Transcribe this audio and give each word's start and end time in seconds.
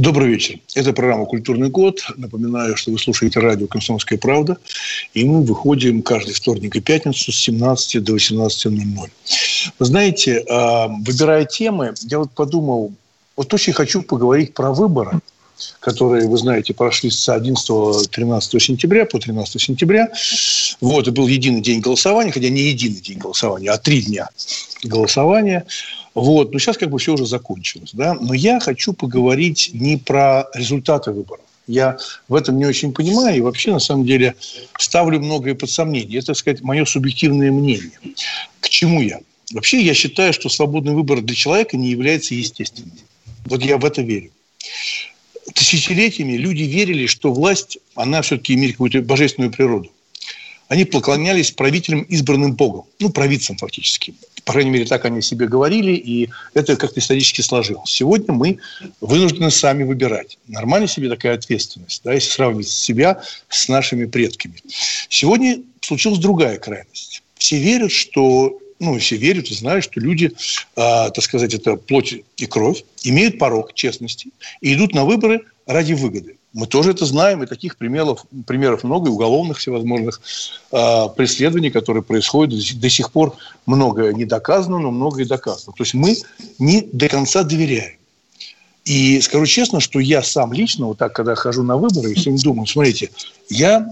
Добрый 0.00 0.30
вечер. 0.30 0.58
Это 0.74 0.94
программа 0.94 1.26
«Культурный 1.26 1.70
код». 1.70 2.00
Напоминаю, 2.16 2.74
что 2.74 2.90
вы 2.90 2.98
слушаете 2.98 3.38
радио 3.38 3.66
«Комсомольская 3.66 4.18
правда». 4.18 4.56
И 5.12 5.24
мы 5.24 5.42
выходим 5.42 6.00
каждый 6.00 6.32
вторник 6.32 6.74
и 6.74 6.80
пятницу 6.80 7.30
с 7.30 7.36
17 7.36 8.02
до 8.02 8.16
18.00. 8.16 9.10
Вы 9.78 9.84
знаете, 9.84 10.42
а, 10.48 10.88
выбирая 10.88 11.44
темы, 11.44 11.92
я 12.04 12.18
вот 12.18 12.30
подумал, 12.30 12.94
вот 13.36 13.52
очень 13.52 13.74
хочу 13.74 14.00
поговорить 14.00 14.54
про 14.54 14.72
выборы, 14.72 15.20
которые, 15.80 16.26
вы 16.28 16.38
знаете, 16.38 16.72
прошли 16.72 17.10
с 17.10 17.28
11-13 17.28 18.58
сентября 18.58 19.04
по 19.04 19.18
13 19.18 19.60
сентября. 19.60 20.08
Вот, 20.80 21.08
и 21.08 21.10
был 21.10 21.26
единый 21.26 21.60
день 21.60 21.80
голосования, 21.80 22.32
хотя 22.32 22.48
не 22.48 22.62
единый 22.62 23.02
день 23.02 23.18
голосования, 23.18 23.70
а 23.70 23.76
три 23.76 24.00
дня 24.00 24.30
голосования. 24.82 25.66
Вот. 26.14 26.52
Но 26.52 26.58
сейчас 26.58 26.76
как 26.76 26.90
бы 26.90 26.98
все 26.98 27.14
уже 27.14 27.26
закончилось. 27.26 27.90
Да? 27.92 28.14
Но 28.14 28.34
я 28.34 28.60
хочу 28.60 28.92
поговорить 28.92 29.70
не 29.72 29.96
про 29.96 30.48
результаты 30.54 31.12
выборов. 31.12 31.44
Я 31.66 31.98
в 32.28 32.34
этом 32.34 32.58
не 32.58 32.66
очень 32.66 32.92
понимаю 32.92 33.36
и 33.36 33.40
вообще, 33.40 33.72
на 33.72 33.78
самом 33.78 34.04
деле, 34.04 34.34
ставлю 34.78 35.20
многое 35.20 35.54
под 35.54 35.70
сомнение. 35.70 36.18
Это, 36.18 36.28
так 36.28 36.36
сказать, 36.36 36.62
мое 36.62 36.84
субъективное 36.84 37.52
мнение. 37.52 37.92
К 38.60 38.68
чему 38.68 39.00
я? 39.00 39.20
Вообще, 39.52 39.80
я 39.80 39.94
считаю, 39.94 40.32
что 40.32 40.48
свободный 40.48 40.94
выбор 40.94 41.20
для 41.20 41.34
человека 41.34 41.76
не 41.76 41.90
является 41.90 42.34
естественным. 42.34 42.96
Вот 43.44 43.62
я 43.62 43.78
в 43.78 43.84
это 43.84 44.02
верю. 44.02 44.30
Тысячелетиями 45.54 46.32
люди 46.32 46.62
верили, 46.64 47.06
что 47.06 47.32
власть, 47.32 47.78
она 47.94 48.22
все-таки 48.22 48.54
имеет 48.54 48.72
какую-то 48.72 49.02
божественную 49.02 49.52
природу 49.52 49.90
они 50.70 50.84
поклонялись 50.84 51.50
правителям, 51.50 52.02
избранным 52.02 52.52
Богом. 52.52 52.84
Ну, 53.00 53.10
провидцам 53.10 53.56
фактически. 53.56 54.14
По 54.44 54.52
крайней 54.52 54.70
мере, 54.70 54.86
так 54.86 55.04
они 55.04 55.22
себе 55.22 55.46
говорили, 55.46 55.92
и 55.92 56.30
это 56.54 56.76
как-то 56.76 57.00
исторически 57.00 57.40
сложилось. 57.40 57.90
Сегодня 57.90 58.32
мы 58.32 58.58
вынуждены 59.00 59.50
сами 59.50 59.84
выбирать. 59.84 60.38
Нормально 60.48 60.88
себе 60.88 61.08
такая 61.08 61.34
ответственность, 61.34 62.02
да, 62.04 62.12
если 62.12 62.30
сравнивать 62.30 62.68
себя 62.68 63.22
с 63.48 63.68
нашими 63.68 64.06
предками. 64.06 64.56
Сегодня 65.08 65.60
случилась 65.80 66.18
другая 66.18 66.58
крайность. 66.58 67.22
Все 67.36 67.58
верят, 67.58 67.92
что 67.92 68.58
ну, 68.80 68.98
все 68.98 69.16
верят 69.16 69.48
и 69.50 69.54
знают, 69.54 69.84
что 69.84 70.00
люди, 70.00 70.26
э, 70.26 70.30
так 70.74 71.22
сказать, 71.22 71.52
это 71.54 71.76
плоть 71.76 72.14
и 72.36 72.46
кровь, 72.46 72.82
имеют 73.04 73.38
порог 73.38 73.74
честности 73.74 74.30
и 74.62 74.74
идут 74.74 74.94
на 74.94 75.04
выборы 75.04 75.44
ради 75.66 75.92
выгоды. 75.92 76.36
Мы 76.52 76.66
тоже 76.66 76.90
это 76.90 77.06
знаем, 77.06 77.42
и 77.42 77.46
таких 77.46 77.76
примеров, 77.76 78.24
примеров 78.46 78.82
много, 78.82 79.08
и 79.08 79.12
уголовных 79.12 79.58
всевозможных 79.58 80.20
э, 80.72 81.04
преследований, 81.16 81.70
которые 81.70 82.02
происходят. 82.02 82.60
До 82.80 82.90
сих 82.90 83.12
пор 83.12 83.36
многое 83.66 84.12
не 84.12 84.24
доказано, 84.24 84.78
но 84.78 84.90
многое 84.90 85.26
доказано. 85.26 85.72
То 85.76 85.84
есть 85.84 85.94
мы 85.94 86.16
не 86.58 86.88
до 86.92 87.08
конца 87.08 87.44
доверяем. 87.44 87.96
И 88.84 89.20
скажу 89.20 89.46
честно, 89.46 89.78
что 89.78 90.00
я 90.00 90.22
сам 90.22 90.52
лично, 90.52 90.86
вот 90.86 90.98
так, 90.98 91.12
когда 91.12 91.36
хожу 91.36 91.62
на 91.62 91.76
выборы, 91.76 92.10
и 92.10 92.14
всем 92.14 92.36
думаю, 92.36 92.66
смотрите, 92.66 93.10
я 93.48 93.88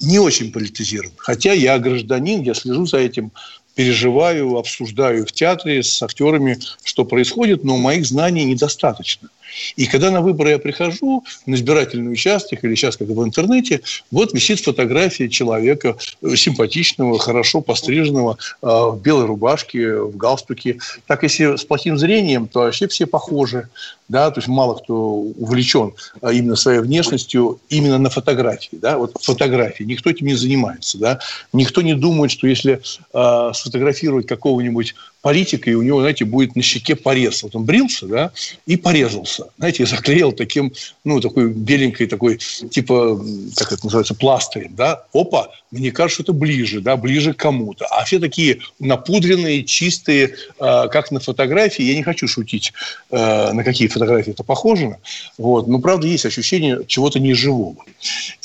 не 0.00 0.18
очень 0.18 0.52
политизирован. 0.52 1.12
Хотя 1.18 1.52
я 1.52 1.78
гражданин, 1.78 2.40
я 2.42 2.54
слежу 2.54 2.86
за 2.86 2.98
этим 2.98 3.32
переживаю, 3.74 4.56
обсуждаю 4.56 5.26
в 5.26 5.32
театре 5.32 5.82
с 5.82 6.02
актерами, 6.02 6.58
что 6.82 7.04
происходит, 7.04 7.64
но 7.64 7.76
моих 7.76 8.06
знаний 8.06 8.44
недостаточно. 8.44 9.28
И 9.76 9.86
когда 9.86 10.10
на 10.10 10.20
выборы 10.20 10.50
я 10.50 10.58
прихожу, 10.58 11.24
на 11.46 11.54
избирательный 11.54 12.12
участок 12.12 12.64
или 12.64 12.74
сейчас 12.74 12.96
как 12.96 13.08
в 13.08 13.24
интернете, 13.24 13.80
вот 14.10 14.32
висит 14.32 14.60
фотография 14.60 15.28
человека 15.28 15.96
э, 16.22 16.36
симпатичного, 16.36 17.18
хорошо 17.18 17.60
постриженного, 17.60 18.38
э, 18.62 18.66
в 18.66 19.00
белой 19.00 19.26
рубашке, 19.26 19.98
в 19.98 20.16
галстуке. 20.16 20.78
Так, 21.06 21.22
если 21.22 21.56
с 21.56 21.64
плохим 21.64 21.98
зрением, 21.98 22.48
то 22.48 22.60
вообще 22.60 22.88
все 22.88 23.06
похожи. 23.06 23.68
Да? 24.08 24.30
То 24.30 24.40
есть 24.40 24.48
мало 24.48 24.74
кто 24.74 24.94
увлечен 24.94 25.92
а, 26.20 26.32
именно 26.32 26.56
своей 26.56 26.80
внешностью 26.80 27.60
именно 27.68 27.98
на 27.98 28.10
фотографии. 28.10 28.76
Да? 28.76 28.98
Вот 28.98 29.16
фотографии. 29.20 29.84
Никто 29.84 30.10
этим 30.10 30.26
не 30.26 30.34
занимается. 30.34 30.98
Да? 30.98 31.20
Никто 31.52 31.82
не 31.82 31.94
думает, 31.94 32.30
что 32.30 32.46
если 32.46 32.82
э, 33.14 33.50
сфотографировать 33.54 34.26
какого-нибудь 34.26 34.94
политика, 35.22 35.70
и 35.70 35.74
у 35.74 35.82
него, 35.82 36.00
знаете, 36.00 36.24
будет 36.24 36.56
на 36.56 36.62
щеке 36.62 36.96
порез. 36.96 37.42
Вот 37.42 37.54
он 37.54 37.64
брился, 37.64 38.06
да, 38.06 38.32
и 38.66 38.76
порезался. 38.76 39.41
Знаете, 39.58 39.86
заклеил 39.86 40.32
таким, 40.32 40.72
ну, 41.04 41.20
такой 41.20 41.48
беленькой, 41.48 42.06
такой, 42.06 42.38
типа, 42.38 43.20
как 43.56 43.72
это 43.72 43.84
называется, 43.84 44.14
пластырем, 44.14 44.74
да. 44.74 45.04
Опа, 45.12 45.50
мне 45.70 45.90
кажется, 45.90 46.22
это 46.22 46.32
ближе, 46.32 46.80
да, 46.80 46.96
ближе 46.96 47.32
к 47.32 47.38
кому-то. 47.38 47.86
А 47.86 48.04
все 48.04 48.18
такие 48.18 48.60
напудренные, 48.78 49.64
чистые, 49.64 50.34
э, 50.60 50.88
как 50.88 51.10
на 51.10 51.20
фотографии. 51.20 51.82
Я 51.82 51.94
не 51.94 52.02
хочу 52.02 52.28
шутить, 52.28 52.72
э, 53.10 53.52
на 53.52 53.64
какие 53.64 53.88
фотографии 53.88 54.32
это 54.32 54.44
похоже. 54.44 54.98
Вот. 55.38 55.68
Но, 55.68 55.78
правда, 55.78 56.06
есть 56.06 56.26
ощущение 56.26 56.80
чего-то 56.86 57.20
неживого. 57.20 57.76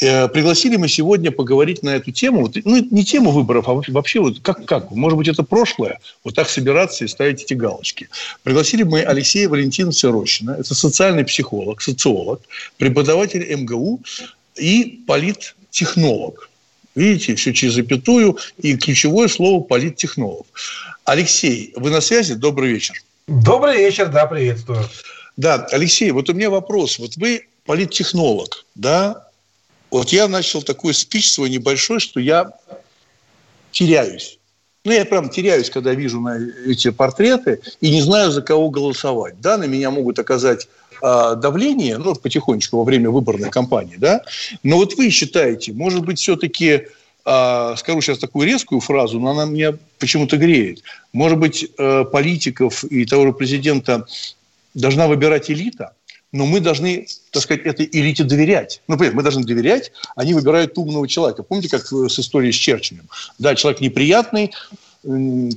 Э, 0.02 0.28
пригласили 0.30 0.78
мы 0.78 0.88
сегодня 0.88 1.32
поговорить 1.32 1.84
на 1.84 1.90
эту 1.96 2.12
тему. 2.12 2.42
Вот, 2.42 2.56
ну, 2.64 2.78
не 2.92 3.04
тему 3.04 3.32
выборов, 3.32 3.68
а 3.68 3.74
вообще 3.74 4.20
вот 4.22 4.40
как, 4.40 4.66
как? 4.66 4.92
Может 4.92 5.18
быть, 5.18 5.28
это 5.28 5.44
прошлое? 5.44 6.00
Вот 6.24 6.36
так 6.36 6.50
собираться 6.50 7.04
и 7.04 7.08
ставить 7.08 7.44
эти 7.44 7.54
галочки. 7.54 8.10
Пригласили 8.44 8.84
мы 8.84 9.02
Алексея 9.02 9.50
Валентиновича 9.50 10.12
Рощина. 10.12 10.52
Это 10.52 10.74
социальный 10.88 11.26
психолог, 11.26 11.82
социолог, 11.82 12.42
преподаватель 12.78 13.44
МГУ 13.56 14.02
и 14.56 15.04
политтехнолог. 15.08 16.50
Видите, 16.96 17.36
все 17.36 17.54
через 17.54 17.74
запятую, 17.74 18.38
и 18.58 18.76
ключевое 18.76 19.28
слово 19.28 19.64
политтехнолог. 19.64 20.48
Алексей, 21.04 21.74
вы 21.76 21.92
на 21.92 22.02
связи? 22.02 22.34
Добрый 22.34 22.72
вечер. 22.72 22.96
Добрый 23.28 23.78
вечер, 23.78 24.08
да, 24.10 24.26
приветствую. 24.26 24.84
Да, 25.36 25.68
Алексей, 25.72 26.12
вот 26.12 26.30
у 26.30 26.34
меня 26.34 26.50
вопрос. 26.50 26.98
Вот 26.98 27.16
вы 27.18 27.48
политтехнолог, 27.66 28.66
да? 28.74 29.28
Вот 29.92 30.10
я 30.10 30.28
начал 30.28 30.64
такой 30.64 30.94
спич 30.94 31.32
свой 31.32 31.50
небольшой, 31.50 32.00
что 32.00 32.20
я 32.20 32.52
теряюсь. 33.72 34.40
Ну, 34.88 34.94
я 34.94 35.04
прям 35.04 35.28
теряюсь, 35.28 35.70
когда 35.70 35.94
вижу 35.94 36.22
на 36.22 36.40
эти 36.66 36.92
портреты 36.92 37.60
и 37.82 37.92
не 37.92 38.02
знаю, 38.02 38.32
за 38.32 38.42
кого 38.42 38.70
голосовать. 38.70 39.36
Да, 39.42 39.58
на 39.58 39.66
меня 39.66 39.92
могут 39.92 40.18
оказать 40.18 40.70
э, 41.02 41.36
давление, 41.36 41.98
ну, 41.98 42.16
потихонечку 42.16 42.78
во 42.78 42.86
время 42.86 43.10
выборной 43.10 43.50
кампании, 43.50 43.98
да. 43.98 44.22
Но 44.64 44.78
вот 44.78 44.96
вы 44.96 45.10
считаете, 45.10 45.74
может 45.74 46.06
быть, 46.06 46.20
все-таки 46.20 46.84
э, 47.26 47.74
скажу 47.76 48.00
сейчас 48.00 48.20
такую 48.20 48.48
резкую 48.48 48.80
фразу, 48.80 49.20
но 49.20 49.32
она 49.32 49.44
меня 49.44 49.74
почему-то 50.00 50.38
греет. 50.38 50.84
Может 51.12 51.38
быть, 51.38 51.70
э, 51.78 52.06
политиков 52.06 52.86
и 52.86 53.04
того 53.06 53.26
же 53.26 53.34
президента 53.34 54.06
должна 54.74 55.10
выбирать 55.10 55.52
элита, 55.52 55.96
но 56.32 56.46
мы 56.46 56.60
должны, 56.60 57.08
так 57.32 57.44
сказать, 57.44 57.66
этой 57.66 57.88
элите 57.92 58.24
доверять. 58.24 58.82
Ну, 58.88 58.98
понятно, 58.98 59.18
мы 59.18 59.24
должны 59.24 59.44
доверять, 59.44 59.92
они 60.16 60.34
выбирают 60.34 60.78
умного 60.78 61.08
человека. 61.08 61.44
Помните, 61.44 61.70
как 61.70 61.86
с 61.86 62.20
историей 62.20 62.52
с 62.52 62.56
Черчиллем? 62.56 63.08
Да, 63.40 63.56
человек 63.56 63.82
неприятный, 63.82 64.52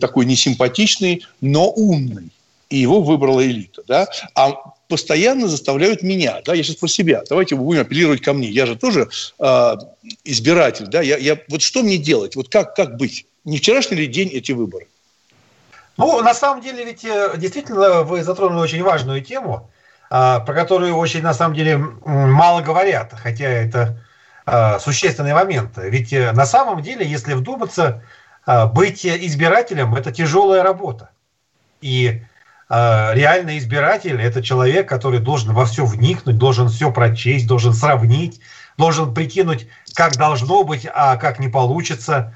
такой 0.01 0.27
несимпатичный, 0.27 1.27
но 1.41 1.71
умный. 1.71 2.31
И 2.69 2.79
его 2.79 3.03
выбрала 3.03 3.45
элита. 3.45 3.83
Да? 3.87 4.07
А 4.35 4.53
постоянно 4.91 5.49
заставляют 5.49 6.03
меня, 6.03 6.41
да, 6.45 6.55
я 6.55 6.63
сейчас 6.63 6.77
про 6.77 6.89
себя, 6.89 7.23
давайте 7.29 7.55
вы 7.55 7.65
будем 7.65 7.81
апеллировать 7.81 8.21
ко 8.21 8.33
мне, 8.33 8.49
я 8.49 8.67
же 8.67 8.77
тоже 8.77 9.09
э, 9.39 9.77
избиратель, 10.25 10.87
да, 10.89 11.01
я, 11.01 11.17
я, 11.17 11.39
вот 11.49 11.63
что 11.63 11.83
мне 11.83 11.97
делать, 11.97 12.35
вот 12.35 12.49
как, 12.49 12.75
как 12.75 12.97
быть? 12.97 13.25
Не 13.45 13.59
вчерашний 13.59 13.97
ли 13.97 14.07
день 14.09 14.29
эти 14.33 14.51
выборы? 14.51 14.89
Ну, 15.97 16.21
на 16.23 16.35
самом 16.35 16.61
деле, 16.61 16.85
ведь 16.85 17.05
э, 17.05 17.35
действительно 17.37 18.03
вы 18.03 18.25
затронули 18.25 18.63
очень 18.63 18.83
важную 18.83 19.23
тему, 19.23 19.71
про 20.11 20.55
которую 20.55 20.97
очень, 20.97 21.23
на 21.23 21.33
самом 21.33 21.55
деле, 21.55 21.79
мало 21.79 22.63
говорят, 22.63 23.15
хотя 23.17 23.45
это 23.47 23.97
а, 24.45 24.81
существенный 24.81 25.33
момент. 25.33 25.75
Ведь 25.77 26.13
э, 26.13 26.33
на 26.33 26.45
самом 26.45 26.83
деле, 26.83 27.07
если 27.07 27.35
вдуматься, 27.35 28.03
а, 28.45 28.67
быть 28.67 29.07
избирателем– 29.07 29.95
это 29.97 30.11
тяжелая 30.11 30.65
работа. 30.65 31.11
И 31.81 32.23
реальный 32.69 33.59
избиратель– 33.59 34.21
это 34.23 34.45
человек, 34.45 34.89
который 34.89 35.19
должен 35.19 35.53
во 35.53 35.65
все 35.65 35.85
вникнуть, 35.85 36.39
должен 36.39 36.69
все 36.69 36.93
прочесть, 36.93 37.49
должен 37.49 37.75
сравнить, 37.75 38.41
должен 38.79 39.13
прикинуть, 39.13 39.67
как 39.95 40.17
должно 40.17 40.63
быть, 40.63 40.87
а 40.93 41.17
как 41.17 41.41
не 41.41 41.49
получится, 41.49 42.33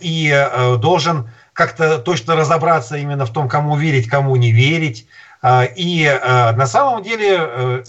и 0.00 0.32
э, 0.34 0.76
должен 0.76 1.30
как-то 1.52 1.98
точно 1.98 2.36
разобраться 2.36 2.96
именно 2.96 3.26
в 3.26 3.32
том, 3.32 3.48
кому 3.48 3.76
верить, 3.76 4.08
кому 4.08 4.36
не 4.36 4.52
верить, 4.52 5.06
И 5.44 6.20
на 6.22 6.66
самом 6.66 7.02
деле, 7.02 7.84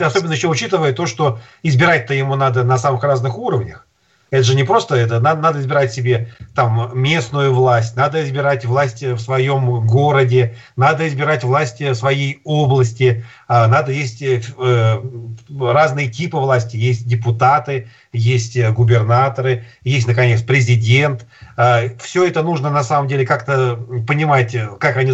особенно 0.00 0.32
еще 0.32 0.48
учитывая 0.48 0.92
то, 0.92 1.06
что 1.06 1.38
избирать-то 1.62 2.12
ему 2.14 2.34
надо 2.34 2.64
на 2.64 2.76
самых 2.76 3.04
разных 3.04 3.38
уровнях, 3.38 3.86
это 4.32 4.44
же 4.44 4.54
не 4.54 4.64
просто 4.64 4.96
это. 4.96 5.20
Надо, 5.20 5.42
надо 5.42 5.60
избирать 5.60 5.92
себе 5.92 6.28
там 6.54 6.90
местную 6.94 7.52
власть, 7.52 7.96
надо 7.96 8.24
избирать 8.24 8.64
власть 8.64 9.02
в 9.02 9.18
своем 9.18 9.86
городе, 9.86 10.56
надо 10.74 11.06
избирать 11.06 11.44
власть 11.44 11.80
в 11.80 11.94
своей 11.94 12.40
области, 12.44 13.26
а, 13.46 13.68
надо 13.68 13.92
есть 13.92 14.22
э, 14.22 15.02
разные 15.60 16.08
типы 16.08 16.38
власти. 16.38 16.78
Есть 16.78 17.06
депутаты, 17.06 17.90
есть 18.14 18.58
губернаторы, 18.70 19.66
есть, 19.82 20.06
наконец, 20.06 20.40
президент. 20.40 21.26
А, 21.58 21.82
Все 22.00 22.26
это 22.26 22.42
нужно 22.42 22.70
на 22.70 22.84
самом 22.84 23.08
деле 23.08 23.26
как-то 23.26 23.76
понимать, 24.08 24.56
как 24.80 24.96
они 24.96 25.12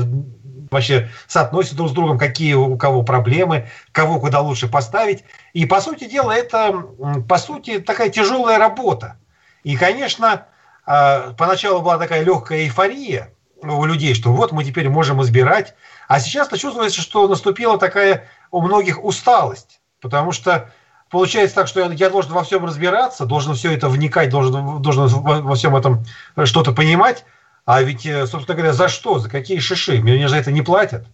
вообще 0.70 1.08
соотносят 1.26 1.76
друг 1.76 1.90
с 1.90 1.92
другом, 1.92 2.18
какие 2.18 2.54
у 2.54 2.76
кого 2.76 3.02
проблемы, 3.02 3.68
кого 3.92 4.20
куда 4.20 4.40
лучше 4.40 4.68
поставить. 4.68 5.24
И, 5.52 5.66
по 5.66 5.80
сути 5.80 6.04
дела, 6.04 6.32
это, 6.32 6.84
по 7.28 7.38
сути, 7.38 7.80
такая 7.80 8.08
тяжелая 8.10 8.58
работа. 8.58 9.16
И, 9.62 9.76
конечно, 9.76 10.46
а, 10.86 11.34
поначалу 11.36 11.80
была 11.82 11.98
такая 11.98 12.22
легкая 12.22 12.60
эйфория 12.60 13.32
у 13.62 13.84
людей, 13.84 14.14
что 14.14 14.32
вот 14.32 14.52
мы 14.52 14.64
теперь 14.64 14.88
можем 14.88 15.22
избирать. 15.22 15.74
А 16.06 16.20
сейчас-то 16.20 16.56
чувствуется, 16.56 17.00
что 17.00 17.28
наступила 17.28 17.78
такая 17.78 18.24
у 18.50 18.62
многих 18.62 19.04
усталость. 19.04 19.80
Потому 20.00 20.32
что 20.32 20.70
получается 21.10 21.56
так, 21.56 21.68
что 21.68 21.90
я, 21.90 22.10
должен 22.10 22.32
во 22.32 22.44
всем 22.44 22.64
разбираться, 22.64 23.26
должен 23.26 23.54
все 23.54 23.72
это 23.72 23.88
вникать, 23.88 24.30
должен, 24.30 24.80
должен 24.80 25.08
во 25.08 25.54
всем 25.54 25.76
этом 25.76 26.04
что-то 26.44 26.72
понимать. 26.72 27.24
А 27.68 27.82
ведь, 27.82 28.06
э, 28.06 28.26
собственно 28.26 28.56
говоря, 28.56 28.72
за 28.72 28.88
что? 28.88 29.18
За 29.18 29.28
какие 29.28 29.58
шиши? 29.58 30.00
Мне 30.00 30.26
за 30.26 30.36
это 30.36 30.50
не 30.50 30.62
платят. 30.62 31.04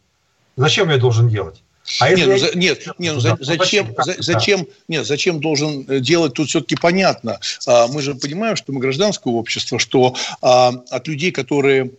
Зачем 0.55 0.89
я 0.89 0.99
должен 0.99 1.29
делать? 1.29 1.65
А 1.99 2.09
нет, 2.11 2.29
ну, 2.29 2.39
за, 2.39 2.57
нет, 2.57 2.87
нет, 2.97 3.15
ну, 3.15 3.21
за, 3.21 3.37
зачем, 3.41 3.93
за, 3.99 4.15
зачем, 4.19 4.69
нет, 4.87 5.05
зачем 5.05 5.41
должен 5.41 5.85
э, 5.89 5.99
делать, 5.99 6.35
тут 6.35 6.49
все-таки 6.49 6.77
понятно. 6.77 7.41
А, 7.67 7.89
мы 7.89 8.01
же 8.03 8.15
понимаем, 8.15 8.55
что 8.55 8.73
мы 8.73 8.79
гражданское 8.79 9.33
общество, 9.33 9.81
что 9.81 10.15
а, 10.43 10.69
от 10.91 11.09
людей, 11.09 11.33
которые 11.33 11.91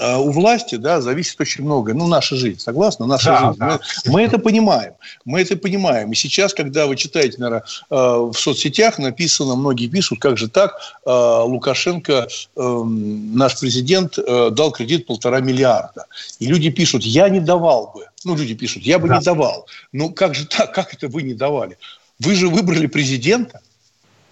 у 0.00 0.30
власти 0.30 0.76
да, 0.76 1.00
зависит 1.00 1.40
очень 1.40 1.64
многое. 1.64 1.94
Ну, 1.94 2.06
наша 2.06 2.36
жизнь, 2.36 2.58
согласна? 2.58 3.06
Наша 3.06 3.30
да, 3.30 3.46
жизнь. 3.46 3.58
Да. 3.58 3.80
Мы, 4.06 4.12
мы 4.12 4.22
это 4.22 4.38
понимаем. 4.38 4.94
Мы 5.24 5.40
это 5.40 5.56
понимаем. 5.56 6.12
И 6.12 6.14
сейчас, 6.14 6.54
когда 6.54 6.86
вы 6.86 6.96
читаете, 6.96 7.38
наверное, 7.38 7.64
э, 7.90 7.94
в 7.94 8.34
соцсетях 8.34 8.98
написано, 8.98 9.56
многие 9.56 9.88
пишут, 9.88 10.20
как 10.20 10.38
же 10.38 10.48
так, 10.48 10.78
э, 11.04 11.10
Лукашенко, 11.10 12.28
эм, 12.56 13.36
наш 13.36 13.58
президент, 13.58 14.16
дал 14.16 14.70
кредит 14.72 15.06
полтора 15.06 15.40
миллиарда. 15.40 16.06
И 16.38 16.46
люди 16.46 16.70
пишут, 16.70 17.02
я 17.02 17.28
не 17.28 17.40
давал 17.40 17.92
бы. 17.94 18.06
Ну, 18.24 18.36
люди 18.36 18.54
пишут, 18.54 18.82
я 18.82 18.98
бы 18.98 19.08
да. 19.08 19.18
не 19.18 19.24
давал. 19.24 19.66
Ну, 19.92 20.10
как 20.10 20.34
же 20.34 20.46
так? 20.46 20.74
Как 20.74 20.94
это 20.94 21.08
вы 21.08 21.22
не 21.22 21.34
давали? 21.34 21.78
Вы 22.18 22.34
же 22.34 22.48
выбрали 22.48 22.86
президента 22.86 23.60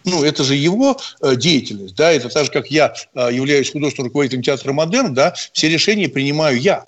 ну, 0.09 0.25
это 0.25 0.45
же 0.45 0.55
его 0.55 0.99
э, 1.23 1.37
деятельность, 1.37 1.95
да, 1.95 2.11
это 2.13 2.29
так 2.29 2.47
же, 2.47 2.51
как 2.51 2.71
я 2.71 2.95
э, 3.15 3.29
являюсь 3.33 3.71
художественным 3.71 4.09
руководителем 4.09 4.43
театра 4.43 4.73
«Модерн», 4.73 5.15
да, 5.15 5.35
все 5.53 5.69
решения 5.69 6.09
принимаю 6.09 6.61
я. 6.61 6.87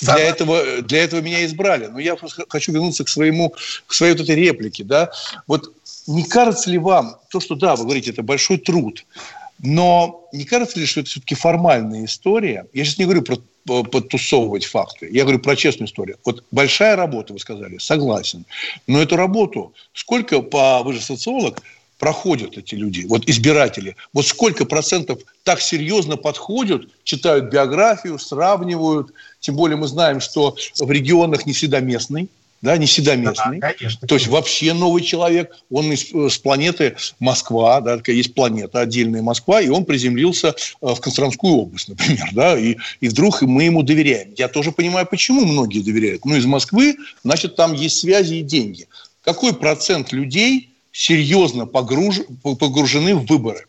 Для 0.00 0.18
этого, 0.18 0.82
для 0.82 1.04
этого 1.04 1.20
меня 1.20 1.44
избрали. 1.44 1.86
Но 1.86 1.98
я 1.98 2.16
хочу 2.48 2.72
вернуться 2.72 3.04
к, 3.04 3.08
своему, 3.08 3.54
к 3.86 3.92
своей 3.92 4.14
вот 4.14 4.22
этой 4.22 4.34
реплике, 4.34 4.82
да. 4.82 5.10
Вот 5.46 5.74
не 6.06 6.24
кажется 6.24 6.70
ли 6.70 6.78
вам, 6.78 7.16
то, 7.28 7.38
что, 7.38 7.54
да, 7.54 7.76
вы 7.76 7.84
говорите, 7.84 8.10
это 8.10 8.22
большой 8.22 8.56
труд, 8.56 9.04
но 9.58 10.26
не 10.32 10.44
кажется 10.44 10.80
ли, 10.80 10.86
что 10.86 11.00
это 11.00 11.10
все-таки 11.10 11.34
формальная 11.34 12.04
история? 12.06 12.66
Я 12.72 12.84
сейчас 12.84 12.98
не 12.98 13.04
говорю 13.04 13.22
про 13.22 13.38
подтусовывать 13.64 14.66
факты. 14.66 15.08
Я 15.10 15.22
говорю 15.22 15.38
про 15.38 15.56
честную 15.56 15.88
историю. 15.88 16.18
Вот 16.24 16.44
большая 16.50 16.96
работа, 16.96 17.32
вы 17.32 17.38
сказали, 17.38 17.78
согласен. 17.78 18.44
Но 18.86 19.00
эту 19.00 19.16
работу, 19.16 19.72
сколько, 19.94 20.42
по, 20.42 20.82
вы 20.82 20.92
же 20.92 21.00
социолог, 21.00 21.62
проходят 22.04 22.58
эти 22.58 22.74
люди, 22.74 23.06
вот 23.08 23.26
избиратели, 23.30 23.96
вот 24.12 24.26
сколько 24.26 24.66
процентов 24.66 25.20
так 25.42 25.58
серьезно 25.58 26.18
подходят, 26.18 26.82
читают 27.02 27.50
биографию, 27.50 28.18
сравнивают, 28.18 29.14
тем 29.40 29.56
более 29.56 29.78
мы 29.78 29.86
знаем, 29.86 30.20
что 30.20 30.54
в 30.78 30.90
регионах 30.90 31.46
не 31.46 31.54
всегда 31.54 31.80
местный, 31.80 32.28
да, 32.60 32.76
не 32.76 32.84
всегда 32.84 33.16
местный. 33.16 33.58
Да, 33.58 33.72
конечно. 33.72 34.06
То 34.06 34.16
есть 34.16 34.26
вообще 34.26 34.74
новый 34.74 35.02
человек, 35.02 35.56
он 35.70 35.90
из, 35.92 36.12
э, 36.12 36.28
с 36.28 36.36
планеты 36.36 36.94
Москва, 37.20 37.80
да, 37.80 37.96
такая 37.96 38.16
есть 38.16 38.34
планета 38.34 38.80
отдельная 38.80 39.22
Москва, 39.22 39.62
и 39.62 39.70
он 39.70 39.86
приземлился 39.86 40.48
э, 40.48 40.54
в 40.80 41.00
Костромскую 41.00 41.54
область, 41.54 41.88
например, 41.88 42.28
да, 42.32 42.58
и, 42.58 42.76
и 43.00 43.08
вдруг 43.08 43.40
мы 43.40 43.62
ему 43.62 43.82
доверяем. 43.82 44.34
Я 44.36 44.48
тоже 44.48 44.72
понимаю, 44.72 45.06
почему 45.10 45.46
многие 45.46 45.80
доверяют. 45.80 46.26
Ну, 46.26 46.36
из 46.36 46.44
Москвы, 46.44 46.96
значит, 47.22 47.56
там 47.56 47.72
есть 47.72 47.98
связи 47.98 48.34
и 48.34 48.42
деньги. 48.42 48.88
Какой 49.22 49.54
процент 49.54 50.12
людей 50.12 50.73
серьезно 50.94 51.66
погруж, 51.66 52.20
погружены 52.42 53.16
в 53.16 53.26
выборы? 53.26 53.66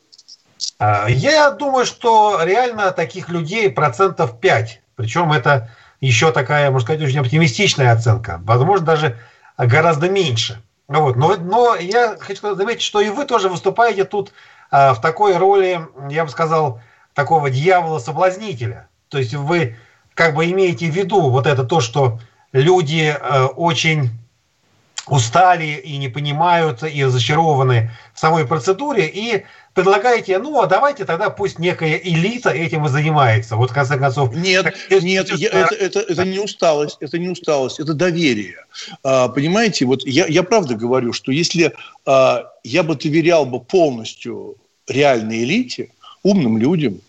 А, 0.77 1.07
я 1.09 1.49
думаю, 1.51 1.85
что 1.85 2.39
реально 2.43 2.91
таких 2.91 3.29
людей 3.29 3.69
процентов 3.69 4.39
5. 4.39 4.81
Причем 4.95 5.33
это 5.33 5.71
еще 5.99 6.31
такая, 6.31 6.69
можно 6.69 6.85
сказать, 6.85 7.01
очень 7.01 7.19
оптимистичная 7.19 7.91
оценка. 7.91 8.39
Возможно, 8.43 8.85
даже 8.85 9.19
гораздо 9.57 10.07
меньше. 10.07 10.61
Вот. 10.87 11.15
Но, 11.15 11.35
но 11.35 11.75
я 11.75 12.15
хочу 12.19 12.55
заметить, 12.55 12.83
что 12.83 13.01
и 13.01 13.09
вы 13.09 13.25
тоже 13.25 13.49
выступаете 13.49 14.05
тут 14.05 14.31
а, 14.69 14.93
в 14.93 15.01
такой 15.01 15.35
роли, 15.35 15.81
я 16.09 16.25
бы 16.25 16.29
сказал, 16.29 16.79
такого 17.15 17.49
дьявола-соблазнителя. 17.49 18.87
То 19.09 19.17
есть 19.17 19.33
вы 19.33 19.77
как 20.13 20.35
бы 20.35 20.45
имеете 20.51 20.91
в 20.91 20.95
виду 20.95 21.29
вот 21.31 21.47
это 21.47 21.63
то, 21.63 21.79
что 21.81 22.19
люди 22.51 23.15
а, 23.19 23.47
очень 23.47 24.11
устали 25.07 25.81
и 25.83 25.97
не 25.97 26.09
понимают, 26.09 26.83
и 26.83 27.03
разочарованы 27.03 27.91
в 28.13 28.19
самой 28.19 28.45
процедуре, 28.45 29.07
и 29.07 29.43
предлагаете, 29.73 30.39
ну, 30.39 30.61
а 30.61 30.67
давайте 30.67 31.05
тогда 31.05 31.29
пусть 31.29 31.59
некая 31.59 31.95
элита 31.97 32.49
этим 32.49 32.85
и 32.85 32.89
занимается. 32.89 33.55
Вот, 33.55 33.71
в 33.71 33.73
конце 33.73 33.97
концов... 33.97 34.33
Нет, 34.33 34.63
так, 34.63 35.03
нет, 35.03 35.29
я, 35.33 35.49
это, 35.49 35.75
это, 35.75 35.99
это 35.99 36.25
не 36.25 36.39
усталость, 36.39 36.97
это 37.01 37.19
не 37.19 37.29
усталость, 37.29 37.79
это 37.79 37.93
доверие. 37.93 38.65
А, 39.03 39.27
понимаете, 39.27 39.85
вот 39.85 40.05
я, 40.05 40.25
я 40.27 40.43
правда 40.43 40.75
говорю, 40.75 41.13
что 41.13 41.31
если 41.31 41.73
а, 42.05 42.45
я 42.63 42.83
бы 42.83 42.95
доверял 42.95 43.45
бы 43.45 43.59
полностью 43.59 44.55
реальной 44.87 45.43
элите, 45.43 45.89
умным 46.23 46.57
людям, 46.57 47.01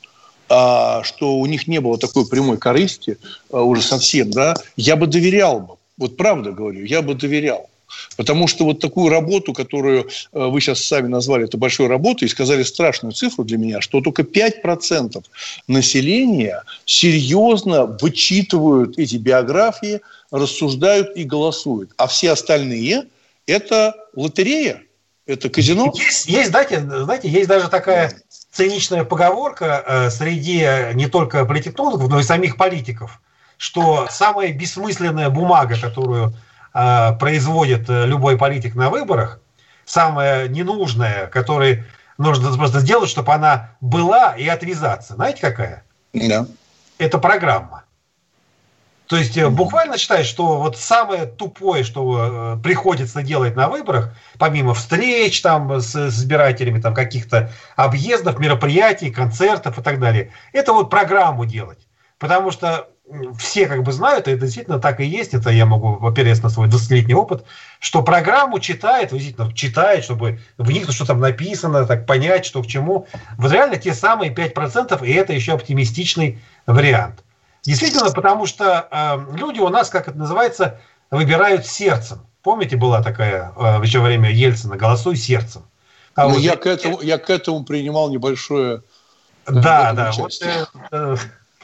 а, 0.49 1.03
что 1.05 1.39
у 1.39 1.47
них 1.47 1.67
не 1.69 1.81
было 1.81 1.99
такой 1.99 2.27
прямой 2.27 2.59
корысти 2.59 3.19
а, 3.51 3.63
уже 3.63 3.83
совсем, 3.83 4.31
да, 4.31 4.55
я 4.77 4.97
бы 4.97 5.07
доверял 5.07 5.61
бы. 5.61 5.75
Вот 5.97 6.17
правда 6.17 6.53
говорю, 6.53 6.85
я 6.85 7.01
бы 7.01 7.15
доверял. 7.15 7.71
Потому 8.17 8.47
что 8.49 8.65
вот 8.65 8.81
такую 8.81 9.11
работу, 9.11 9.53
которую 9.53 10.05
э, 10.05 10.07
вы 10.33 10.61
сейчас 10.61 10.85
сами 10.85 11.09
назвали 11.09 11.45
это 11.45 11.59
большой 11.59 11.87
работой, 11.89 12.25
и 12.25 12.29
сказали 12.29 12.63
страшную 12.63 13.13
цифру 13.13 13.45
для 13.45 13.59
меня, 13.59 13.81
что 13.81 14.01
только 14.01 14.23
5% 14.23 15.23
населения 15.69 16.63
серьезно 16.85 17.87
вычитывают 17.87 18.99
эти 18.99 19.17
биографии, 19.17 20.01
рассуждают 20.31 21.17
и 21.17 21.25
голосуют. 21.25 21.91
А 21.97 22.07
все 22.07 22.33
остальные– 22.33 23.05
это 23.47 23.95
лотерея, 24.15 24.83
это 25.27 25.49
казино. 25.49 25.93
Есть, 25.95 26.27
есть 26.27 26.51
знаете, 26.51 26.81
знаете, 26.81 27.29
есть 27.29 27.49
даже 27.49 27.69
такая 27.69 28.13
циничная 28.51 29.05
поговорка 29.05 29.85
э, 29.87 30.11
среди 30.11 30.67
не 30.95 31.09
только 31.09 31.45
политикологов, 31.45 32.09
но 32.09 32.21
и 32.21 32.23
самих 32.23 32.57
политиков, 32.57 33.21
что 33.59 34.07
самая 34.11 34.53
бессмысленная 34.53 35.31
бумага, 35.31 35.79
которую 35.81 36.35
производит 37.19 37.89
э, 37.89 38.05
любой 38.05 38.37
политик 38.37 38.75
на 38.75 38.91
выборах, 38.91 39.41
самое 39.87 40.47
ненужное, 40.49 41.27
которое 41.29 41.87
нужно 42.19 42.55
просто 42.55 42.81
сделать, 42.81 43.09
чтобы 43.09 43.33
она 43.33 43.71
была 43.81 44.35
и 44.37 44.47
отвязаться. 44.47 45.15
Знаете, 45.15 45.41
какая? 45.41 45.85
Да. 46.13 46.47
Это 46.99 47.19
программа. 47.19 47.85
То 49.07 49.17
есть 49.17 49.37
э, 49.37 49.49
буквально 49.49 49.99
считать, 49.99 50.27
что 50.27 50.59
вот 50.59 50.77
самое 50.77 51.27
тупое, 51.27 51.85
что 51.85 52.57
э, 52.59 52.63
приходится 52.63 53.23
делать 53.23 53.57
на 53.57 53.69
выборах, 53.69 54.11
помимо 54.39 54.75
встреч 54.75 55.41
там 55.43 55.81
с 55.81 55.95
избирателями, 56.09 56.81
там 56.81 56.93
каких-то 56.93 57.51
объездов, 57.77 58.39
мероприятий, 58.39 59.11
концертов 59.11 59.79
и 59.79 59.83
так 59.83 60.01
далее, 60.01 60.33
это 60.53 60.73
вот 60.73 60.91
программу 60.91 61.47
делать. 61.47 61.87
Потому 62.19 62.51
что 62.51 62.89
все 63.39 63.67
как 63.67 63.83
бы 63.83 63.93
знают, 63.93 64.27
и 64.27 64.33
это 64.33 64.43
действительно 64.43 64.81
так 64.81 65.01
и 65.01 65.05
есть, 65.05 65.33
это 65.35 65.51
я 65.51 65.65
могу 65.65 66.05
опереться 66.07 66.43
на 66.43 66.49
свой 66.49 66.69
20-летний 66.69 67.15
опыт, 67.15 67.45
что 67.79 68.03
программу 68.03 68.59
читает, 68.59 69.11
действительно 69.11 69.53
читает, 69.53 70.05
чтобы 70.05 70.41
вникнуть, 70.59 70.95
что 70.95 71.07
там 71.07 71.21
написано, 71.21 71.87
так 71.87 72.07
понять, 72.07 72.45
что 72.45 72.63
к 72.63 72.67
чему. 72.67 73.07
Вот 73.39 73.53
реально 73.53 73.77
те 73.77 73.95
самые 73.95 74.35
5%, 74.35 75.07
и 75.07 75.13
это 75.13 75.33
еще 75.33 75.53
оптимистичный 75.53 76.43
вариант. 76.67 77.23
Действительно, 77.63 78.11
потому 78.11 78.47
что 78.47 78.89
э, 78.91 79.37
люди 79.37 79.61
у 79.61 79.69
нас, 79.69 79.89
как 79.89 80.09
это 80.09 80.17
называется, 80.17 80.81
выбирают 81.11 81.67
сердцем. 81.67 82.21
Помните, 82.43 82.77
была 82.77 83.03
такая 83.03 83.53
э, 83.57 83.81
еще 83.83 84.01
время 84.01 84.31
Ельцина 84.31 84.77
«Голосуй 84.77 85.17
сердцем». 85.17 85.63
А 86.15 86.29
ну, 86.29 86.35
вот 86.35 86.39
я, 86.39 86.57
к 86.57 86.67
этому, 86.67 87.01
я 87.03 87.19
к 87.19 87.29
этому 87.29 87.65
принимал 87.65 88.09
небольшое... 88.11 88.83
Да, 89.47 89.93
да. 89.93 90.13
Вот, 90.13 90.33
э, 90.43 90.65
э, 90.91 91.17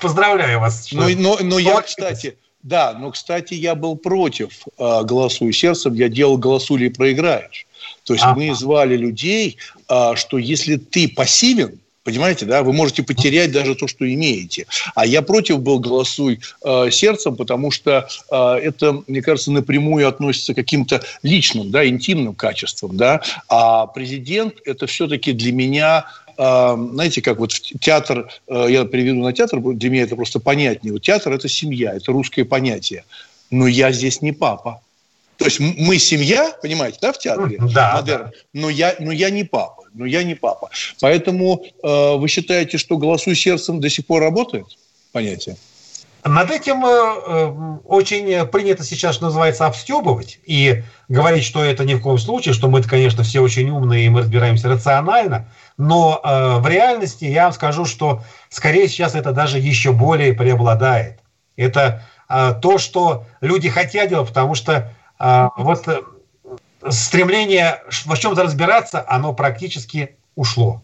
Поздравляю 0.03 0.61
вас. 0.61 0.89
Но, 0.93 1.09
но, 1.09 1.39
но 1.41 1.59
я, 1.59 1.81
кстати, 1.81 2.37
да, 2.63 2.93
но, 2.99 3.11
кстати, 3.11 3.55
я 3.55 3.75
был 3.75 3.97
против 3.97 4.51
э, 4.79 5.03
«Голосуй 5.05 5.53
сердцем», 5.53 5.95
я 5.95 6.09
делал 6.09 6.37
«Голосуй 6.37 6.81
или 6.81 6.89
проиграешь». 6.89 7.67
То 8.05 8.15
есть 8.15 8.25
ага. 8.25 8.39
мы 8.39 8.55
звали 8.55 8.97
людей, 8.97 9.59
э, 9.89 10.13
что 10.17 10.39
если 10.39 10.77
ты 10.77 11.09
пассивен, 11.09 11.79
Понимаете, 12.05 12.47
да, 12.47 12.65
вы 12.65 12.73
можете 12.73 13.05
потерять 13.05 13.53
даже 13.53 13.77
то, 13.77 13.87
что 13.87 14.13
имеете. 14.13 14.67
А 14.97 15.07
я 15.07 15.23
против 15.23 15.61
был 15.61 15.79
голосуй 15.79 16.41
э, 16.65 16.91
сердцем, 16.91 17.37
потому 17.37 17.71
что 17.71 18.09
э, 18.31 18.37
это, 18.61 19.03
мне 19.07 19.23
кажется, 19.23 19.53
напрямую 19.53 20.09
относится 20.09 20.53
к 20.53 20.57
каким-то 20.57 21.01
личным, 21.23 21.71
да, 21.71 21.87
интимным 21.87 22.35
качествам, 22.35 22.97
да. 22.97 23.23
А 23.49 23.87
президент 23.87 24.57
это 24.65 24.89
все-таки 24.89 25.33
для 25.33 25.53
меня 25.53 26.07
знаете, 26.37 27.23
как 27.23 27.39
вот 27.39 27.53
театр, 27.53 28.29
э, 28.49 28.67
я 28.69 28.85
приведу 28.85 29.23
на 29.23 29.33
театр, 29.33 29.61
для 29.61 29.91
меня 29.91 30.03
это 30.03 30.17
просто 30.17 30.41
понятнее. 30.41 30.93
Вот 30.93 31.03
театр– 31.03 31.33
это 31.35 31.49
семья, 31.49 31.95
это 31.95 32.13
русское 32.13 32.45
понятие. 32.45 33.05
Но 33.51 33.67
я 33.67 33.93
здесь 33.93 34.23
не 34.23 34.33
папа. 34.33 34.81
То 35.37 35.47
есть 35.47 35.61
мы 35.61 35.99
семья, 35.99 36.55
понимаете, 36.63 36.99
да, 37.01 37.13
в 37.13 37.19
театре? 37.19 37.59
Да. 37.73 37.97
Модерн, 37.97 38.25
да. 38.25 38.31
Но, 38.53 38.71
я, 38.71 38.95
но 39.01 39.11
я 39.13 39.31
не 39.31 39.45
папа. 39.45 39.85
Но 39.95 40.07
я 40.07 40.23
не 40.23 40.35
папа. 40.35 40.71
Поэтому 41.01 41.65
э, 41.83 42.17
вы 42.17 42.29
считаете, 42.29 42.79
что 42.79 42.97
«голосуй 42.97 43.35
сердцем» 43.35 43.81
до 43.81 43.91
сих 43.91 44.07
пор 44.07 44.23
работает? 44.23 44.67
Понятие. 45.11 45.57
Над 46.25 46.51
этим 46.51 46.85
э, 46.85 46.89
э 46.89 47.73
очень 47.85 48.47
принято 48.47 48.85
сейчас, 48.85 49.17
что 49.17 49.25
называется, 49.25 49.67
обстебывать 49.67 50.39
и 50.47 50.83
говорить, 51.09 51.45
что 51.45 51.65
это 51.65 51.85
ни 51.85 51.95
в 51.95 52.01
коем 52.01 52.17
случае, 52.17 52.55
что 52.55 52.69
мы, 52.69 52.83
конечно, 52.83 53.23
все 53.23 53.41
очень 53.41 53.69
умные 53.69 54.07
и 54.07 54.09
мы 54.09 54.21
разбираемся 54.21 54.69
рационально, 54.69 55.49
но 55.77 56.21
э, 56.23 56.59
в 56.61 56.67
реальности 56.67 57.25
я 57.25 57.45
вам 57.45 57.53
скажу, 57.53 57.85
что 57.85 58.23
скорее 58.49 58.89
сейчас 58.89 59.15
это 59.15 59.33
даже 59.33 59.59
еще 59.59 59.93
более 59.93 60.33
преобладает. 60.33 61.21
Это 61.57 62.03
то, 62.63 62.79
что 62.79 63.27
люди 63.43 63.69
хотят 63.69 64.09
делать, 64.09 64.29
потому 64.29 64.55
что 64.55 64.91
вот 65.19 65.87
стремление 66.89 67.83
во 68.07 68.17
чем-то 68.17 68.45
разбираться, 68.45 69.05
оно 69.07 69.35
практически 69.35 70.17
ушло. 70.35 70.83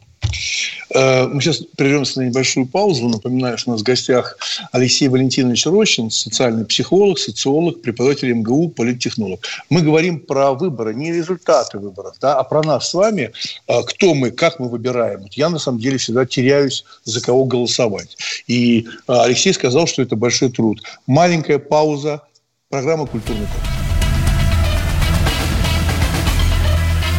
Э, 0.95 1.27
мы 1.27 1.41
сейчас 1.41 1.59
прервемся 1.77 2.21
на 2.21 2.27
небольшую 2.27 2.67
паузу. 2.67 3.09
Напоминаю, 3.09 3.59
что 3.59 3.71
у 3.71 3.73
нас 3.73 3.83
в 3.83 3.85
гостях 3.85 4.39
Алексей 4.73 5.09
Валентинович 5.09 5.67
Рощин, 5.67 6.11
социальный 6.11 6.65
психолог, 6.65 7.19
социолог, 7.19 7.83
преподаватель 7.83 8.33
МГУ, 8.33 8.71
политтехнолог. 8.71 9.41
Мы 9.71 9.83
говорим 9.83 10.21
про 10.21 10.53
выборы, 10.53 10.95
не 10.95 11.13
результаты 11.13 11.79
выборов, 11.79 12.17
да, 12.21 12.39
а 12.39 12.45
про 12.45 12.63
нас 12.63 12.91
с 12.91 12.95
вами, 12.95 13.33
э, 13.67 13.83
кто 13.87 14.15
мы, 14.15 14.31
как 14.31 14.61
мы 14.61 14.69
выбираем. 14.69 15.27
Я, 15.33 15.49
на 15.51 15.59
самом 15.59 15.79
деле, 15.79 15.99
всегда 15.99 16.25
теряюсь, 16.25 16.85
за 17.05 17.21
кого 17.21 17.45
голосовать. 17.45 18.17
И 18.47 18.87
э, 18.87 19.13
Алексей 19.13 19.53
сказал, 19.53 19.87
что 19.87 20.03
это 20.03 20.17
большой 20.17 20.51
труд. 20.51 20.83
Маленькая 21.07 21.59
пауза. 21.59 22.23
Программа 22.71 23.07
«Культурный 23.07 23.47
код». 23.47 23.63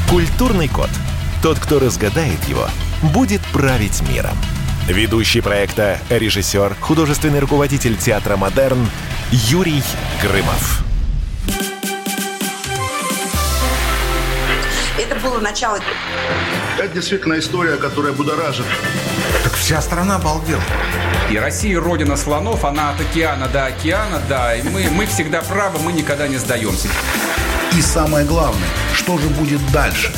Культурный 0.09 0.67
код. 0.67 0.89
Тот, 1.41 1.57
кто 1.59 1.79
разгадает 1.79 2.43
его– 2.47 2.67
будет 3.01 3.41
править 3.53 4.01
миром. 4.09 4.37
Ведущий 4.87 5.41
проекта, 5.41 5.99
режиссер, 6.09 6.75
художественный 6.79 7.39
руководитель 7.39 7.95
театра 7.95 8.37
«Модерн» 8.37 8.89
Юрий 9.31 9.83
Грымов. 10.21 10.83
Это 14.97 15.15
было 15.21 15.39
начало. 15.39 15.79
Это 16.77 16.93
действительно 16.93 17.37
история, 17.37 17.75
которая 17.77 18.13
будоражит. 18.13 18.65
Так 19.43 19.53
вся 19.53 19.81
страна 19.81 20.15
обалдела. 20.15 20.63
И 21.29 21.37
Россия 21.37 21.79
родина 21.79 22.17
слонов, 22.17 22.65
она 22.65 22.89
от 22.89 23.01
океана 23.01 23.47
до 23.47 23.67
океана, 23.67 24.19
да. 24.27 24.55
И 24.55 24.63
мы, 24.63 24.89
мы 24.89 25.05
всегда 25.05 25.41
правы, 25.41 25.77
мы 25.79 25.93
никогда 25.93 26.27
не 26.27 26.37
сдаемся. 26.37 26.87
И 27.77 27.81
самое 27.81 28.25
главное, 28.25 28.67
что 28.93 29.17
же 29.19 29.27
будет 29.29 29.61
дальше? 29.71 30.11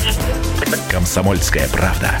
Комсомольская 0.90 1.68
правда 1.68 2.20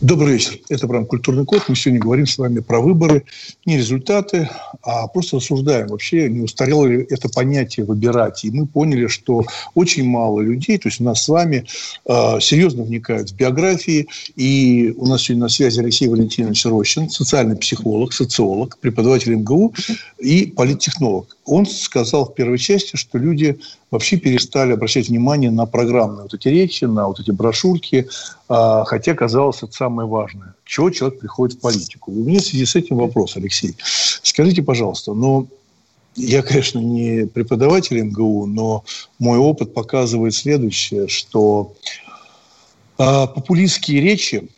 Добрый 0.00 0.34
вечер. 0.34 0.60
Это 0.68 0.86
программа 0.86 1.06
«Культурный 1.06 1.44
код». 1.44 1.64
Мы 1.66 1.74
сегодня 1.74 1.98
говорим 2.00 2.24
с 2.24 2.38
вами 2.38 2.60
про 2.60 2.80
выборы. 2.80 3.24
Не 3.66 3.78
результаты, 3.78 4.48
а 4.80 5.08
просто 5.08 5.38
рассуждаем 5.38 5.88
вообще, 5.88 6.30
не 6.30 6.40
устарело 6.40 6.86
ли 6.86 7.04
это 7.10 7.28
понятие 7.28 7.84
«выбирать». 7.84 8.44
И 8.44 8.52
мы 8.52 8.68
поняли, 8.68 9.08
что 9.08 9.44
очень 9.74 10.08
мало 10.08 10.40
людей, 10.40 10.78
то 10.78 10.86
есть 10.88 11.00
у 11.00 11.04
нас 11.04 11.24
с 11.24 11.28
вами 11.28 11.66
э, 12.06 12.40
серьезно 12.40 12.84
вникают 12.84 13.30
в 13.30 13.34
биографии. 13.34 14.06
И 14.36 14.94
у 14.96 15.06
нас 15.06 15.22
сегодня 15.22 15.42
на 15.42 15.48
связи 15.48 15.80
Алексей 15.80 16.06
Валентинович 16.06 16.66
Рощин, 16.66 17.10
социальный 17.10 17.56
психолог, 17.56 18.12
социолог, 18.12 18.78
преподаватель 18.78 19.34
МГУ 19.34 19.74
и 20.20 20.46
политтехнолог. 20.46 21.36
Он 21.44 21.66
сказал 21.66 22.26
в 22.26 22.34
первой 22.34 22.58
части, 22.58 22.94
что 22.94 23.18
люди 23.18 23.58
вообще 23.90 24.16
перестали 24.16 24.72
обращать 24.72 25.08
внимание 25.08 25.50
на 25.50 25.66
программные 25.66 26.22
вот 26.22 26.34
эти 26.34 26.48
речи, 26.48 26.84
на 26.84 27.08
вот 27.08 27.20
эти 27.20 27.30
брошюрки, 27.30 28.08
а, 28.48 28.84
хотя 28.84 29.14
казалось 29.14 29.62
это 29.62 29.72
самое 29.72 30.08
важное. 30.08 30.54
Чего 30.64 30.90
человек 30.90 31.20
приходит 31.20 31.58
в 31.58 31.60
политику? 31.60 32.12
у 32.12 32.24
меня 32.24 32.40
в 32.40 32.44
связи 32.44 32.66
с 32.66 32.76
этим 32.76 32.96
вопрос, 32.96 33.36
Алексей. 33.36 33.74
Скажите, 34.22 34.62
пожалуйста, 34.62 35.14
ну, 35.14 35.48
я, 36.16 36.42
конечно, 36.42 36.80
не 36.80 37.26
преподаватель 37.26 38.00
МГУ, 38.02 38.46
но 38.46 38.84
мой 39.18 39.38
опыт 39.38 39.72
показывает 39.72 40.34
следующее, 40.34 41.08
что 41.08 41.74
э, 42.98 43.26
популистские 43.34 44.00
речи, 44.00 44.48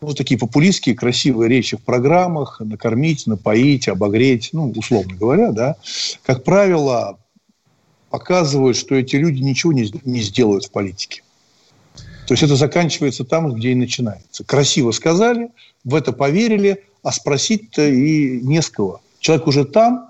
ну, 0.00 0.14
такие 0.14 0.38
популистские, 0.38 0.94
красивые 0.94 1.48
речи 1.48 1.76
в 1.76 1.82
программах, 1.82 2.60
накормить, 2.60 3.26
напоить, 3.26 3.88
обогреть, 3.88 4.50
ну, 4.52 4.70
условно 4.74 5.14
говоря, 5.14 5.52
да, 5.52 5.76
как 6.22 6.44
правило, 6.44 7.18
показывают, 8.16 8.78
что 8.78 8.94
эти 8.94 9.16
люди 9.16 9.42
ничего 9.42 9.74
не, 9.74 9.92
не 10.06 10.22
сделают 10.22 10.64
в 10.64 10.70
политике. 10.70 11.22
То 12.26 12.32
есть 12.32 12.42
это 12.42 12.56
заканчивается 12.56 13.24
там, 13.24 13.52
где 13.52 13.72
и 13.72 13.74
начинается. 13.74 14.42
Красиво 14.42 14.90
сказали, 14.92 15.50
в 15.84 15.94
это 15.94 16.12
поверили, 16.12 16.82
а 17.02 17.12
спросить-то 17.12 17.86
и 17.86 18.40
не 18.40 18.62
с 18.62 18.70
кого. 18.70 19.02
Человек 19.20 19.46
уже 19.46 19.66
там, 19.66 20.08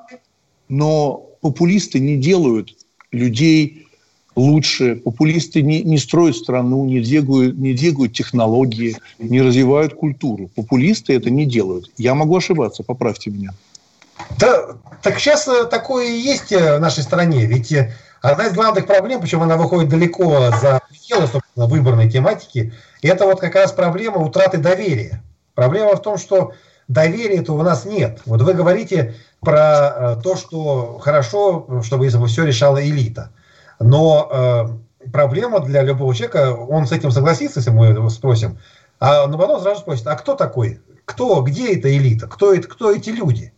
но 0.68 1.26
популисты 1.40 1.98
не 1.98 2.16
делают 2.16 2.76
людей 3.10 3.88
лучше, 4.36 4.94
популисты 4.94 5.62
не, 5.62 5.82
не 5.82 5.98
строят 5.98 6.36
страну, 6.36 6.84
не 6.84 7.00
двигают, 7.00 7.58
не 7.58 7.74
двигают 7.74 8.12
технологии, 8.12 8.96
не 9.18 9.42
развивают 9.42 9.94
культуру. 9.94 10.48
Популисты 10.54 11.12
это 11.12 11.28
не 11.30 11.44
делают. 11.44 11.90
Я 11.98 12.14
могу 12.14 12.36
ошибаться, 12.36 12.84
поправьте 12.84 13.30
меня. 13.30 13.52
Да, 14.38 14.76
так 15.02 15.18
сейчас 15.18 15.48
э, 15.48 15.64
такое 15.64 16.06
и 16.06 16.18
есть 16.18 16.52
э, 16.52 16.76
в 16.76 16.80
нашей 16.80 17.02
стране. 17.02 17.46
Ведь 17.46 17.72
э, 17.72 17.92
одна 18.20 18.46
из 18.46 18.52
главных 18.52 18.86
проблем, 18.86 19.20
причем 19.20 19.42
она 19.42 19.56
выходит 19.56 19.88
далеко 19.88 20.50
за 20.60 20.80
пределы, 20.88 21.26
собственно, 21.26 21.66
выборной 21.66 22.10
тематики, 22.10 22.72
это 23.02 23.24
вот 23.24 23.40
как 23.40 23.54
раз 23.54 23.72
проблема 23.72 24.18
утраты 24.18 24.58
доверия. 24.58 25.22
Проблема 25.54 25.96
в 25.96 26.02
том, 26.02 26.18
что 26.18 26.52
доверия-то 26.88 27.52
у 27.54 27.62
нас 27.62 27.84
нет. 27.84 28.20
Вот 28.26 28.42
вы 28.42 28.52
говорите 28.52 29.14
про 29.40 30.16
то, 30.22 30.36
что 30.36 30.98
хорошо, 30.98 31.82
чтобы 31.82 32.08
все 32.08 32.44
решала 32.44 32.84
элита. 32.84 33.30
Но 33.78 34.28
э, 34.30 35.08
проблема 35.10 35.60
для 35.60 35.82
любого 35.82 36.14
человека, 36.14 36.54
он 36.54 36.86
с 36.86 36.92
этим 36.92 37.10
согласится, 37.10 37.60
если 37.60 37.70
мы 37.70 37.86
его 37.86 38.10
спросим, 38.10 38.58
а 38.98 39.26
но 39.26 39.38
потом 39.38 39.60
сразу 39.60 39.80
спросит, 39.80 40.06
а 40.06 40.14
кто 40.14 40.34
такой? 40.34 40.80
Кто, 41.04 41.42
где 41.42 41.76
эта 41.76 41.94
элита? 41.96 42.26
Кто, 42.26 42.52
это, 42.54 42.66
кто 42.66 42.92
эти 42.92 43.10
люди? 43.10 43.52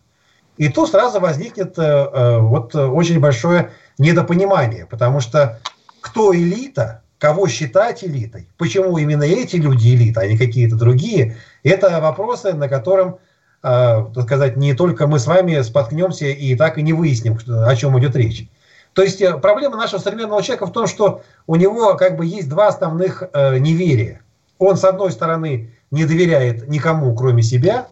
И 0.59 0.69
тут 0.69 0.91
сразу 0.91 1.21
возникнет 1.21 1.79
э, 1.79 1.83
э, 1.83 2.39
вот 2.39 2.75
очень 2.75 3.21
большое 3.21 3.71
недопонимание, 3.97 4.87
потому 4.87 5.21
что 5.21 5.61
кто 6.01 6.35
элита, 6.35 7.03
кого 7.19 7.49
считать 7.49 8.05
элитой, 8.05 8.49
почему 8.59 8.99
именно 8.99 9.23
эти 9.23 9.57
люди 9.57 9.95
элита, 9.95 10.21
а 10.21 10.27
не 10.27 10.37
какие-то 10.37 10.77
другие, 10.77 11.37
это 11.63 12.01
вопросы, 12.01 12.53
на 12.53 12.69
котором, 12.69 13.19
э, 13.63 14.05
так 14.15 14.25
сказать, 14.25 14.57
не 14.57 14.75
только 14.75 15.07
мы 15.07 15.21
с 15.21 15.27
вами 15.27 15.61
споткнемся 15.63 16.27
и 16.27 16.55
так 16.57 16.77
и 16.77 16.83
не 16.83 16.93
выясним, 16.93 17.39
о 17.49 17.75
чем 17.77 17.99
идет 17.99 18.17
речь. 18.17 18.49
То 18.95 19.03
есть 19.03 19.23
э, 19.23 19.39
проблема 19.39 19.77
нашего 19.77 20.01
современного 20.01 20.43
человека 20.43 20.67
в 20.67 20.73
том, 20.73 20.89
что 20.89 21.23
у 21.47 21.55
него 21.55 21.95
как 21.95 22.17
бы 22.17 22.27
есть 22.27 22.49
два 22.49 22.67
основных 22.67 23.23
э, 23.33 23.59
неверия. 23.59 24.23
Он, 24.59 24.77
с 24.77 24.83
одной 24.83 25.13
стороны, 25.13 25.73
не 25.93 26.05
доверяет 26.05 26.69
никому, 26.69 27.15
кроме 27.15 27.45
себя, 27.45 27.89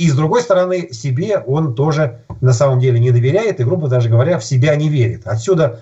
и 0.00 0.08
с 0.08 0.14
другой 0.14 0.40
стороны, 0.40 0.88
себе 0.92 1.36
он 1.46 1.74
тоже 1.74 2.20
на 2.40 2.54
самом 2.54 2.80
деле 2.80 2.98
не 2.98 3.10
доверяет 3.10 3.60
и, 3.60 3.64
грубо 3.64 3.86
даже 3.86 4.08
говоря, 4.08 4.38
в 4.38 4.44
себя 4.44 4.74
не 4.74 4.88
верит. 4.88 5.26
Отсюда 5.26 5.80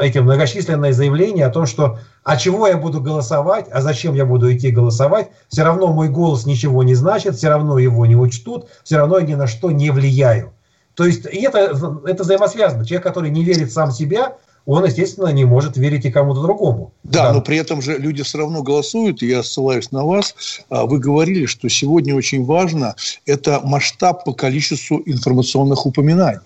эти 0.00 0.18
многочисленные 0.18 0.92
заявления 0.92 1.46
о 1.46 1.50
том, 1.50 1.66
что 1.66 1.98
а 2.22 2.36
чего 2.36 2.68
я 2.68 2.76
буду 2.76 3.00
голосовать, 3.00 3.66
а 3.72 3.80
зачем 3.80 4.14
я 4.14 4.24
буду 4.24 4.54
идти 4.54 4.70
голосовать, 4.70 5.30
все 5.48 5.64
равно 5.64 5.88
мой 5.88 6.08
голос 6.08 6.46
ничего 6.46 6.84
не 6.84 6.94
значит, 6.94 7.34
все 7.34 7.48
равно 7.48 7.80
его 7.80 8.06
не 8.06 8.14
учтут, 8.14 8.68
все 8.84 8.98
равно 8.98 9.18
я 9.18 9.26
ни 9.26 9.34
на 9.34 9.48
что 9.48 9.72
не 9.72 9.90
влияю. 9.90 10.52
То 10.94 11.04
есть 11.04 11.26
это, 11.26 12.00
это 12.06 12.22
взаимосвязано. 12.22 12.84
Человек, 12.84 13.02
который 13.02 13.30
не 13.30 13.42
верит 13.42 13.72
сам 13.72 13.90
себя, 13.90 14.36
он, 14.66 14.84
естественно, 14.84 15.28
не 15.28 15.44
может 15.44 15.76
верить 15.76 16.04
и 16.04 16.10
кому-то 16.10 16.42
другому. 16.42 16.92
Да, 17.04 17.28
да, 17.28 17.32
но 17.32 17.40
при 17.40 17.56
этом 17.56 17.80
же 17.80 17.96
люди 17.98 18.24
все 18.24 18.38
равно 18.38 18.62
голосуют, 18.62 19.22
и 19.22 19.28
я 19.28 19.42
ссылаюсь 19.44 19.92
на 19.92 20.04
вас. 20.04 20.34
А, 20.68 20.86
вы 20.86 20.98
говорили, 20.98 21.46
что 21.46 21.68
сегодня 21.68 22.16
очень 22.16 22.44
важно 22.44 22.96
это 23.24 23.60
масштаб 23.62 24.24
по 24.24 24.32
количеству 24.32 25.00
информационных 25.06 25.86
упоминаний. 25.86 26.40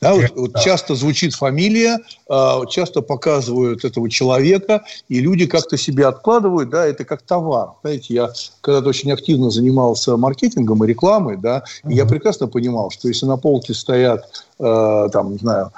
Да, 0.00 0.14
вот, 0.14 0.30
вот 0.36 0.60
часто 0.60 0.94
звучит 0.94 1.34
фамилия, 1.34 1.98
а, 2.28 2.66
часто 2.66 3.00
показывают 3.00 3.84
этого 3.84 4.10
человека, 4.10 4.84
и 5.08 5.20
люди 5.20 5.46
как-то 5.46 5.76
себе 5.78 6.06
откладывают, 6.06 6.68
да, 6.68 6.86
это 6.86 7.04
как 7.04 7.22
товар. 7.22 7.70
Знаете, 7.82 8.14
я 8.14 8.30
когда-то 8.60 8.90
очень 8.90 9.10
активно 9.10 9.50
занимался 9.50 10.16
маркетингом 10.16 10.84
и 10.84 10.86
рекламой, 10.86 11.38
да, 11.38 11.64
и 11.88 11.94
я 11.94 12.04
прекрасно 12.04 12.46
понимал, 12.46 12.90
что 12.90 13.08
если 13.08 13.26
на 13.26 13.38
полке 13.38 13.72
стоят, 13.72 14.26
э, 14.58 15.08
там, 15.12 15.32
не 15.32 15.38
знаю, 15.38 15.72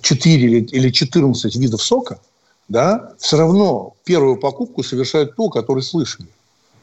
4 0.00 0.58
или 0.60 0.90
14 0.90 1.56
видов 1.56 1.82
сока, 1.82 2.18
да, 2.68 3.12
все 3.18 3.36
равно 3.36 3.94
первую 4.04 4.36
покупку 4.36 4.82
совершают 4.82 5.36
то, 5.36 5.48
который 5.50 5.82
слышали. 5.82 6.28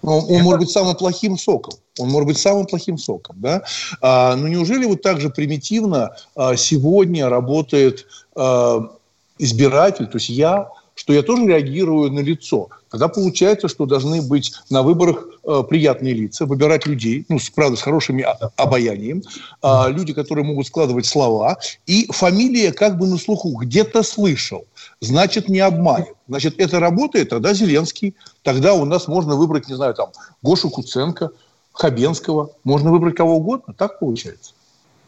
Он, 0.03 0.23
он 0.23 0.35
это... 0.35 0.43
может 0.43 0.59
быть 0.61 0.71
самым 0.71 0.95
плохим 0.95 1.37
соком. 1.37 1.73
Он 1.99 2.09
может 2.09 2.27
быть 2.27 2.37
самым 2.37 2.65
плохим 2.65 2.97
соком. 2.97 3.35
Да? 3.39 3.63
А, 4.01 4.35
но 4.35 4.47
неужели 4.47 4.85
вот 4.85 5.01
так 5.01 5.19
же 5.21 5.29
примитивно 5.29 6.15
а, 6.35 6.55
сегодня 6.55 7.29
работает 7.29 8.07
а, 8.35 8.89
избиратель, 9.37 10.07
то 10.07 10.17
есть 10.17 10.29
я, 10.29 10.69
что 10.95 11.13
я 11.13 11.23
тоже 11.23 11.45
реагирую 11.45 12.11
на 12.11 12.19
лицо? 12.19 12.69
Тогда 12.89 13.07
получается, 13.07 13.67
что 13.67 13.85
должны 13.85 14.21
быть 14.21 14.53
на 14.69 14.83
выборах 14.83 15.25
э, 15.43 15.63
приятные 15.67 16.13
лица, 16.13 16.45
выбирать 16.45 16.85
людей, 16.85 17.25
ну, 17.29 17.39
правда, 17.55 17.77
с 17.77 17.81
хорошим 17.81 18.21
обаянием, 18.57 19.23
э, 19.63 19.91
люди, 19.91 20.13
которые 20.13 20.45
могут 20.45 20.67
складывать 20.67 21.05
слова, 21.05 21.57
и 21.87 22.07
фамилия 22.11 22.73
как 22.73 22.97
бы 22.97 23.07
на 23.07 23.17
слуху, 23.17 23.57
где-то 23.57 24.03
слышал, 24.03 24.65
значит, 24.99 25.47
не 25.47 25.59
обманет. 25.59 26.15
Значит, 26.27 26.55
это 26.59 26.79
работает, 26.79 27.29
тогда 27.29 27.53
Зеленский, 27.53 28.15
тогда 28.43 28.73
у 28.73 28.85
нас 28.85 29.07
можно 29.07 29.35
выбрать, 29.35 29.69
не 29.69 29.75
знаю, 29.75 29.93
там, 29.93 30.09
Гошу 30.41 30.69
Куценко, 30.69 31.31
Хабенского, 31.71 32.51
можно 32.63 32.91
выбрать 32.91 33.15
кого 33.15 33.37
угодно, 33.37 33.73
так 33.73 33.99
получается. 33.99 34.53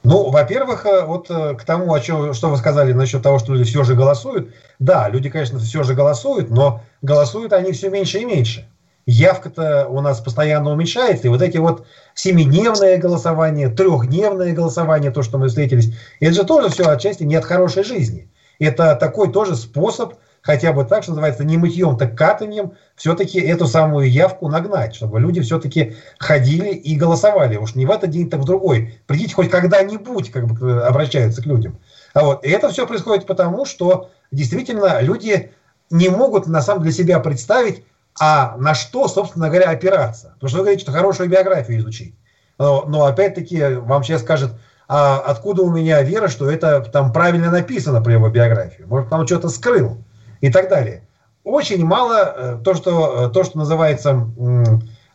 Ну, 0.04 0.30
во-первых, 0.30 0.86
э, 0.86 1.06
вот 1.06 1.30
э, 1.30 1.56
к 1.56 1.64
тому, 1.64 1.94
о 1.94 2.00
чем, 2.02 2.34
что 2.34 2.50
вы 2.50 2.58
сказали 2.58 2.92
насчет 2.92 3.24
того, 3.24 3.40
что 3.40 3.54
люди 3.54 3.64
все 3.64 3.84
же 3.84 3.96
голосуют. 3.96 4.54
Да, 4.78 5.08
люди, 5.08 5.30
конечно, 5.30 5.60
все 5.60 5.84
же 5.84 5.94
голосуют, 5.94 6.50
но 6.50 6.82
голосуют 7.02 7.54
они 7.54 7.72
все 7.72 7.90
меньше 7.90 8.20
и 8.20 8.26
меньше. 8.26 8.68
Явка-то 9.06 9.88
у 9.88 10.02
нас 10.02 10.20
постоянно 10.20 10.72
уменьшается, 10.72 11.28
и 11.28 11.30
вот 11.30 11.42
эти 11.42 11.58
вот 11.58 11.86
семидневное 12.16 12.98
голосование, 12.98 13.70
трехдневное 13.70 14.54
голосование, 14.54 15.12
то, 15.12 15.24
что 15.24 15.38
мы 15.38 15.48
встретились, 15.48 15.94
это 16.20 16.34
же 16.34 16.44
тоже 16.44 16.70
все 16.70 16.88
отчасти 16.88 17.24
не 17.24 17.36
от 17.36 17.46
хорошей 17.46 17.84
жизни. 17.84 18.30
Это 18.60 18.96
такой 18.96 19.32
тоже 19.32 19.56
способ 19.56 20.16
хотя 20.44 20.74
бы 20.74 20.84
так, 20.84 21.04
что 21.04 21.14
называется, 21.14 21.44
не 21.44 21.58
мытьем, 21.58 21.98
так 21.98 22.16
катанием, 22.16 22.74
все-таки 22.96 23.40
эту 23.40 23.66
самую 23.66 24.12
явку 24.12 24.50
нагнать, 24.50 24.94
чтобы 24.94 25.20
люди 25.20 25.42
все-таки 25.42 25.96
ходили 26.20 26.70
и 26.70 26.96
голосовали. 26.96 27.58
Уж 27.58 27.76
не 27.76 27.86
в 27.86 27.92
этот 27.92 28.12
день, 28.12 28.30
так 28.30 28.42
в 28.42 28.46
другой. 28.46 29.00
Придите 29.08 29.34
хоть 29.34 29.50
когда-нибудь, 29.50 30.32
как 30.32 30.48
бы 30.48 30.84
обращаются 30.84 31.42
к 31.42 31.46
людям. 31.46 31.80
А 32.14 32.26
вот, 32.26 32.46
и 32.46 32.50
это 32.50 32.70
все 32.70 32.86
происходит 32.86 33.26
потому, 33.26 33.66
что 33.66 34.12
действительно 34.32 35.00
люди 35.02 35.52
не 35.90 36.10
могут 36.10 36.46
на 36.46 36.62
самом 36.62 36.84
для 36.84 36.92
себя 36.92 37.20
представить, 37.20 37.84
а 38.20 38.58
на 38.58 38.76
что, 38.76 39.08
собственно 39.08 39.48
говоря, 39.48 39.70
опираться. 39.70 40.34
Потому 40.36 40.50
что 40.50 40.58
вы 40.58 40.64
говорите, 40.66 40.84
что 40.84 40.92
хорошую 40.92 41.30
биографию 41.30 41.80
изучить. 41.80 42.16
Но, 42.60 42.84
но 42.86 43.06
опять-таки 43.06 43.76
вам 43.76 44.04
сейчас 44.04 44.22
скажет, 44.22 44.52
а 44.90 45.20
откуда 45.20 45.64
у 45.64 45.72
меня 45.72 46.02
вера, 46.02 46.28
что 46.28 46.52
это 46.52 46.82
там 46.82 47.14
правильно 47.14 47.50
написано 47.50 48.02
про 48.02 48.14
его 48.14 48.30
биографию? 48.30 48.88
Может, 48.88 49.12
он 49.12 49.26
что-то 49.26 49.50
скрыл 49.50 50.04
и 50.44 50.50
так 50.50 50.70
далее. 50.70 51.08
Очень 51.46 51.86
мало 51.86 52.34
э, 52.36 52.58
то, 52.66 52.74
что, 52.74 53.28
э, 53.28 53.30
то, 53.30 53.46
что 53.46 53.58
называется 53.58 54.28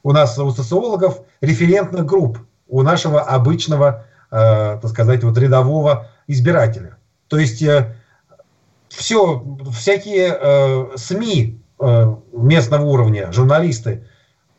у 0.03 0.13
нас 0.13 0.39
у 0.39 0.51
социологов 0.53 1.21
референтных 1.43 2.07
групп 2.07 2.39
у 2.67 2.81
нашего 2.81 3.21
обычного, 3.21 4.07
э, 4.31 4.79
так 4.81 4.91
сказать, 4.91 5.23
вот 5.25 5.37
рядового 5.37 6.09
избирателя. 6.29 6.97
То 7.29 7.37
есть 7.37 7.63
все, 8.89 9.45
всякие 9.71 10.97
СМИ 10.97 11.61
местного 12.33 12.85
уровня, 12.85 13.31
журналисты, 13.31 14.07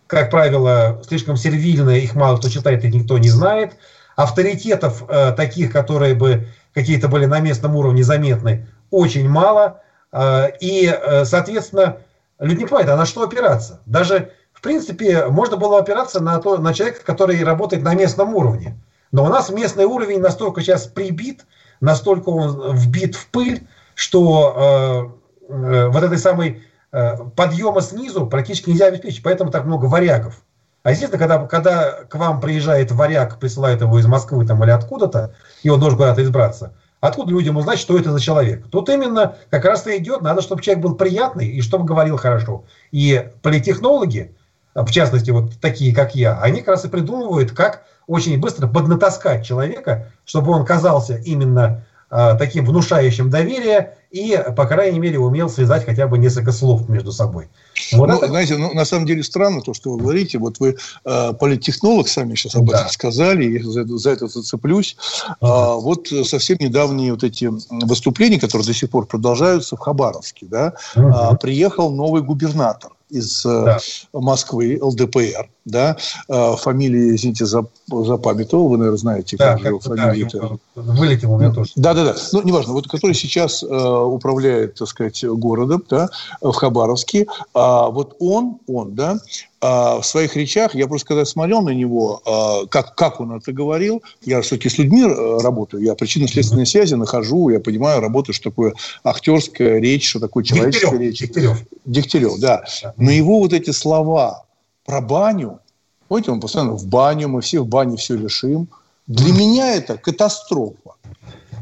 как 0.05 0.29
правило, 0.29 1.01
слишком 1.08 1.36
сервильные, 1.36 2.03
их 2.03 2.13
мало 2.13 2.38
кто 2.38 2.47
читает, 2.47 2.84
их 2.84 2.93
никто 2.93 3.17
не 3.17 3.29
знает. 3.29 3.75
Авторитетов 4.15 5.03
таких, 5.36 5.71
которые 5.71 6.13
бы 6.13 6.47
какие-то 6.75 7.08
были 7.08 7.25
на 7.25 7.39
местном 7.39 7.75
уровне 7.75 8.03
заметны, 8.03 8.67
очень 8.91 9.27
мало. 9.27 9.82
А, 10.11 10.47
и, 10.59 10.85
э, 10.85 11.25
соответственно, 11.25 11.97
люди 12.39 12.59
не 12.59 12.65
понимают, 12.65 12.89
а 12.89 12.95
на 12.95 13.05
что 13.05 13.23
опираться. 13.23 13.81
Даже, 13.85 14.31
в 14.53 14.61
принципе, 14.61 15.25
можно 15.27 15.57
было 15.57 15.79
опираться 15.79 16.19
на, 16.19 16.39
то, 16.39 16.57
на 16.57 16.73
человека, 16.73 17.01
который 17.05 17.43
работает 17.43 17.83
на 17.83 17.93
местном 17.93 18.33
уровне. 18.35 18.77
Но 19.11 19.25
у 19.25 19.29
нас 19.29 19.49
местный 19.49 19.85
уровень 19.85 20.19
настолько 20.19 20.61
сейчас 20.61 20.85
прибит, 20.85 21.45
настолько 21.81 22.29
он 22.29 22.75
вбит 22.75 23.15
в 23.15 23.27
пыль, 23.27 23.67
что 23.95 25.13
э, 25.49 25.53
э, 25.53 25.87
вот 25.87 26.03
этой 26.03 26.17
самой 26.17 26.63
э, 26.91 27.17
подъема 27.35 27.81
снизу 27.81 28.27
практически 28.27 28.69
нельзя 28.69 28.87
обеспечить. 28.87 29.23
Поэтому 29.23 29.51
так 29.51 29.65
много 29.65 29.85
варягов. 29.85 30.41
А 30.83 30.91
естественно, 30.91 31.19
когда, 31.19 31.45
когда 31.45 31.91
к 32.03 32.15
вам 32.15 32.39
приезжает 32.39 32.91
варяг, 32.91 33.39
присылает 33.39 33.81
его 33.81 33.99
из 33.99 34.05
Москвы 34.05 34.45
там, 34.45 34.63
или 34.63 34.71
откуда-то, 34.71 35.35
и 35.61 35.69
он 35.69 35.79
должен 35.79 35.97
куда-то 35.97 36.23
избраться, 36.23 36.73
Откуда 36.99 37.31
людям 37.31 37.55
узнать, 37.55 37.79
что 37.79 37.97
это 37.97 38.12
за 38.12 38.19
человек? 38.19 38.65
Тут 38.69 38.89
именно 38.89 39.35
как 39.49 39.63
раз 39.63 39.88
и 39.88 39.97
идет, 39.97 40.21
надо, 40.21 40.41
чтобы 40.41 40.62
человек 40.62 40.83
был 40.83 40.95
приятный 40.95 41.47
и 41.47 41.62
чтобы 41.62 41.85
говорил 41.85 42.17
хорошо. 42.17 42.65
И 42.91 43.29
политехнологи, 43.41 44.35
в 44.75 44.91
частности, 44.91 45.31
вот 45.31 45.53
такие, 45.62 45.95
как 45.95 46.15
я, 46.15 46.39
они 46.41 46.59
как 46.59 46.69
раз 46.69 46.85
и 46.85 46.89
придумывают, 46.89 47.51
как 47.51 47.83
очень 48.05 48.39
быстро 48.39 48.67
поднатаскать 48.67 49.45
человека, 49.45 50.12
чтобы 50.25 50.51
он 50.51 50.65
казался 50.65 51.15
именно 51.15 51.85
таким 52.09 52.65
внушающим 52.65 53.29
доверие 53.29 53.95
и, 54.11 54.41
по 54.57 54.65
крайней 54.65 54.99
мере, 54.99 55.19
умел 55.19 55.49
связать 55.49 55.85
хотя 55.85 56.07
бы 56.07 56.17
несколько 56.17 56.51
слов 56.51 56.89
между 56.89 57.11
собой. 57.11 57.47
Вот 57.93 58.09
ну, 58.09 58.17
это... 58.17 58.27
знаете, 58.27 58.57
ну, 58.57 58.73
на 58.73 58.85
самом 58.85 59.05
деле 59.05 59.23
странно 59.23 59.61
то, 59.61 59.73
что 59.73 59.91
вы 59.91 59.99
говорите. 59.99 60.37
Вот 60.37 60.59
вы 60.59 60.77
э, 61.05 61.33
политтехнолог 61.33 62.07
сами 62.07 62.35
сейчас 62.35 62.55
об 62.55 62.69
этом 62.69 62.83
да. 62.83 62.89
сказали, 62.89 63.45
и 63.45 63.61
за, 63.61 63.85
за 63.85 64.09
это 64.11 64.27
зацеплюсь. 64.27 64.97
А, 65.41 65.75
вот 65.75 66.07
совсем 66.25 66.57
недавние 66.59 67.11
вот 67.11 67.23
эти 67.23 67.49
выступления, 67.69 68.39
которые 68.39 68.65
до 68.65 68.73
сих 68.73 68.89
пор 68.89 69.05
продолжаются 69.05 69.75
в 69.75 69.79
Хабаровске, 69.79 70.47
да, 70.47 70.73
угу. 70.95 71.07
а, 71.13 71.35
приехал 71.35 71.91
новый 71.91 72.23
губернатор 72.23 72.91
из 73.09 73.45
э, 73.45 73.65
да. 73.65 73.79
Москвы, 74.13 74.79
ЛДПР, 74.81 75.49
да, 75.69 75.97
э, 76.27 76.55
фамилии, 76.58 77.15
извините, 77.15 77.45
запамятовал, 77.45 78.69
вы, 78.69 78.77
наверное, 78.77 78.97
знаете, 78.97 79.38
да, 79.38 79.53
как 79.55 79.65
его 79.65 79.79
фамилия. 79.79 80.29
Да, 80.34 80.58
вылетел 80.75 81.34
у 81.34 81.39
меня 81.39 81.51
тоже. 81.51 81.71
Да, 81.75 81.93
да, 81.93 82.05
да, 82.05 82.15
ну, 82.32 82.41
неважно, 82.43 82.73
вот 82.73 82.88
который 82.88 83.13
сейчас 83.13 83.63
э, 83.63 83.67
управляет, 83.67 84.75
так 84.75 84.88
сказать, 84.88 85.23
городом, 85.23 85.84
да, 85.89 86.10
в 86.41 86.51
Хабаровске, 86.51 87.27
а 87.53 87.89
вот 87.89 88.15
он, 88.19 88.60
он, 88.67 88.95
да, 88.95 89.19
а 89.62 89.99
в 89.99 90.05
своих 90.05 90.36
речах, 90.38 90.73
я 90.73 90.88
просто 90.88 91.08
когда 91.08 91.25
смотрел 91.25 91.62
на 91.62 91.71
него, 91.71 92.21
а, 92.25 92.65
как, 92.67 92.95
как 92.95 93.19
он 93.19 93.34
это 93.34 93.51
говорил, 93.51 94.01
я 94.23 94.41
все-таки 94.41 94.69
с 94.69 94.77
людьми 94.77 95.03
э, 95.03 95.38
работаю, 95.41 95.84
я 95.84 95.95
причинно-следственные 95.95 96.65
связи 96.65 96.93
нахожу, 96.95 97.49
я 97.49 97.60
понимаю, 97.60 97.99
работаю, 97.99 98.34
что 98.34 98.51
такое 98.51 98.73
актерская 99.03 99.79
речь, 99.79 100.10
что 100.10 100.19
такое 100.19 100.45
человеческая 100.45 100.97
Дегтярев, 100.97 101.01
речь. 101.01 101.19
Дегтярев. 101.19 101.58
Дегтярев, 101.86 102.39
да. 102.39 102.63
Но 102.95 103.12
его 103.12 103.39
вот 103.39 103.51
эти 103.51 103.71
слова 103.71 104.45
про 104.89 105.02
баню, 105.02 105.60
помните, 106.08 106.32
он 106.32 106.39
постоянно 106.39 106.73
в 106.73 106.88
баню, 106.88 107.28
мы 107.28 107.41
все 107.41 107.60
в 107.60 107.67
бане 107.67 107.95
все 107.95 108.17
решим. 108.17 108.67
Для 109.06 109.32
меня 109.32 109.75
это 109.75 109.97
катастрофа. 109.97 110.95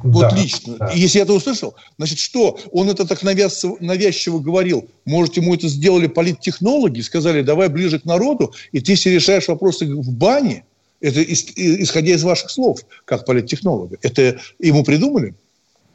Вот 0.01 0.29
да, 0.29 0.35
лично. 0.37 0.77
Да. 0.77 0.91
Если 0.93 1.17
я 1.17 1.25
это 1.25 1.33
услышал, 1.33 1.75
значит, 1.97 2.19
что? 2.19 2.57
Он 2.71 2.89
это 2.89 3.05
так 3.05 3.23
навязчиво, 3.23 3.75
навязчиво 3.81 4.39
говорил. 4.39 4.87
Может, 5.03 5.35
ему 5.35 5.53
это 5.53 5.67
сделали 5.67 6.07
политтехнологи, 6.07 7.01
сказали, 7.01 7.41
давай 7.41 7.67
ближе 7.67 7.99
к 7.99 8.05
народу, 8.05 8.53
и 8.71 8.79
ты 8.79 8.95
все 8.95 9.13
решаешь 9.13 9.49
вопросы 9.49 9.85
в 9.93 10.09
бане. 10.09 10.63
Это 11.01 11.21
исходя 11.21 12.13
из 12.13 12.23
ваших 12.23 12.49
слов, 12.49 12.79
как 13.03 13.25
политтехнолога. 13.25 13.97
Это 14.03 14.39
ему 14.57 14.85
придумали? 14.85 15.35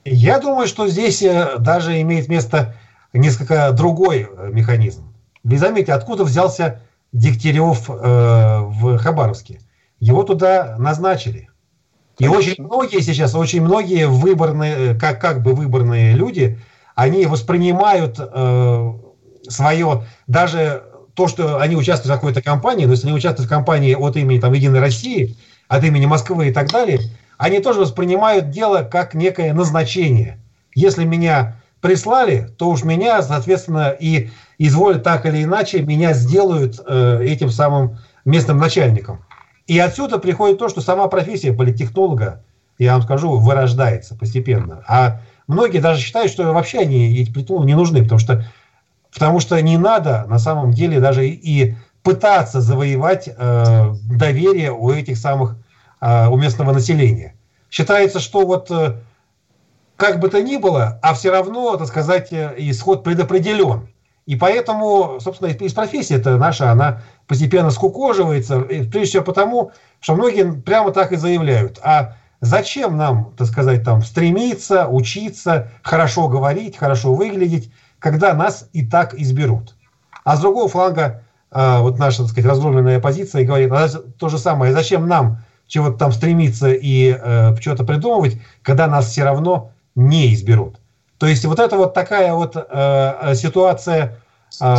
Я 0.04 0.38
думаю, 0.38 0.68
что 0.68 0.86
здесь 0.86 1.22
э, 1.22 1.56
даже 1.60 1.98
имеет 2.02 2.28
место 2.28 2.76
несколько 3.14 3.72
другой 3.72 4.28
э, 4.28 4.50
механизм. 4.52 5.14
Вы 5.44 5.56
заметите, 5.56 5.94
откуда 5.94 6.24
взялся 6.24 6.82
Дегтярев 7.12 7.88
э, 7.88 8.60
в 8.62 8.98
Хабаровске? 8.98 9.60
Его 10.00 10.22
туда 10.22 10.76
назначили. 10.78 11.48
И 12.18 12.28
очень 12.28 12.62
многие 12.62 13.00
сейчас, 13.00 13.34
очень 13.34 13.62
многие 13.62 14.06
выборные, 14.06 14.94
как, 14.94 15.20
как 15.20 15.42
бы 15.42 15.54
выборные 15.54 16.14
люди, 16.14 16.58
они 16.94 17.26
воспринимают 17.26 18.16
э, 18.18 18.92
свое, 19.48 20.04
даже 20.26 20.84
то, 21.14 21.28
что 21.28 21.58
они 21.58 21.76
участвуют 21.76 22.12
в 22.12 22.20
какой-то 22.20 22.42
компании, 22.42 22.84
но 22.84 22.92
если 22.92 23.08
они 23.08 23.16
участвуют 23.16 23.48
в 23.48 23.52
компании 23.52 23.94
от 23.94 24.16
имени 24.16 24.40
там, 24.40 24.52
Единой 24.52 24.80
России, 24.80 25.36
от 25.68 25.84
имени 25.84 26.06
Москвы 26.06 26.48
и 26.48 26.52
так 26.52 26.70
далее, 26.70 27.00
они 27.38 27.60
тоже 27.60 27.80
воспринимают 27.80 28.50
дело 28.50 28.82
как 28.82 29.14
некое 29.14 29.52
назначение. 29.52 30.38
Если 30.74 31.04
меня 31.04 31.56
прислали, 31.80 32.48
то 32.56 32.70
уж 32.70 32.84
меня, 32.84 33.22
соответственно, 33.22 33.90
и 33.90 34.30
изволят 34.66 35.02
так 35.02 35.26
или 35.26 35.42
иначе, 35.42 35.82
меня 35.82 36.12
сделают 36.12 36.80
э, 36.86 37.24
этим 37.24 37.50
самым 37.50 37.98
местным 38.24 38.58
начальником. 38.58 39.24
И 39.66 39.78
отсюда 39.78 40.18
приходит 40.18 40.58
то, 40.58 40.68
что 40.68 40.80
сама 40.80 41.08
профессия 41.08 41.52
политтехнолога, 41.52 42.44
я 42.78 42.92
вам 42.92 43.02
скажу, 43.02 43.38
вырождается 43.38 44.16
постепенно. 44.16 44.84
А 44.86 45.20
многие 45.48 45.78
даже 45.78 46.00
считают, 46.00 46.30
что 46.30 46.52
вообще 46.52 46.80
они 46.80 47.16
эти 47.18 47.32
политтехнологи 47.32 47.66
не 47.68 47.74
нужны, 47.74 48.02
потому 48.02 48.18
что, 48.18 48.44
потому 49.12 49.40
что 49.40 49.60
не 49.60 49.78
надо 49.78 50.26
на 50.28 50.38
самом 50.38 50.72
деле 50.72 51.00
даже 51.00 51.26
и 51.26 51.74
пытаться 52.02 52.60
завоевать 52.60 53.28
э, 53.28 53.94
доверие 54.10 54.72
у 54.72 54.90
этих 54.90 55.16
самых, 55.16 55.56
э, 56.00 56.28
у 56.28 56.36
местного 56.36 56.72
населения. 56.72 57.34
Считается, 57.70 58.20
что 58.20 58.44
вот 58.46 58.70
э, 58.70 59.00
как 59.96 60.20
бы 60.20 60.28
то 60.28 60.42
ни 60.42 60.56
было, 60.56 60.98
а 61.02 61.14
все 61.14 61.30
равно, 61.30 61.76
так 61.76 61.88
сказать, 61.88 62.32
э, 62.32 62.54
исход 62.58 63.04
предопределен. 63.04 63.88
И 64.26 64.36
поэтому, 64.36 65.18
собственно, 65.20 65.48
из 65.48 65.72
профессии 65.72 66.16
это 66.16 66.36
наша, 66.36 66.70
она 66.70 67.00
постепенно 67.26 67.70
скукоживается, 67.70 68.60
прежде 68.60 69.04
всего 69.04 69.24
потому, 69.24 69.72
что 70.00 70.14
многие 70.14 70.52
прямо 70.60 70.92
так 70.92 71.12
и 71.12 71.16
заявляют. 71.16 71.80
А 71.82 72.16
зачем 72.40 72.96
нам, 72.96 73.32
так 73.36 73.48
сказать, 73.48 73.82
там, 73.84 74.02
стремиться, 74.02 74.86
учиться, 74.86 75.70
хорошо 75.82 76.28
говорить, 76.28 76.76
хорошо 76.76 77.14
выглядеть, 77.14 77.72
когда 77.98 78.32
нас 78.34 78.68
и 78.72 78.86
так 78.86 79.14
изберут? 79.14 79.74
А 80.24 80.36
с 80.36 80.40
другого 80.40 80.68
фланга, 80.68 81.22
а, 81.50 81.80
вот 81.80 81.98
наша, 81.98 82.18
так 82.18 82.28
сказать, 82.28 82.48
разгромленная 82.48 83.00
позиция 83.00 83.44
говорит, 83.44 83.72
а 83.72 83.88
то 83.88 84.28
же 84.28 84.38
самое, 84.38 84.72
зачем 84.72 85.08
нам 85.08 85.38
чего-то 85.66 85.96
там 85.96 86.12
стремиться 86.12 86.72
и 86.72 87.16
э, 87.18 87.56
что-то 87.58 87.84
придумывать, 87.84 88.36
когда 88.62 88.88
нас 88.88 89.06
все 89.06 89.24
равно 89.24 89.70
не 89.94 90.34
изберут. 90.34 90.81
То 91.22 91.28
есть 91.28 91.44
вот 91.44 91.60
это 91.60 91.76
вот 91.76 91.94
такая 91.94 92.34
вот 92.34 92.56
э, 92.56 92.60
э, 92.66 93.34
ситуация, 93.36 94.18
э, 94.60 94.76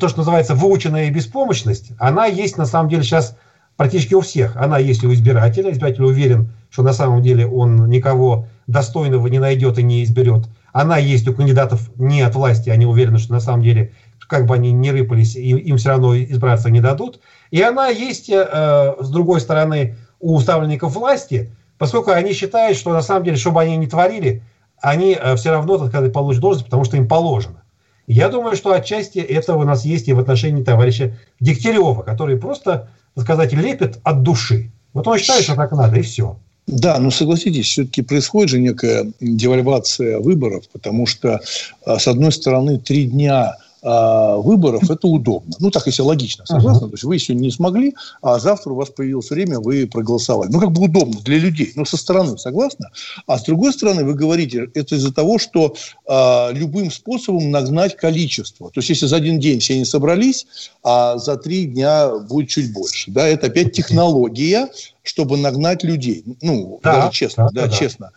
то, 0.00 0.08
что 0.08 0.20
называется 0.20 0.54
выученная 0.54 1.10
беспомощность, 1.10 1.92
она 1.98 2.24
есть 2.24 2.56
на 2.56 2.64
самом 2.64 2.88
деле 2.88 3.02
сейчас 3.02 3.36
практически 3.76 4.14
у 4.14 4.22
всех. 4.22 4.56
Она 4.56 4.78
есть 4.78 5.04
у 5.04 5.12
избирателя. 5.12 5.70
Избиратель 5.70 6.04
уверен, 6.04 6.50
что 6.70 6.82
на 6.82 6.94
самом 6.94 7.20
деле 7.20 7.46
он 7.46 7.90
никого 7.90 8.46
достойного 8.66 9.26
не 9.26 9.38
найдет 9.38 9.78
и 9.78 9.82
не 9.82 10.02
изберет. 10.02 10.46
Она 10.72 10.96
есть 10.96 11.28
у 11.28 11.34
кандидатов 11.34 11.90
не 11.96 12.22
от 12.22 12.34
власти, 12.36 12.70
они 12.70 12.86
уверены, 12.86 13.18
что 13.18 13.34
на 13.34 13.40
самом 13.40 13.62
деле, 13.62 13.92
как 14.26 14.46
бы 14.46 14.54
они 14.54 14.72
ни 14.72 14.88
рыпались, 14.88 15.36
им, 15.36 15.58
им 15.58 15.76
все 15.76 15.90
равно 15.90 16.16
избраться 16.16 16.70
не 16.70 16.80
дадут. 16.80 17.20
И 17.50 17.60
она 17.60 17.88
есть, 17.88 18.30
э, 18.30 18.94
с 18.98 19.10
другой 19.10 19.42
стороны, 19.42 19.98
у 20.20 20.40
ставленников 20.40 20.94
власти, 20.94 21.52
поскольку 21.76 22.12
они 22.12 22.32
считают, 22.32 22.78
что 22.78 22.94
на 22.94 23.02
самом 23.02 23.24
деле, 23.24 23.36
что 23.36 23.52
бы 23.52 23.60
они 23.60 23.76
ни 23.76 23.84
творили, 23.84 24.42
они 24.82 25.16
э, 25.18 25.36
все 25.36 25.50
равно, 25.50 25.78
так 25.78 25.88
сказать, 25.88 26.12
получат 26.12 26.42
должность, 26.42 26.66
потому 26.66 26.84
что 26.84 26.96
им 26.96 27.08
положено. 27.08 27.62
Я 28.06 28.28
думаю, 28.28 28.56
что 28.56 28.72
отчасти 28.72 29.20
этого 29.20 29.62
у 29.62 29.64
нас 29.64 29.84
есть 29.84 30.08
и 30.08 30.12
в 30.12 30.18
отношении 30.18 30.62
товарища 30.62 31.16
Дегтярева, 31.40 32.02
который 32.02 32.36
просто, 32.36 32.90
так 33.14 33.24
сказать, 33.24 33.52
лепит 33.52 34.00
от 34.02 34.22
души. 34.22 34.70
Вот 34.92 35.06
он 35.06 35.18
считает, 35.18 35.44
что 35.44 35.54
так 35.54 35.70
надо, 35.72 35.98
и 35.98 36.02
все. 36.02 36.36
Да, 36.66 36.98
но 36.98 37.10
согласитесь, 37.10 37.66
все-таки 37.66 38.02
происходит 38.02 38.50
же 38.50 38.60
некая 38.60 39.10
девальвация 39.20 40.18
выборов, 40.18 40.64
потому 40.72 41.06
что, 41.06 41.40
э, 41.86 41.98
с 41.98 42.06
одной 42.06 42.32
стороны, 42.32 42.78
три 42.78 43.04
дня 43.04 43.44
а, 43.44 43.56
выборов 43.82 44.88
это 44.90 45.08
удобно. 45.08 45.54
Ну, 45.58 45.70
так, 45.70 45.86
если 45.86 46.02
логично, 46.02 46.46
согласны? 46.46 46.86
Uh-huh. 46.86 46.90
То 46.90 46.94
есть 46.94 47.04
вы 47.04 47.14
еще 47.16 47.34
не 47.34 47.50
смогли, 47.50 47.94
а 48.20 48.38
завтра 48.38 48.70
у 48.70 48.76
вас 48.76 48.90
появилось 48.90 49.30
время, 49.30 49.58
вы 49.58 49.86
проголосовали. 49.86 50.50
Ну, 50.50 50.60
как 50.60 50.70
бы 50.70 50.84
удобно 50.84 51.20
для 51.20 51.38
людей, 51.38 51.72
но 51.74 51.84
со 51.84 51.96
стороны, 51.96 52.38
согласны? 52.38 52.86
А 53.26 53.38
с 53.38 53.42
другой 53.42 53.72
стороны, 53.72 54.04
вы 54.04 54.14
говорите, 54.14 54.68
это 54.74 54.94
из-за 54.94 55.12
того, 55.12 55.38
что 55.38 55.74
а, 56.06 56.50
любым 56.52 56.90
способом 56.90 57.50
нагнать 57.50 57.96
количество. 57.96 58.70
То 58.70 58.78
есть, 58.78 58.90
если 58.90 59.06
за 59.06 59.16
один 59.16 59.40
день 59.40 59.60
все 59.60 59.76
не 59.76 59.84
собрались, 59.84 60.46
а 60.84 61.18
за 61.18 61.36
три 61.36 61.66
дня 61.66 62.08
будет 62.18 62.50
чуть 62.50 62.72
больше. 62.72 63.10
Да, 63.10 63.26
это 63.26 63.48
опять 63.48 63.72
технология, 63.72 64.68
чтобы 65.02 65.36
нагнать 65.36 65.82
людей. 65.82 66.24
Ну, 66.40 66.80
да, 66.82 66.96
даже 66.96 67.12
честно, 67.12 67.50
да, 67.52 67.62
да, 67.62 67.68
да, 67.68 67.76
честно. 67.76 68.10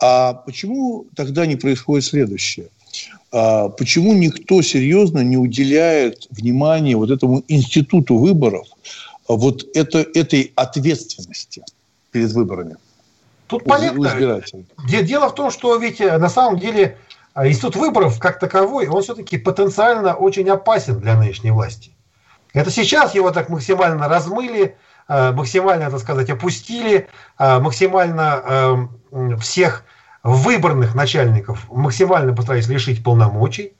А 0.00 0.32
почему 0.32 1.06
тогда 1.14 1.46
не 1.46 1.56
происходит 1.56 2.04
следующее? 2.04 2.68
А 3.32 3.68
почему 3.68 4.12
никто 4.12 4.60
серьезно 4.60 5.20
не 5.20 5.36
уделяет 5.36 6.26
внимания 6.30 6.96
вот 6.96 7.10
этому 7.10 7.44
институту 7.46 8.16
выборов, 8.16 8.66
а 9.28 9.34
вот 9.34 9.64
это, 9.74 9.98
этой 9.98 10.52
ответственности 10.56 11.62
перед 12.10 12.32
выборами? 12.32 12.76
Тут 13.46 13.64
понятно. 13.64 14.42
Дело 14.88 15.28
в 15.28 15.34
том, 15.34 15.50
что 15.52 15.76
ведь 15.76 16.00
э, 16.00 16.18
на 16.18 16.28
самом 16.28 16.58
деле 16.58 16.98
а, 17.34 17.46
институт 17.46 17.76
выборов 17.76 18.18
как 18.18 18.40
таковой, 18.40 18.88
он 18.88 19.02
все-таки 19.02 19.38
потенциально 19.38 20.14
очень 20.14 20.48
опасен 20.48 20.98
для 20.98 21.16
нынешней 21.16 21.52
власти. 21.52 21.92
Это 22.52 22.70
сейчас 22.72 23.14
его 23.14 23.30
так 23.30 23.48
максимально 23.48 24.08
размыли, 24.08 24.76
максимально, 25.08 25.88
так 25.88 26.00
сказать, 26.00 26.30
опустили, 26.30 27.08
максимально 27.38 28.88
всех 29.40 29.84
выборных 30.22 30.94
начальников 30.94 31.70
максимально 31.70 32.34
постарались 32.34 32.68
лишить 32.68 33.02
полномочий. 33.02 33.72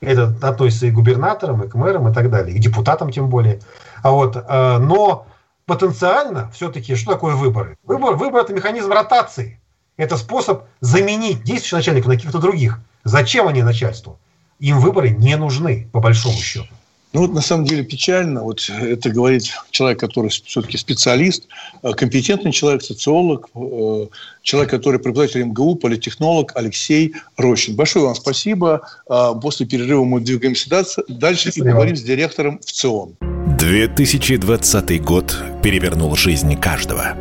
Это 0.00 0.34
относится 0.42 0.86
и 0.86 0.90
к 0.90 0.94
губернаторам, 0.94 1.62
и 1.62 1.68
к 1.68 1.74
мэрам, 1.74 2.08
и 2.08 2.12
так 2.12 2.30
далее, 2.30 2.54
и 2.54 2.58
к 2.58 2.62
депутатам 2.62 3.10
тем 3.10 3.28
более. 3.28 3.60
А 4.02 4.10
вот, 4.10 4.36
э, 4.36 4.78
но 4.78 5.26
потенциально 5.64 6.50
все-таки 6.50 6.94
что 6.94 7.12
такое 7.12 7.34
выборы? 7.34 7.76
Выбор, 7.84 8.14
выбор– 8.14 8.42
это 8.44 8.52
механизм 8.52 8.92
ротации. 8.92 9.58
Это 9.96 10.18
способ 10.18 10.64
заменить 10.80 11.42
действующего 11.42 11.78
начальника 11.78 12.08
на 12.08 12.14
каких-то 12.16 12.38
других. 12.38 12.80
Зачем 13.04 13.48
они 13.48 13.62
начальству? 13.62 14.18
Им 14.58 14.80
выборы 14.80 15.10
не 15.10 15.36
нужны, 15.36 15.88
по 15.92 16.00
большому 16.00 16.36
счету. 16.36 16.72
Ну 17.16 17.22
вот 17.22 17.32
на 17.32 17.40
самом 17.40 17.64
деле 17.64 17.82
печально, 17.82 18.42
вот 18.42 18.68
это 18.68 19.08
говорит 19.08 19.44
человек, 19.70 19.98
который 19.98 20.28
все-таки 20.28 20.76
специалист, 20.76 21.48
э, 21.82 21.92
компетентный 21.94 22.52
человек, 22.52 22.82
социолог, 22.82 23.48
э, 23.54 24.06
человек, 24.42 24.70
который 24.70 25.00
преподаватель 25.00 25.42
МГУ, 25.44 25.76
политтехнолог 25.76 26.52
Алексей 26.54 27.14
Рощин. 27.38 27.74
Большое 27.74 28.04
вам 28.04 28.14
спасибо. 28.16 28.82
Э, 29.08 29.32
после 29.40 29.64
перерыва 29.64 30.04
мы 30.04 30.20
двигаемся 30.20 30.68
дальше 30.68 31.04
спасибо. 31.44 31.68
и 31.68 31.70
поговорим 31.70 31.96
с 31.96 32.02
директором 32.02 32.58
в 32.58 32.70
ЦИОН. 32.70 33.16
2020 33.58 35.02
год 35.02 35.42
перевернул 35.62 36.14
жизнь 36.16 36.54
каждого. 36.60 37.16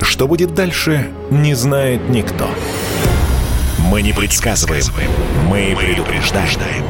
Что 0.00 0.26
будет 0.26 0.56
дальше, 0.56 1.12
не 1.30 1.54
знает 1.54 2.00
никто. 2.08 2.50
Мы 3.88 4.02
не 4.02 4.12
предсказываем, 4.12 4.82
мы 5.48 5.76
предупреждаем. 5.78 6.82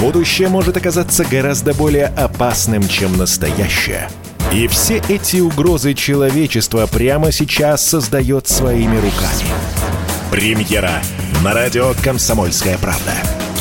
Будущее 0.00 0.48
может 0.48 0.76
оказаться 0.76 1.24
гораздо 1.24 1.74
более 1.74 2.06
опасным, 2.06 2.86
чем 2.86 3.16
настоящее. 3.16 4.08
И 4.52 4.68
все 4.68 5.02
эти 5.08 5.40
угрозы 5.40 5.94
человечества 5.94 6.86
прямо 6.86 7.32
сейчас 7.32 7.84
создает 7.84 8.46
своими 8.46 8.96
руками. 8.96 9.48
Премьера 10.30 11.02
на 11.42 11.52
радио 11.52 11.94
«Комсомольская 12.02 12.78
правда». 12.78 13.12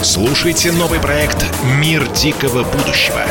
Слушайте 0.04 0.72
новый 0.72 1.00
проект 1.00 1.44
«Мир 1.80 2.08
дикого 2.14 2.64
будущего». 2.64 3.22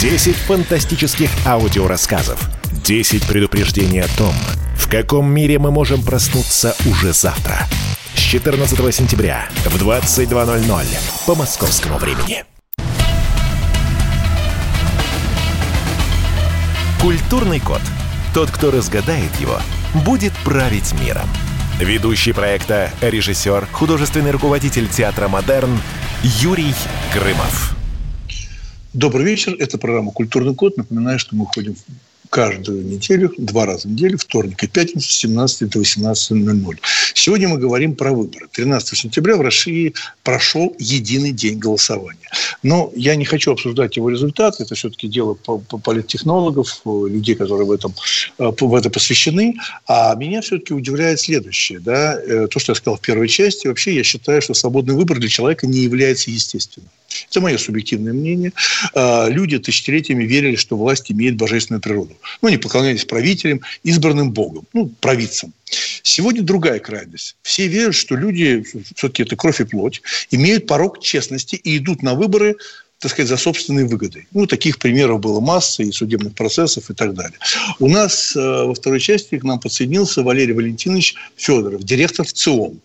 10 0.00 0.34
фантастических 0.34 1.30
аудиорассказов. 1.46 2.50
10 2.84 3.26
предупреждений 3.28 4.02
о 4.02 4.08
том, 4.18 4.34
в 4.76 4.90
каком 4.90 5.30
мире 5.32 5.58
мы 5.60 5.70
можем 5.70 6.02
проснуться 6.02 6.74
уже 6.84 7.12
завтра– 7.12 7.66
с 8.18 8.20
14 8.20 8.76
сентября 8.92 9.48
в 9.64 9.76
22.00 9.80 10.86
по 11.24 11.34
московскому 11.36 11.98
времени. 11.98 12.44
Культурный 17.00 17.60
код. 17.60 17.80
Тот, 18.34 18.50
кто 18.50 18.72
разгадает 18.72 19.32
его, 19.36 19.60
будет 20.04 20.32
править 20.44 20.92
миром. 21.00 21.28
Ведущий 21.78 22.32
проекта, 22.32 22.90
режиссер, 23.00 23.66
художественный 23.70 24.32
руководитель 24.32 24.88
театра 24.88 25.28
«Модерн» 25.28 25.78
Юрий 26.24 26.74
Грымов. 27.14 27.76
Добрый 28.94 29.24
вечер. 29.24 29.54
Это 29.60 29.78
программа 29.78 30.10
«Культурный 30.10 30.56
код». 30.56 30.76
Напоминаю, 30.76 31.20
что 31.20 31.36
мы 31.36 31.46
ходим 31.46 31.76
каждую 32.28 32.84
неделю, 32.84 33.32
два 33.38 33.66
раза 33.66 33.88
в 33.88 33.90
неделю, 33.90 34.18
вторник 34.18 34.62
и 34.62 34.66
пятницу 34.66 35.08
с 35.08 35.18
17 35.18 35.70
до 35.70 35.80
18.00. 35.80 36.78
Сегодня 37.14 37.48
мы 37.48 37.58
говорим 37.58 37.94
про 37.94 38.12
выборы. 38.12 38.48
13 38.52 38.96
сентября 38.98 39.36
в 39.36 39.40
России 39.40 39.94
прошел 40.22 40.74
единый 40.78 41.32
день 41.32 41.58
голосования. 41.58 42.28
Но 42.62 42.92
я 42.94 43.16
не 43.16 43.24
хочу 43.24 43.52
обсуждать 43.52 43.96
его 43.96 44.10
результаты. 44.10 44.62
Это 44.62 44.74
все-таки 44.74 45.08
дело 45.08 45.34
политтехнологов, 45.34 46.80
людей, 46.84 47.34
которые 47.34 47.66
в, 47.66 47.72
этом, 47.72 47.94
э, 48.38 48.50
в 48.58 48.74
это 48.74 48.90
посвящены. 48.90 49.56
А 49.86 50.14
меня 50.14 50.40
все-таки 50.40 50.74
удивляет 50.74 51.20
следующее. 51.20 51.80
Да? 51.80 52.18
Э, 52.20 52.48
то, 52.48 52.58
что 52.58 52.72
я 52.72 52.76
сказал 52.76 52.96
в 52.96 53.00
первой 53.00 53.28
части. 53.28 53.66
Вообще 53.66 53.94
я 53.94 54.04
считаю, 54.04 54.42
что 54.42 54.54
свободный 54.54 54.94
выбор 54.94 55.18
для 55.18 55.28
человека 55.28 55.66
не 55.66 55.80
является 55.80 56.30
естественным. 56.30 56.88
Это 57.30 57.40
мое 57.40 57.58
субъективное 57.58 58.12
мнение. 58.12 58.52
А, 58.94 59.28
люди 59.28 59.58
тысячелетиями 59.58 60.24
верили, 60.24 60.56
что 60.56 60.76
власть 60.76 61.10
имеет 61.10 61.36
божественную 61.36 61.80
природу. 61.80 62.16
Ну, 62.42 62.48
не 62.48 62.56
поклонялись 62.56 63.04
правителям, 63.04 63.60
избранным 63.82 64.32
Богом, 64.32 64.66
ну, 64.72 64.86
провидцам. 65.00 65.52
Сегодня 66.02 66.42
другая 66.42 66.78
крайность. 66.78 67.36
Все 67.42 67.66
верят, 67.66 67.94
что 67.94 68.16
люди, 68.16 68.64
все-таки 68.94 69.22
это 69.22 69.36
кровь 69.36 69.60
и 69.60 69.64
плоть, 69.64 70.02
имеют 70.30 70.66
порог 70.66 71.00
честности 71.00 71.56
и 71.56 71.78
идут 71.78 72.02
на 72.02 72.14
выборы 72.14 72.56
так 73.00 73.12
сказать, 73.12 73.28
за 73.28 73.36
собственные 73.36 73.86
выгоды. 73.86 74.26
Ну, 74.32 74.46
таких 74.46 74.78
примеров 74.78 75.20
было 75.20 75.38
масса 75.38 75.84
и 75.84 75.92
судебных 75.92 76.34
процессов 76.34 76.90
и 76.90 76.94
так 76.94 77.14
далее. 77.14 77.38
У 77.78 77.88
нас 77.88 78.34
э, 78.34 78.40
во 78.40 78.74
второй 78.74 78.98
части 78.98 79.38
к 79.38 79.44
нам 79.44 79.60
подсоединился 79.60 80.22
Валерий 80.22 80.52
Валентинович 80.52 81.14
Федоров, 81.36 81.84
директор 81.84 82.26
ЦИОМ. 82.26 82.80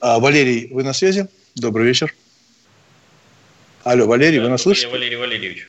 А, 0.00 0.20
Валерий, 0.20 0.68
вы 0.70 0.84
на 0.84 0.92
связи? 0.92 1.26
Добрый 1.56 1.86
вечер. 1.86 2.14
Алло, 3.84 4.06
Валерий, 4.06 4.38
да, 4.38 4.44
вы 4.44 4.50
нас 4.50 4.62
слышите? 4.62 4.88
Валерий 4.88 5.16
Валерьевич. 5.16 5.68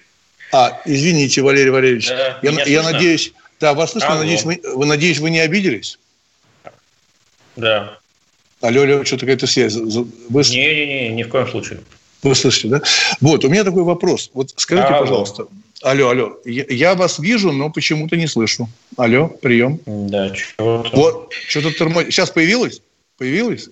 А, 0.51 0.81
извините, 0.85 1.41
Валерий 1.41 1.71
Валерьевич. 1.71 2.07
Да, 2.07 2.39
я, 2.41 2.63
я 2.63 2.83
надеюсь, 2.83 3.33
да, 3.59 3.73
вас 3.73 3.91
слышно, 3.91 4.11
алло. 4.11 4.21
надеюсь, 4.21 4.43
вы, 4.43 4.61
вы, 4.73 4.85
надеюсь, 4.85 5.19
вы 5.19 5.29
не 5.29 5.39
обиделись? 5.39 5.99
Да. 7.55 7.97
Алло, 8.61 8.81
алло, 8.83 9.03
что-то 9.03 9.21
какая-то 9.21 9.47
связь. 9.47 9.75
Вы... 9.75 10.43
Не-не-не, 10.43 11.09
ни 11.09 11.23
в 11.23 11.29
коем 11.29 11.47
случае. 11.47 11.79
Вы 12.23 12.35
слышите, 12.35 12.69
да? 12.69 12.81
Вот, 13.21 13.45
у 13.45 13.49
меня 13.49 13.63
такой 13.63 13.83
вопрос. 13.83 14.31
Вот 14.33 14.51
скажите, 14.55 14.87
алло. 14.87 14.99
пожалуйста. 14.99 15.47
Алло, 15.83 16.09
алло. 16.09 16.37
Я, 16.45 16.65
я 16.69 16.95
вас 16.95 17.19
вижу, 17.19 17.51
но 17.51 17.69
почему-то 17.69 18.15
не 18.15 18.27
слышу. 18.27 18.67
Алло, 18.97 19.27
прием. 19.27 19.79
Да, 19.85 20.33
что-то... 20.33 20.89
Вот, 20.93 21.33
что-то 21.47 21.71
тормозит. 21.77 22.11
Сейчас 22.11 22.31
появилось? 22.31 22.81
Появилось? 23.17 23.69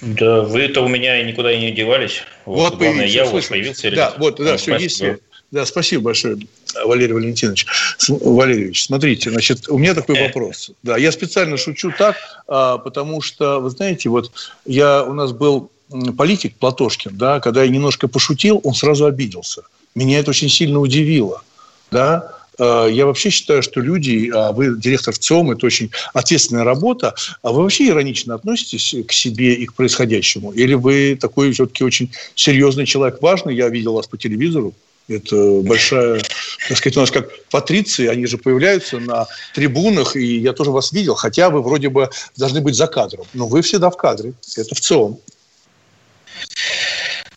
Да, 0.00 0.42
вы-то 0.42 0.84
у 0.84 0.88
меня 0.88 1.20
никуда 1.24 1.50
и 1.52 1.58
не 1.58 1.72
девались. 1.72 2.22
Вот, 2.48 2.70
вот 2.70 2.78
Главное, 2.78 3.06
я 3.06 3.26
вас 3.26 3.46
появился. 3.46 3.90
Да, 3.90 4.14
вот, 4.16 4.36
да, 4.36 4.56
все, 4.56 4.76
есть 4.78 5.02
Да, 5.50 5.66
спасибо 5.66 6.04
большое, 6.04 6.38
Валерий 6.82 7.12
Валентинович. 7.12 7.66
Валерьевич, 8.08 8.86
смотрите, 8.86 9.30
значит, 9.30 9.68
у 9.68 9.76
меня 9.76 9.94
такой 9.94 10.16
э. 10.16 10.26
вопрос. 10.28 10.70
Да, 10.82 10.96
я 10.96 11.12
специально 11.12 11.58
шучу 11.58 11.92
так, 11.96 12.16
а, 12.46 12.78
потому 12.78 13.20
что, 13.20 13.60
вы 13.60 13.68
знаете, 13.68 14.08
вот 14.08 14.32
я, 14.64 15.04
у 15.04 15.12
нас 15.12 15.32
был 15.32 15.70
политик 16.16 16.54
Платошкин, 16.56 17.16
да, 17.18 17.40
когда 17.40 17.62
я 17.62 17.68
немножко 17.68 18.08
пошутил, 18.08 18.62
он 18.64 18.72
сразу 18.72 19.04
обиделся. 19.04 19.62
Меня 19.94 20.20
это 20.20 20.30
очень 20.30 20.48
сильно 20.48 20.78
удивило, 20.78 21.42
да, 21.90 22.37
я 22.58 23.06
вообще 23.06 23.30
считаю, 23.30 23.62
что 23.62 23.80
люди, 23.80 24.30
а 24.34 24.52
вы 24.52 24.76
директор 24.78 25.16
ЦИОМ, 25.16 25.52
это 25.52 25.66
очень 25.66 25.90
ответственная 26.12 26.64
работа, 26.64 27.14
а 27.42 27.52
вы 27.52 27.62
вообще 27.62 27.88
иронично 27.88 28.34
относитесь 28.34 28.94
к 29.06 29.12
себе 29.12 29.54
и 29.54 29.66
к 29.66 29.74
происходящему? 29.74 30.52
Или 30.52 30.74
вы 30.74 31.16
такой 31.20 31.52
все-таки 31.52 31.84
очень 31.84 32.10
серьезный 32.34 32.86
человек, 32.86 33.22
важный? 33.22 33.54
Я 33.54 33.68
видел 33.68 33.94
вас 33.94 34.06
по 34.06 34.18
телевизору. 34.18 34.74
Это 35.08 35.62
большая, 35.62 36.20
так 36.68 36.76
сказать, 36.76 36.96
у 36.98 37.00
нас 37.00 37.10
как 37.10 37.30
патриции, 37.46 38.08
они 38.08 38.26
же 38.26 38.36
появляются 38.36 38.98
на 38.98 39.26
трибунах, 39.54 40.16
и 40.16 40.36
я 40.36 40.52
тоже 40.52 40.70
вас 40.70 40.92
видел, 40.92 41.14
хотя 41.14 41.48
вы 41.48 41.62
вроде 41.62 41.88
бы 41.88 42.10
должны 42.36 42.60
быть 42.60 42.74
за 42.74 42.86
кадром. 42.88 43.24
Но 43.32 43.46
вы 43.46 43.62
всегда 43.62 43.88
в 43.88 43.96
кадре. 43.96 44.34
Это 44.54 44.74
в 44.74 44.80
ЦИОМ. 44.80 45.18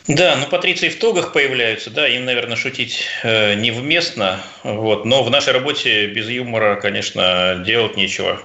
Да, 0.07 0.35
ну 0.35 0.47
патриции 0.47 0.89
в 0.89 0.97
тогах 0.97 1.31
появляются, 1.31 1.89
да, 1.89 2.07
им, 2.07 2.25
наверное, 2.25 2.57
шутить 2.57 3.05
э, 3.23 3.53
невместно, 3.53 4.41
вот, 4.63 5.05
но 5.05 5.23
в 5.23 5.29
нашей 5.29 5.53
работе 5.53 6.07
без 6.07 6.27
юмора, 6.27 6.75
конечно, 6.75 7.61
делать 7.65 7.97
нечего, 7.97 8.41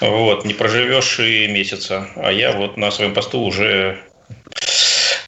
вот, 0.00 0.44
не 0.44 0.52
проживешь 0.52 1.18
и 1.18 1.48
месяца, 1.48 2.08
а 2.16 2.30
я 2.30 2.52
вот 2.52 2.76
на 2.76 2.90
своем 2.90 3.14
посту 3.14 3.40
уже, 3.40 3.98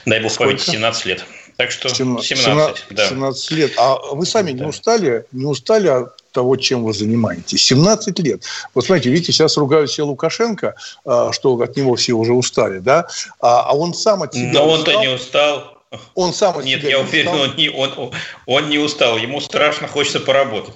дай 0.05 0.21
бог 0.21 0.37
памяти, 0.37 0.71
17 0.71 1.07
лет. 1.07 1.25
Так 1.57 1.71
что 1.71 1.89
17, 1.89 2.39
17, 2.39 2.85
да. 2.91 3.09
17 3.09 3.51
лет. 3.53 3.73
А 3.77 3.97
вы 4.13 4.27
сами 4.27 4.53
да. 4.53 4.65
не 4.65 4.69
устали, 4.69 5.25
не 5.33 5.45
устали 5.45 5.89
от 5.89 6.22
того, 6.33 6.57
чем 6.57 6.85
вы 6.85 6.93
занимаетесь? 6.93 7.65
17 7.65 8.19
лет. 8.21 8.43
Вот 8.75 8.85
смотрите, 8.85 9.11
видите, 9.11 9.33
сейчас 9.33 9.57
ругают 9.57 9.91
все 9.91 10.05
Лукашенко, 10.05 10.75
а, 11.05 11.33
что 11.33 11.61
от 11.61 11.77
него 11.77 11.95
все 11.97 12.13
уже 12.15 12.33
устали, 12.33 12.79
да? 12.79 13.07
А, 13.41 13.63
а 13.63 13.77
он 13.77 13.95
сам 13.95 14.23
от 14.23 14.35
себя 14.35 14.53
Но 14.53 14.69
он-то 14.69 14.95
не 15.01 15.09
устал. 15.09 15.79
Он 16.15 16.33
сам 16.33 16.59
от 16.59 16.65
Нет, 16.65 16.83
я 16.85 17.01
уверен, 17.01 17.29
он 17.29 17.55
не, 17.57 17.69
он, 17.69 18.13
он 18.47 18.69
не 18.71 18.79
устал. 18.79 19.19
Ему 19.19 19.41
страшно 19.41 19.89
хочется 19.89 20.21
поработать. 20.21 20.75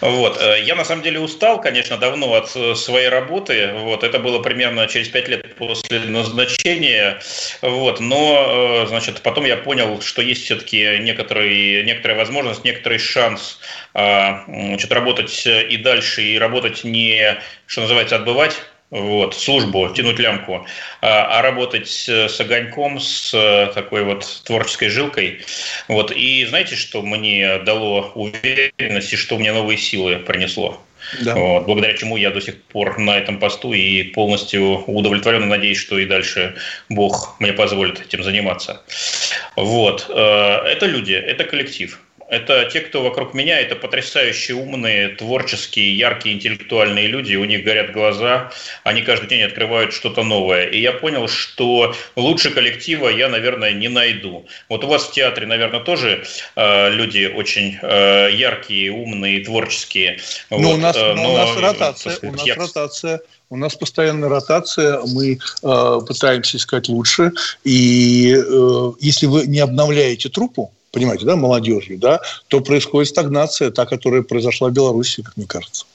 Вот. 0.00 0.40
Э, 0.40 0.60
я 0.62 0.74
на 0.74 0.84
самом 0.84 1.02
деле 1.02 1.20
устал, 1.20 1.60
конечно, 1.60 1.96
давно 1.96 2.34
от 2.34 2.54
э, 2.54 2.74
своей 2.74 3.08
работы. 3.08 3.72
Вот. 3.74 4.04
Это 4.04 4.18
было 4.18 4.40
примерно 4.40 4.86
через 4.86 5.08
пять 5.08 5.28
лет 5.28 5.54
после 5.54 6.00
назначения. 6.00 7.20
Вот. 7.62 8.00
Но, 8.00 8.84
э, 8.84 8.86
значит, 8.88 9.20
потом 9.22 9.44
я 9.44 9.56
понял, 9.56 10.00
что 10.00 10.22
есть 10.22 10.44
все-таки 10.44 10.98
некоторые, 10.98 11.84
некоторая 11.84 12.18
возможность, 12.18 12.64
некоторый 12.64 12.98
шанс 12.98 13.58
значит, 13.92 14.90
работать 14.90 15.46
и 15.46 15.76
дальше, 15.76 16.22
и 16.22 16.36
работать 16.36 16.82
не, 16.82 17.38
что 17.66 17.82
называется, 17.82 18.16
отбывать 18.16 18.60
вот, 18.94 19.34
службу, 19.34 19.88
тянуть 19.88 20.20
лямку, 20.20 20.66
а, 21.02 21.38
а 21.38 21.42
работать 21.42 21.88
с 21.88 22.40
огоньком, 22.40 23.00
с 23.00 23.34
э, 23.34 23.72
такой 23.74 24.04
вот 24.04 24.42
творческой 24.44 24.88
жилкой. 24.88 25.40
Вот, 25.88 26.12
и 26.12 26.46
знаете, 26.46 26.76
что 26.76 27.02
мне 27.02 27.58
дало 27.58 28.12
уверенность 28.14 29.12
и 29.12 29.16
что 29.16 29.36
мне 29.36 29.52
новые 29.52 29.78
силы 29.78 30.16
принесло? 30.16 30.80
Да. 31.22 31.34
Вот, 31.34 31.66
благодаря 31.66 31.94
чему 31.94 32.16
я 32.16 32.30
до 32.30 32.40
сих 32.40 32.62
пор 32.62 32.98
на 32.98 33.18
этом 33.18 33.38
посту 33.38 33.72
и 33.72 34.04
полностью 34.04 34.84
удовлетворенно 34.86 35.46
надеюсь, 35.46 35.78
что 35.78 35.98
и 35.98 36.06
дальше 36.06 36.54
Бог 36.88 37.36
мне 37.40 37.52
позволит 37.52 38.00
этим 38.00 38.22
заниматься. 38.22 38.82
Вот. 39.56 40.06
Э, 40.08 40.62
это 40.66 40.86
люди, 40.86 41.12
это 41.12 41.42
коллектив. 41.44 41.98
Это 42.28 42.68
те, 42.72 42.80
кто 42.80 43.02
вокруг 43.02 43.34
меня, 43.34 43.60
это 43.60 43.76
потрясающие 43.76 44.56
умные, 44.56 45.08
творческие, 45.08 45.96
яркие, 45.96 46.34
интеллектуальные 46.34 47.06
люди. 47.06 47.34
У 47.36 47.44
них 47.44 47.64
горят 47.64 47.92
глаза, 47.92 48.50
они 48.82 49.02
каждый 49.02 49.28
день 49.28 49.42
открывают 49.42 49.92
что-то 49.92 50.22
новое. 50.22 50.66
И 50.66 50.80
я 50.80 50.92
понял, 50.92 51.28
что 51.28 51.94
лучше 52.16 52.50
коллектива 52.50 53.08
я, 53.08 53.28
наверное, 53.28 53.72
не 53.72 53.88
найду. 53.88 54.46
Вот 54.68 54.84
у 54.84 54.88
вас 54.88 55.04
в 55.04 55.12
театре, 55.12 55.46
наверное, 55.46 55.80
тоже 55.80 56.24
э, 56.56 56.90
люди 56.90 57.26
очень 57.26 57.78
э, 57.82 58.30
яркие, 58.32 58.90
умные, 58.90 59.44
творческие. 59.44 60.18
Но 60.50 60.58
ну, 60.58 60.68
вот, 60.68 60.74
у 60.74 60.78
нас, 60.78 60.96
э, 60.96 61.14
но, 61.14 61.34
у 61.34 61.36
нас 61.36 61.56
ротация, 61.56 62.12
сказать, 62.12 62.34
у 62.34 62.36
нас 62.36 62.46
я... 62.46 62.54
ротация. 62.54 63.20
У 63.50 63.56
нас 63.56 63.74
постоянная 63.76 64.28
ротация, 64.30 65.00
мы 65.06 65.38
э, 65.62 66.00
пытаемся 66.06 66.56
искать 66.56 66.88
лучше. 66.88 67.32
И 67.62 68.34
э, 68.34 68.92
если 69.00 69.26
вы 69.26 69.46
не 69.46 69.60
обновляете 69.60 70.30
труппу, 70.30 70.72
понимаете, 70.94 71.26
да, 71.26 71.36
молодежью, 71.36 71.98
да, 71.98 72.20
то 72.48 72.60
происходит 72.60 73.10
стагнация, 73.10 73.70
та, 73.70 73.84
которая 73.84 74.22
произошла 74.22 74.68
в 74.68 74.72
Беларуси, 74.72 75.22
как 75.22 75.36
мне 75.36 75.46
кажется. 75.46 75.86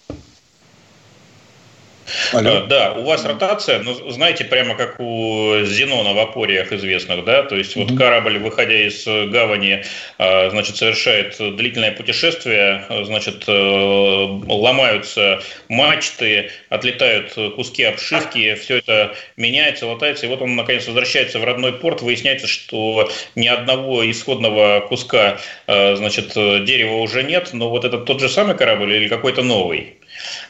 Алло. 2.33 2.65
Да, 2.67 2.93
у 2.93 3.03
вас 3.03 3.25
ротация, 3.25 3.79
ну, 3.79 3.93
знаете, 4.11 4.45
прямо 4.45 4.75
как 4.75 4.99
у 4.99 5.55
Зенона 5.63 6.13
в 6.13 6.19
опориях 6.19 6.71
известных, 6.71 7.23
да, 7.25 7.43
то 7.43 7.55
есть 7.55 7.75
вот 7.75 7.95
корабль, 7.97 8.37
выходя 8.37 8.87
из 8.87 9.05
гавани, 9.05 9.83
а, 10.17 10.49
значит, 10.49 10.77
совершает 10.77 11.35
длительное 11.37 11.91
путешествие, 11.91 12.85
значит, 13.03 13.43
э, 13.47 13.51
ломаются 13.51 15.41
мачты, 15.67 16.51
отлетают 16.69 17.33
куски 17.55 17.83
обшивки, 17.83 18.55
все 18.55 18.77
это 18.77 19.15
меняется, 19.37 19.87
латается, 19.87 20.25
и 20.25 20.29
вот 20.29 20.41
он, 20.41 20.55
наконец, 20.55 20.87
возвращается 20.87 21.39
в 21.39 21.43
родной 21.43 21.73
порт, 21.73 22.01
выясняется, 22.01 22.47
что 22.47 23.09
ни 23.35 23.47
одного 23.47 24.09
исходного 24.09 24.81
куска, 24.87 25.39
э, 25.67 25.95
значит, 25.95 26.33
дерева 26.33 26.97
уже 26.97 27.23
нет, 27.23 27.49
но 27.53 27.69
вот 27.69 27.85
этот 27.85 28.05
тот 28.05 28.19
же 28.19 28.29
самый 28.29 28.55
корабль 28.55 28.93
или 28.93 29.07
какой-то 29.07 29.43
новый? 29.43 29.98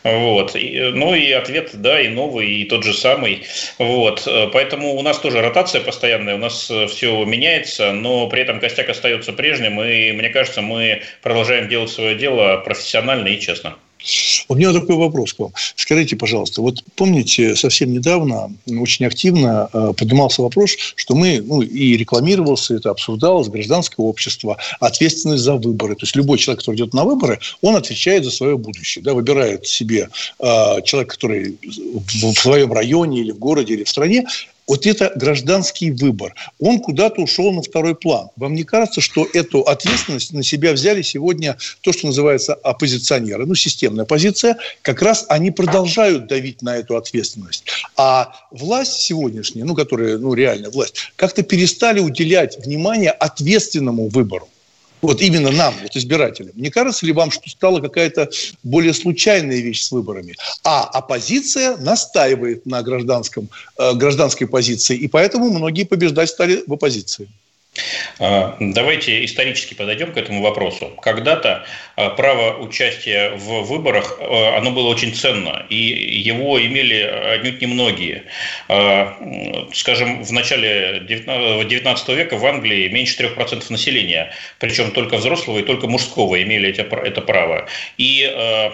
Вот. 0.03 0.55
И, 0.55 0.91
ну 0.93 1.13
и 1.13 1.31
ответ, 1.31 1.71
да, 1.73 1.99
и 1.99 2.07
новый, 2.09 2.47
и 2.47 2.65
тот 2.65 2.83
же 2.83 2.93
самый. 2.93 3.43
Вот. 3.77 4.27
Поэтому 4.53 4.95
у 4.95 5.01
нас 5.01 5.19
тоже 5.19 5.41
ротация 5.41 5.81
постоянная, 5.81 6.35
у 6.35 6.39
нас 6.39 6.69
э, 6.71 6.87
все 6.87 7.23
меняется, 7.25 7.91
но 7.91 8.27
при 8.27 8.41
этом 8.41 8.59
костяк 8.59 8.89
остается 8.89 9.33
прежним, 9.33 9.81
и 9.81 10.11
мне 10.11 10.29
кажется, 10.29 10.61
мы 10.61 11.01
продолжаем 11.21 11.67
делать 11.67 11.89
свое 11.89 12.15
дело 12.15 12.57
профессионально 12.57 13.27
и 13.27 13.39
честно. 13.39 13.75
У 14.47 14.55
меня 14.55 14.71
такой 14.71 14.95
вопрос 14.95 15.33
к 15.33 15.39
вам. 15.39 15.51
Скажите, 15.75 16.15
пожалуйста, 16.15 16.61
вот 16.61 16.83
помните, 16.95 17.55
совсем 17.55 17.91
недавно 17.91 18.51
очень 18.67 19.05
активно 19.05 19.69
э, 19.71 19.93
поднимался 19.97 20.41
вопрос, 20.41 20.71
что 20.95 21.15
мы, 21.15 21.41
ну, 21.45 21.61
и 21.61 21.97
рекламировался, 21.97 22.75
это 22.75 22.91
обсуждалось, 22.91 23.49
гражданское 23.49 24.01
общество, 24.01 24.57
ответственность 24.79 25.43
за 25.43 25.55
выборы. 25.55 25.95
То 25.95 26.03
есть 26.03 26.15
любой 26.15 26.37
человек, 26.37 26.59
который 26.59 26.77
идет 26.77 26.93
на 26.93 27.03
выборы, 27.03 27.39
он 27.61 27.75
отвечает 27.75 28.23
за 28.23 28.31
свое 28.31 28.57
будущее. 28.57 29.03
Да, 29.03 29.13
выбирает 29.13 29.67
себе 29.67 30.09
э, 30.39 30.81
человек, 30.83 31.11
который 31.11 31.57
в 31.61 32.33
своем 32.35 32.71
районе 32.71 33.19
или 33.19 33.31
в 33.31 33.39
городе 33.39 33.73
или 33.73 33.83
в 33.83 33.89
стране, 33.89 34.25
вот 34.69 34.85
это 34.85 35.11
гражданский 35.15 35.91
выбор. 35.91 36.35
Он 36.59 36.79
куда-то 36.79 37.21
ушел 37.21 37.51
на 37.51 37.61
второй 37.61 37.95
план. 37.95 38.29
Вам 38.35 38.53
не 38.53 38.63
кажется, 38.63 39.01
что 39.01 39.27
эту 39.33 39.61
ответственность 39.61 40.31
на 40.31 40.43
себя 40.43 40.71
взяли 40.73 41.01
сегодня 41.01 41.57
то, 41.81 41.91
что 41.91 42.05
называется 42.05 42.53
оппозиционеры, 42.53 43.47
ну, 43.47 43.55
системная 43.55 44.03
оппозиция, 44.03 44.57
как 44.83 45.01
раз 45.01 45.25
они 45.27 45.49
продолжают 45.49 46.27
давить 46.27 46.61
на 46.61 46.77
эту 46.77 46.95
ответственность. 46.95 47.65
А 47.97 48.31
власть 48.51 49.01
сегодняшняя, 49.01 49.65
ну, 49.65 49.73
которая, 49.75 50.19
ну, 50.19 50.35
реальная 50.35 50.69
власть, 50.69 51.11
как-то 51.15 51.41
перестали 51.41 51.99
уделять 51.99 52.63
внимание 52.63 53.11
ответственному 53.11 54.07
выбору 54.07 54.47
вот 55.01 55.21
именно 55.21 55.51
нам, 55.51 55.73
вот 55.81 55.95
избирателям, 55.95 56.51
не 56.55 56.69
кажется 56.69 57.05
ли 57.05 57.13
вам, 57.13 57.31
что 57.31 57.49
стала 57.49 57.79
какая-то 57.79 58.29
более 58.63 58.93
случайная 58.93 59.59
вещь 59.59 59.81
с 59.81 59.91
выборами? 59.91 60.35
А 60.63 60.83
оппозиция 60.83 61.77
настаивает 61.77 62.65
на 62.65 62.81
гражданском, 62.83 63.49
э, 63.77 63.93
гражданской 63.93 64.47
позиции, 64.47 64.97
и 64.97 65.07
поэтому 65.07 65.49
многие 65.49 65.83
побеждать 65.83 66.29
стали 66.29 66.63
в 66.65 66.73
оппозиции. 66.73 67.29
А, 68.19 68.57
давайте 68.59 69.23
исторически 69.23 69.73
подойдем 69.73 70.11
к 70.11 70.17
этому 70.17 70.41
вопросу. 70.41 70.91
Когда-то 71.01 71.65
право 72.09 72.57
участия 72.57 73.31
в 73.31 73.63
выборах, 73.63 74.17
а, 74.19 74.57
оно 74.57 74.71
было 74.71 74.87
очень 74.87 75.13
ценно, 75.13 75.65
и 75.69 75.75
его 75.75 76.59
имели 76.59 77.01
отнюдь 77.01 77.61
немногие. 77.61 78.23
Скажем, 79.73 80.23
в 80.23 80.31
начале 80.31 81.03
19 81.07 82.09
века 82.09 82.37
в 82.37 82.45
Англии 82.45 82.87
меньше 82.89 83.17
3% 83.23 83.69
населения, 83.69 84.31
причем 84.59 84.91
только 84.91 85.17
взрослого 85.17 85.59
и 85.59 85.63
только 85.63 85.87
мужского 85.87 86.41
имели 86.41 86.69
это 86.69 87.21
право. 87.21 87.67
И 87.97 88.31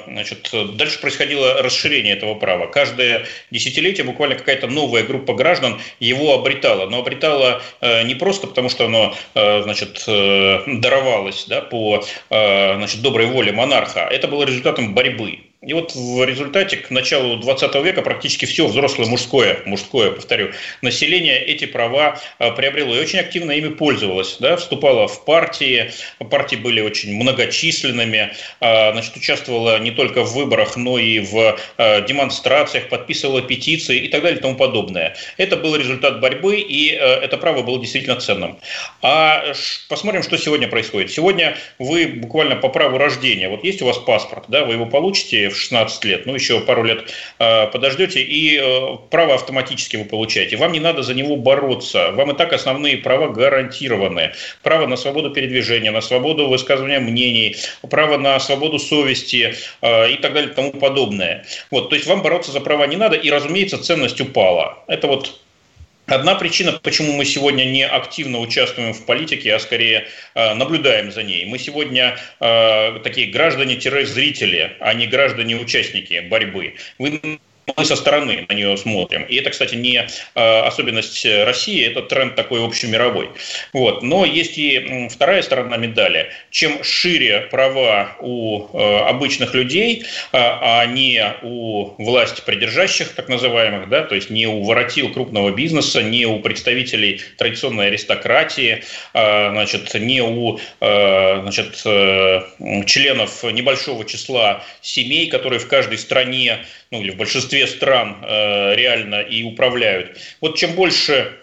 значит, 0.07 0.49
дальше 0.75 0.99
происходило 0.99 1.61
расширение 1.61 2.13
этого 2.13 2.35
права. 2.35 2.67
Каждое 2.67 3.25
десятилетие 3.51 4.05
буквально 4.05 4.35
какая-то 4.35 4.67
новая 4.67 5.03
группа 5.03 5.33
граждан 5.33 5.79
его 5.99 6.33
обретала. 6.33 6.89
Но 6.89 6.99
обретала 6.99 7.61
не 7.81 8.15
просто 8.15 8.47
потому, 8.47 8.69
что 8.69 8.85
оно 8.85 9.15
э, 9.33 9.61
значит, 9.63 10.03
э, 10.07 10.63
даровалось 10.67 11.45
да, 11.47 11.61
по 11.61 12.03
э, 12.29 12.75
значит, 12.75 13.01
доброй 13.15 13.31
воле 13.31 13.53
монарха, 13.53 14.01
это 14.01 14.27
было 14.27 14.43
результатом 14.43 14.93
борьбы. 14.93 15.39
И 15.65 15.73
вот 15.73 15.95
в 15.95 16.23
результате 16.23 16.77
к 16.77 16.91
началу 16.91 17.37
20 17.37 17.75
века 17.83 18.03
практически 18.03 18.45
все 18.45 18.67
взрослое 18.67 19.07
мужское, 19.07 19.59
мужское, 19.65 20.11
повторю, 20.11 20.51
население 20.83 21.43
эти 21.43 21.65
права 21.65 22.19
а, 22.37 22.51
приобрело 22.51 22.95
и 22.95 22.99
очень 22.99 23.19
активно 23.19 23.51
ими 23.51 23.69
пользовалось. 23.69 24.37
Да, 24.39 24.57
вступало 24.57 25.07
в 25.07 25.25
партии, 25.25 25.91
партии 26.29 26.55
были 26.55 26.81
очень 26.81 27.15
многочисленными, 27.15 28.33
а, 28.61 28.91
значит, 28.93 29.15
участвовала 29.15 29.79
не 29.79 29.89
только 29.89 30.23
в 30.23 30.33
выборах, 30.33 30.77
но 30.77 30.99
и 30.99 31.19
в 31.19 31.57
а, 31.77 32.01
демонстрациях, 32.01 32.89
подписывала 32.89 33.41
петиции 33.41 33.97
и 33.97 34.07
так 34.09 34.21
далее 34.21 34.37
и 34.37 34.41
тому 34.41 34.55
подобное. 34.55 35.15
Это 35.37 35.57
был 35.57 35.75
результат 35.75 36.21
борьбы, 36.21 36.57
и 36.57 36.89
это 36.89 37.37
право 37.37 37.63
было 37.63 37.79
действительно 37.79 38.17
ценным. 38.17 38.59
А 39.01 39.53
посмотрим, 39.89 40.21
что 40.21 40.37
сегодня 40.37 40.67
происходит. 40.67 41.11
Сегодня 41.11 41.57
вы 41.79 42.05
буквально 42.07 42.55
по 42.55 42.69
праву 42.69 42.97
рождения, 42.99 43.49
вот 43.49 43.63
есть 43.63 43.81
у 43.81 43.85
вас 43.85 43.97
паспорт, 43.97 44.45
да, 44.47 44.63
вы 44.63 44.73
его 44.73 44.85
получите 44.85 45.49
16 45.55 46.05
лет, 46.05 46.25
ну, 46.25 46.33
еще 46.33 46.59
пару 46.59 46.83
лет 46.83 47.11
э, 47.39 47.67
подождете, 47.67 48.21
и 48.21 48.57
э, 48.57 48.97
право 49.09 49.35
автоматически 49.35 49.97
вы 49.97 50.05
получаете. 50.05 50.57
Вам 50.57 50.71
не 50.71 50.79
надо 50.79 51.03
за 51.03 51.13
него 51.13 51.35
бороться. 51.35 52.11
Вам 52.11 52.31
и 52.31 52.37
так 52.37 52.53
основные 52.53 52.97
права 52.97 53.29
гарантированы. 53.29 54.33
Право 54.61 54.87
на 54.87 54.97
свободу 54.97 55.31
передвижения, 55.31 55.91
на 55.91 56.01
свободу 56.01 56.47
высказывания 56.47 56.99
мнений, 56.99 57.55
право 57.89 58.17
на 58.17 58.39
свободу 58.39 58.79
совести 58.79 59.55
э, 59.81 60.11
и 60.11 60.17
так 60.17 60.33
далее 60.33 60.51
и 60.51 60.53
тому 60.53 60.71
подобное. 60.71 61.45
Вот, 61.71 61.89
то 61.89 61.95
есть 61.95 62.07
вам 62.07 62.21
бороться 62.21 62.51
за 62.51 62.59
права 62.59 62.87
не 62.87 62.97
надо, 62.97 63.15
и, 63.15 63.29
разумеется, 63.29 63.77
ценность 63.77 64.21
упала. 64.21 64.77
Это 64.87 65.07
вот 65.07 65.39
Одна 66.07 66.35
причина, 66.35 66.73
почему 66.73 67.13
мы 67.13 67.25
сегодня 67.25 67.63
не 67.63 67.85
активно 67.85 68.39
участвуем 68.39 68.93
в 68.93 69.05
политике, 69.05 69.55
а 69.55 69.59
скорее 69.59 70.07
э, 70.35 70.53
наблюдаем 70.53 71.11
за 71.11 71.23
ней. 71.23 71.45
Мы 71.45 71.57
сегодня 71.57 72.17
э, 72.39 72.99
такие 73.03 73.31
граждане-зрители, 73.31 74.77
а 74.79 74.93
не 74.93 75.07
граждане-участники 75.07 76.19
борьбы. 76.29 76.75
Вы 76.99 77.39
мы 77.75 77.85
со 77.85 77.95
стороны 77.95 78.45
на 78.47 78.53
нее 78.53 78.77
смотрим. 78.77 79.23
И 79.23 79.35
это, 79.35 79.49
кстати, 79.49 79.75
не 79.75 79.97
э, 80.35 80.59
особенность 80.59 81.25
России, 81.25 81.85
это 81.85 82.01
тренд 82.01 82.35
такой 82.35 82.63
общемировой. 82.63 83.29
Вот. 83.73 84.03
Но 84.03 84.25
есть 84.25 84.57
и 84.57 85.07
вторая 85.09 85.41
сторона 85.41 85.77
медали. 85.77 86.29
Чем 86.51 86.83
шире 86.83 87.47
права 87.51 88.15
у 88.19 88.67
э, 88.71 88.97
обычных 89.07 89.53
людей, 89.53 90.03
э, 90.03 90.03
а 90.31 90.85
не 90.85 91.23
у 91.41 91.95
власти 91.97 92.41
придержащих, 92.45 93.13
так 93.13 93.29
называемых, 93.29 93.89
да, 93.89 94.03
то 94.03 94.15
есть 94.15 94.29
не 94.29 94.47
у 94.47 94.63
воротил 94.63 95.11
крупного 95.11 95.51
бизнеса, 95.51 96.03
не 96.03 96.25
у 96.25 96.39
представителей 96.39 97.21
традиционной 97.37 97.87
аристократии, 97.87 98.83
значит, 99.13 99.93
не 99.95 100.21
у 100.21 100.59
значит, 100.79 101.75
членов 102.85 103.43
небольшого 103.43 104.05
числа 104.05 104.63
семей, 104.81 105.27
которые 105.27 105.59
в 105.59 105.67
каждой 105.67 105.97
стране 105.97 106.65
ну 106.95 107.01
или 107.01 107.11
в 107.11 107.17
большинстве 107.17 107.67
стран 107.67 108.17
э, 108.21 108.75
реально 108.75 109.21
и 109.21 109.43
управляют. 109.43 110.17
Вот 110.41 110.57
чем 110.57 110.73
больше 110.73 111.33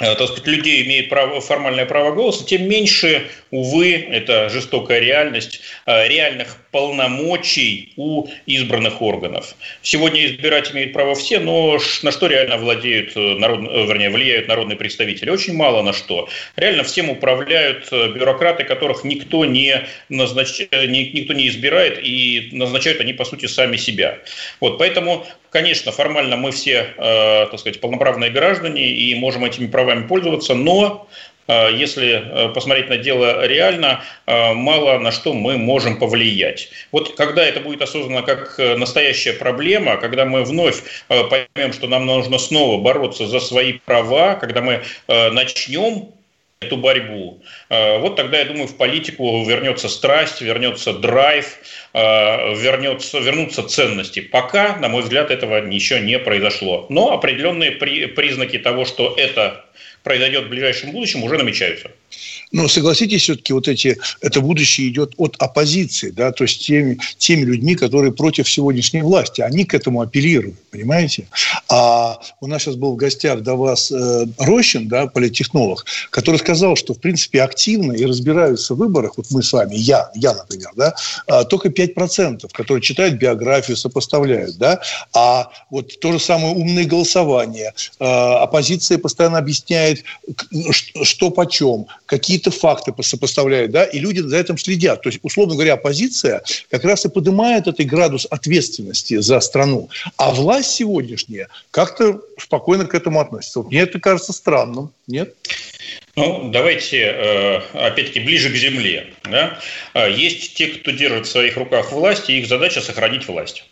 так 0.00 0.28
сказать, 0.28 0.46
людей 0.46 0.82
имеет 0.86 1.08
право, 1.10 1.40
формальное 1.40 1.84
право 1.84 2.12
голоса, 2.12 2.44
тем 2.44 2.68
меньше, 2.68 3.28
увы, 3.50 3.94
это 4.10 4.48
жестокая 4.48 4.98
реальность, 4.98 5.60
э, 5.86 6.08
реальных 6.08 6.56
полномочий 6.70 7.92
у 7.96 8.26
избранных 8.46 9.02
органов. 9.02 9.54
Сегодня 9.82 10.26
избирать 10.26 10.72
имеют 10.72 10.92
право 10.92 11.14
все, 11.14 11.38
но 11.38 11.78
на 12.02 12.12
что 12.12 12.26
реально 12.28 12.56
владеют, 12.56 13.16
э, 13.16 13.20
народ, 13.38 13.60
э, 13.70 13.86
вернее, 13.86 14.10
влияют 14.10 14.48
народные 14.48 14.76
представители? 14.76 15.30
Очень 15.30 15.54
мало 15.54 15.82
на 15.82 15.92
что. 15.92 16.28
Реально 16.56 16.82
всем 16.84 17.10
управляют 17.10 17.88
э, 17.92 18.08
бюрократы, 18.08 18.64
которых 18.64 19.04
никто 19.04 19.44
не, 19.44 19.86
назнач... 20.08 20.60
никто 20.60 21.32
не 21.34 21.48
избирает, 21.48 21.98
и 22.02 22.48
назначают 22.52 23.00
они, 23.00 23.12
по 23.12 23.24
сути, 23.24 23.46
сами 23.46 23.76
себя. 23.76 24.18
Вот, 24.60 24.78
поэтому 24.78 25.26
Конечно, 25.50 25.90
формально 25.90 26.36
мы 26.36 26.52
все, 26.52 26.94
э, 26.96 27.46
так 27.50 27.58
сказать, 27.58 27.80
полноправные 27.80 28.30
граждане 28.30 28.88
и 28.88 29.14
можем 29.16 29.44
этими 29.44 29.66
правами 29.66 30.06
пользоваться, 30.06 30.54
но 30.54 31.08
Э, 31.50 31.68
если 31.72 32.22
э, 32.22 32.48
посмотреть 32.50 32.88
на 32.88 32.96
дело 32.96 33.44
реально, 33.46 34.04
мало 34.26 34.98
на 34.98 35.10
что 35.10 35.32
мы 35.32 35.58
можем 35.58 35.98
повлиять. 35.98 36.70
Вот 36.92 37.16
когда 37.16 37.44
это 37.44 37.60
будет 37.60 37.82
осознано 37.82 38.22
как 38.22 38.56
настоящая 38.58 39.32
проблема, 39.32 39.96
когда 39.96 40.24
мы 40.24 40.44
вновь 40.44 40.82
поймем, 41.08 41.72
что 41.72 41.88
нам 41.88 42.06
нужно 42.06 42.38
снова 42.38 42.80
бороться 42.80 43.26
за 43.26 43.40
свои 43.40 43.74
права, 43.84 44.36
когда 44.36 44.60
мы 44.60 44.82
начнем 45.08 46.10
эту 46.60 46.76
борьбу. 46.76 47.42
Вот 47.70 48.16
тогда, 48.16 48.38
я 48.38 48.44
думаю, 48.44 48.66
в 48.66 48.76
политику 48.76 49.42
вернется 49.48 49.88
страсть, 49.88 50.42
вернется 50.42 50.92
драйв, 50.92 51.56
вернется, 51.94 53.18
вернутся 53.18 53.62
ценности. 53.62 54.20
Пока, 54.20 54.76
на 54.76 54.88
мой 54.88 55.00
взгляд, 55.02 55.30
этого 55.30 55.66
еще 55.70 56.00
не 56.00 56.18
произошло. 56.18 56.84
Но 56.90 57.12
определенные 57.12 57.72
признаки 57.72 58.58
того, 58.58 58.84
что 58.84 59.14
это 59.16 59.64
произойдет 60.02 60.44
в 60.44 60.48
ближайшем 60.50 60.92
будущем, 60.92 61.24
уже 61.24 61.38
намечаются. 61.38 61.92
Но 62.52 62.68
согласитесь, 62.68 63.22
все-таки 63.22 63.52
вот 63.52 63.68
эти, 63.68 63.98
это 64.20 64.40
будущее 64.40 64.88
идет 64.88 65.14
от 65.16 65.36
оппозиции, 65.38 66.10
да, 66.10 66.32
то 66.32 66.44
есть 66.44 66.66
теми, 66.66 66.98
теми 67.18 67.42
людьми, 67.42 67.74
которые 67.74 68.12
против 68.12 68.50
сегодняшней 68.50 69.02
власти. 69.02 69.40
Они 69.40 69.64
к 69.64 69.74
этому 69.74 70.00
апеллируют, 70.00 70.56
понимаете? 70.70 71.28
А 71.68 72.18
у 72.40 72.46
нас 72.46 72.62
сейчас 72.62 72.76
был 72.76 72.92
в 72.92 72.96
гостях 72.96 73.42
до 73.42 73.54
вас 73.54 73.92
э, 73.92 74.26
Рощин, 74.38 74.88
да, 74.88 75.06
политтехнолог, 75.06 75.84
который 76.10 76.36
сказал, 76.36 76.76
что, 76.76 76.94
в 76.94 76.98
принципе, 76.98 77.42
активно 77.42 77.92
и 77.92 78.04
разбираются 78.04 78.74
в 78.74 78.78
выборах, 78.78 79.16
вот 79.16 79.26
мы 79.30 79.42
с 79.42 79.52
вами, 79.52 79.76
я, 79.76 80.10
я, 80.14 80.34
например, 80.34 80.70
да, 80.76 80.94
а, 81.26 81.44
только 81.44 81.68
5%, 81.68 82.48
которые 82.52 82.82
читают 82.82 83.14
биографию, 83.14 83.76
сопоставляют, 83.76 84.56
да, 84.58 84.80
а 85.12 85.50
вот 85.70 85.98
то 86.00 86.12
же 86.12 86.18
самое 86.18 86.54
умное 86.54 86.84
голосование, 86.84 87.72
э, 87.98 88.04
оппозиция 88.04 88.98
постоянно 88.98 89.38
объясняет, 89.38 90.04
что 91.02 91.30
почем, 91.30 91.86
какие-то 92.10 92.50
факты 92.50 92.92
сопоставляют, 93.02 93.70
да, 93.70 93.84
и 93.84 94.00
люди 94.00 94.18
за 94.18 94.36
этим 94.36 94.58
следят. 94.58 95.00
То 95.02 95.08
есть, 95.08 95.20
условно 95.22 95.54
говоря, 95.54 95.74
оппозиция 95.74 96.42
как 96.68 96.84
раз 96.84 97.04
и 97.04 97.08
поднимает 97.08 97.68
этот 97.68 97.86
градус 97.86 98.26
ответственности 98.28 99.18
за 99.18 99.38
страну. 99.38 99.88
А 100.16 100.32
власть 100.32 100.72
сегодняшняя 100.72 101.48
как-то 101.70 102.20
спокойно 102.36 102.86
к 102.86 102.94
этому 102.94 103.20
относится. 103.20 103.60
Вот 103.60 103.70
мне 103.70 103.82
это 103.82 104.00
кажется 104.00 104.32
странным, 104.32 104.92
нет? 105.06 105.34
Ну, 106.16 106.50
давайте, 106.50 106.98
э, 106.98 107.60
опять-таки, 107.74 108.20
ближе 108.20 108.50
к 108.50 108.56
земле. 108.56 109.14
Да? 109.22 109.60
А, 109.94 110.08
есть 110.08 110.54
те, 110.54 110.66
кто 110.66 110.90
держит 110.90 111.26
в 111.26 111.30
своих 111.30 111.56
руках 111.56 111.92
власть, 111.92 112.28
и 112.28 112.38
их 112.40 112.48
задача 112.48 112.80
сохранить 112.80 113.28
власть. 113.28 113.64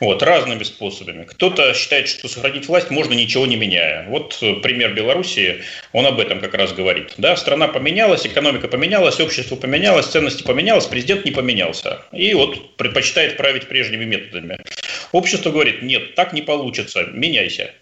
Вот, 0.00 0.22
разными 0.22 0.62
способами. 0.64 1.24
Кто-то 1.24 1.74
считает, 1.74 2.08
что 2.08 2.28
сохранить 2.28 2.68
власть 2.68 2.90
можно 2.90 3.14
ничего 3.14 3.46
не 3.46 3.56
меняя. 3.56 4.06
Вот 4.08 4.38
э, 4.42 4.54
пример 4.54 4.94
Белоруссии, 4.94 5.62
он 5.92 6.06
об 6.06 6.20
этом 6.20 6.40
как 6.40 6.54
раз 6.54 6.72
говорит. 6.72 7.14
Да, 7.18 7.36
страна 7.36 7.68
поменялась, 7.68 8.26
экономика 8.26 8.68
поменялась, 8.68 9.20
общество 9.20 9.56
поменялось, 9.56 10.06
ценности 10.06 10.42
поменялось, 10.42 10.86
президент 10.86 11.24
не 11.24 11.30
поменялся. 11.30 12.02
И 12.12 12.34
вот 12.34 12.76
предпочитает 12.76 13.36
править 13.36 13.68
прежними 13.68 14.04
методами. 14.04 14.58
Общество 15.12 15.50
говорит, 15.50 15.82
нет, 15.82 16.14
так 16.14 16.32
не 16.32 16.42
получится, 16.42 17.06
меняйся. 17.12 17.72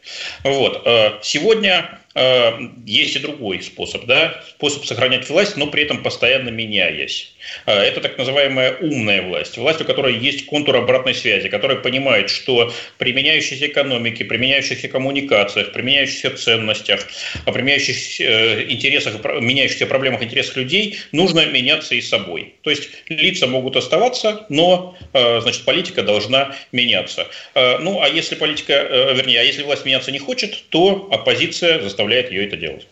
Вот. 0.45 0.83
Э, 0.85 1.19
сегодня 1.23 1.99
э, 2.14 2.53
есть 2.87 3.16
и 3.16 3.19
другой 3.19 3.62
способ, 3.62 4.05
да, 4.07 4.43
способ 4.51 4.85
сохранять 4.85 5.29
власть, 5.29 5.57
но 5.57 5.66
при 5.66 5.83
этом 5.83 6.03
постоянно 6.03 6.51
меняясь. 6.51 7.33
Э, 7.66 7.73
это 7.73 8.01
так 8.01 8.19
называемая 8.19 8.77
умная 8.79 9.23
власть, 9.23 9.57
власть, 9.57 9.81
у 9.81 9.85
которой 9.85 10.16
есть 10.16 10.47
контур 10.47 10.77
обратной 10.77 11.14
связи, 11.14 11.49
которая 11.49 11.79
понимает, 11.79 12.31
что 12.31 12.73
при 12.99 13.12
меняющейся 13.12 13.66
экономике, 13.66 14.25
при 14.25 14.37
меняющихся 14.37 14.89
коммуникациях, 14.89 15.73
при 15.73 15.83
меняющихся 15.83 16.31
ценностях, 16.31 17.07
при 17.45 17.62
меняющихся 17.62 18.62
интересах, 18.71 19.25
меняющихся 19.41 19.87
проблемах, 19.87 20.23
интересах 20.23 20.57
людей 20.57 20.99
нужно 21.12 21.47
меняться 21.47 21.95
и 21.95 22.01
собой. 22.01 22.55
То 22.62 22.71
есть 22.71 22.91
лица 23.09 23.47
могут 23.47 23.77
оставаться, 23.77 24.47
но 24.49 24.97
значит, 25.12 25.64
политика 25.64 26.03
должна 26.03 26.55
меняться. 26.73 27.07
Ну, 27.54 28.00
а 28.00 28.09
если 28.09 28.34
политика, 28.34 28.72
вернее, 29.14 29.40
а 29.40 29.42
если 29.42 29.62
власть 29.62 29.84
меняться 29.84 30.12
не 30.12 30.18
хочет, 30.18 30.64
то 30.70 31.09
оппозиция 31.11 31.82
заставляет 31.82 32.30
ее 32.30 32.46
это 32.46 32.56
делать. 32.56 32.86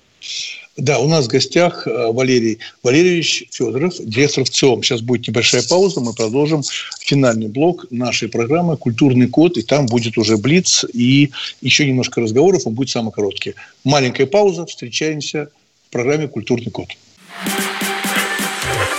Да, 0.77 0.99
у 0.99 1.09
нас 1.09 1.25
в 1.25 1.29
гостях 1.29 1.87
э, 1.87 2.13
Валерий 2.13 2.59
Валерьевич 2.83 3.45
Федоров, 3.51 3.95
директор 3.99 4.45
ВЦИОМ. 4.45 4.83
Сейчас 4.83 5.01
будет 5.01 5.27
небольшая 5.27 5.63
пауза, 5.63 6.01
мы 6.01 6.13
продолжим 6.13 6.63
финальный 7.01 7.49
блок 7.49 7.87
нашей 7.91 8.29
программы 8.29 8.77
«Культурный 8.77 9.27
код», 9.27 9.57
и 9.57 9.63
там 9.63 9.87
будет 9.87 10.19
уже 10.19 10.37
Блиц, 10.37 10.85
и 10.93 11.31
еще 11.63 11.87
немножко 11.87 12.21
разговоров, 12.21 12.67
он 12.67 12.75
будет 12.75 12.91
самый 12.91 13.11
короткий. 13.11 13.55
Маленькая 13.85 14.27
пауза, 14.27 14.67
встречаемся 14.67 15.49
в 15.89 15.93
программе 15.93 16.29
«Культурный 16.29 16.71
код». 16.71 16.89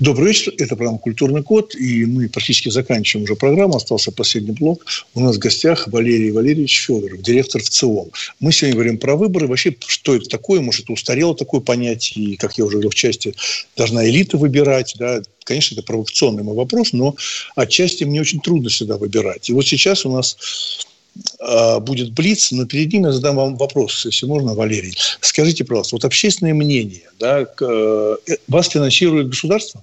Добрый 0.00 0.28
вечер. 0.28 0.54
Это 0.56 0.76
программа 0.76 0.98
«Культурный 0.98 1.42
код». 1.42 1.74
И 1.74 2.06
мы 2.06 2.30
практически 2.30 2.70
заканчиваем 2.70 3.24
уже 3.24 3.36
программу. 3.36 3.76
Остался 3.76 4.10
последний 4.10 4.52
блок. 4.52 4.86
У 5.14 5.20
нас 5.20 5.36
в 5.36 5.38
гостях 5.38 5.88
Валерий 5.88 6.30
Валерьевич 6.30 6.86
Федоров, 6.86 7.20
директор 7.20 7.60
ВЦИОМ. 7.62 8.10
Мы 8.40 8.50
сегодня 8.50 8.76
говорим 8.76 8.96
про 8.96 9.14
выборы. 9.14 9.46
Вообще, 9.46 9.76
что 9.86 10.16
это 10.16 10.26
такое? 10.26 10.62
Может, 10.62 10.84
это 10.84 10.94
устарело 10.94 11.36
такое 11.36 11.60
понятие? 11.60 12.30
И, 12.30 12.36
как 12.36 12.56
я 12.56 12.64
уже 12.64 12.76
говорил 12.76 12.92
в 12.92 12.94
части, 12.94 13.34
должна 13.76 14.08
элита 14.08 14.38
выбирать. 14.38 14.94
Да? 14.98 15.20
Конечно, 15.44 15.74
это 15.74 15.82
провокационный 15.82 16.44
мой 16.44 16.56
вопрос, 16.56 16.94
но 16.94 17.14
отчасти 17.54 18.04
мне 18.04 18.22
очень 18.22 18.40
трудно 18.40 18.70
всегда 18.70 18.96
выбирать. 18.96 19.50
И 19.50 19.52
вот 19.52 19.66
сейчас 19.66 20.06
у 20.06 20.10
нас 20.10 20.38
будет 21.80 22.12
блиц, 22.12 22.52
но 22.52 22.66
перед 22.66 22.92
ним 22.92 23.06
я 23.06 23.12
задам 23.12 23.36
вам 23.36 23.56
вопрос, 23.56 24.04
если 24.04 24.26
можно, 24.26 24.54
Валерий. 24.54 24.96
Скажите, 25.20 25.64
пожалуйста, 25.64 25.96
вот 25.96 26.04
общественное 26.04 26.54
мнение, 26.54 27.02
да, 27.18 27.46
э, 27.60 28.16
вас 28.48 28.68
финансирует 28.68 29.28
государство? 29.28 29.82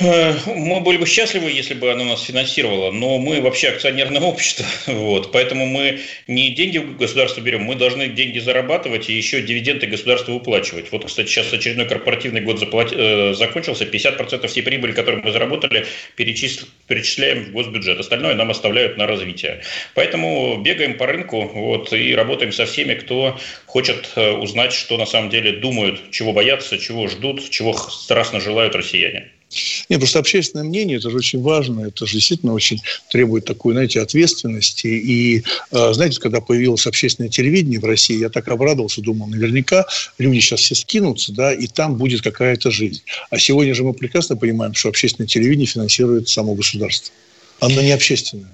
Э, 0.00 0.34
мы 0.46 0.80
были 0.80 0.96
бы 0.96 1.06
счастливы, 1.06 1.50
если 1.50 1.74
бы 1.74 1.90
оно 1.90 2.04
нас 2.04 2.22
финансировало, 2.22 2.92
но 2.92 3.18
мы 3.18 3.40
вообще 3.40 3.70
акционерное 3.70 4.20
общество, 4.20 4.64
вот, 4.86 5.32
поэтому 5.32 5.66
мы 5.66 6.00
не 6.28 6.50
деньги 6.50 6.78
государства 6.78 7.40
берем, 7.40 7.62
мы 7.62 7.74
должны 7.74 8.06
деньги 8.08 8.38
зарабатывать 8.38 9.10
и 9.10 9.12
еще 9.12 9.42
дивиденды 9.42 9.88
государству 9.88 10.34
выплачивать. 10.34 10.92
Вот, 10.92 11.04
кстати, 11.06 11.26
сейчас 11.28 11.52
очередной 11.52 11.86
корпоративный 11.86 12.42
год 12.42 12.60
заплат... 12.60 12.92
э, 12.92 13.34
закончился, 13.34 13.84
50% 13.86 14.46
всей 14.46 14.62
прибыли, 14.62 14.92
которую 14.92 15.24
мы 15.24 15.32
заработали, 15.32 15.84
перечис... 16.14 16.64
перечисляем 16.86 17.46
в 17.46 17.50
госбюджет, 17.50 17.98
остальное 17.98 18.36
нам 18.36 18.50
оставляют 18.50 18.98
на 18.98 19.06
развитие. 19.08 19.62
Поэтому 19.94 20.58
бегаем 20.58 20.96
по 20.96 21.06
рынку 21.06 21.42
вот, 21.52 21.92
и 21.92 22.14
работаем 22.14 22.52
со 22.52 22.66
всеми, 22.66 22.94
кто 22.94 23.36
хочет 23.66 24.12
э, 24.14 24.30
узнать, 24.30 24.72
что 24.72 24.96
на 24.96 25.06
самом 25.06 25.30
деле 25.30 25.52
думают, 25.52 26.12
чего 26.12 26.32
боятся, 26.32 26.78
чего 26.78 27.08
ждут, 27.08 27.50
чего 27.50 27.72
страстно 27.72 28.38
желают 28.38 28.76
россияне. 28.76 29.32
Нет, 29.88 30.00
просто 30.00 30.18
общественное 30.18 30.64
мнение, 30.64 30.98
это 30.98 31.10
же 31.10 31.16
очень 31.16 31.40
важно, 31.40 31.86
это 31.86 32.06
же 32.06 32.14
действительно 32.14 32.52
очень 32.52 32.82
требует 33.10 33.46
такой, 33.46 33.72
знаете, 33.72 34.00
ответственности. 34.00 34.86
И, 34.86 35.42
э, 35.72 35.92
знаете, 35.94 36.20
когда 36.20 36.40
появилось 36.40 36.86
общественное 36.86 37.30
телевидение 37.30 37.80
в 37.80 37.84
России, 37.84 38.18
я 38.18 38.28
так 38.28 38.46
обрадовался, 38.48 39.00
думал, 39.00 39.26
наверняка 39.26 39.86
люди 40.18 40.40
сейчас 40.40 40.60
все 40.60 40.74
скинутся, 40.74 41.32
да, 41.32 41.52
и 41.52 41.66
там 41.66 41.96
будет 41.96 42.20
какая-то 42.20 42.70
жизнь. 42.70 43.02
А 43.30 43.38
сегодня 43.38 43.74
же 43.74 43.84
мы 43.84 43.94
прекрасно 43.94 44.36
понимаем, 44.36 44.74
что 44.74 44.90
общественное 44.90 45.28
телевидение 45.28 45.66
финансирует 45.66 46.28
само 46.28 46.54
государство. 46.54 47.14
Оно 47.60 47.80
не 47.80 47.92
общественное. 47.92 48.50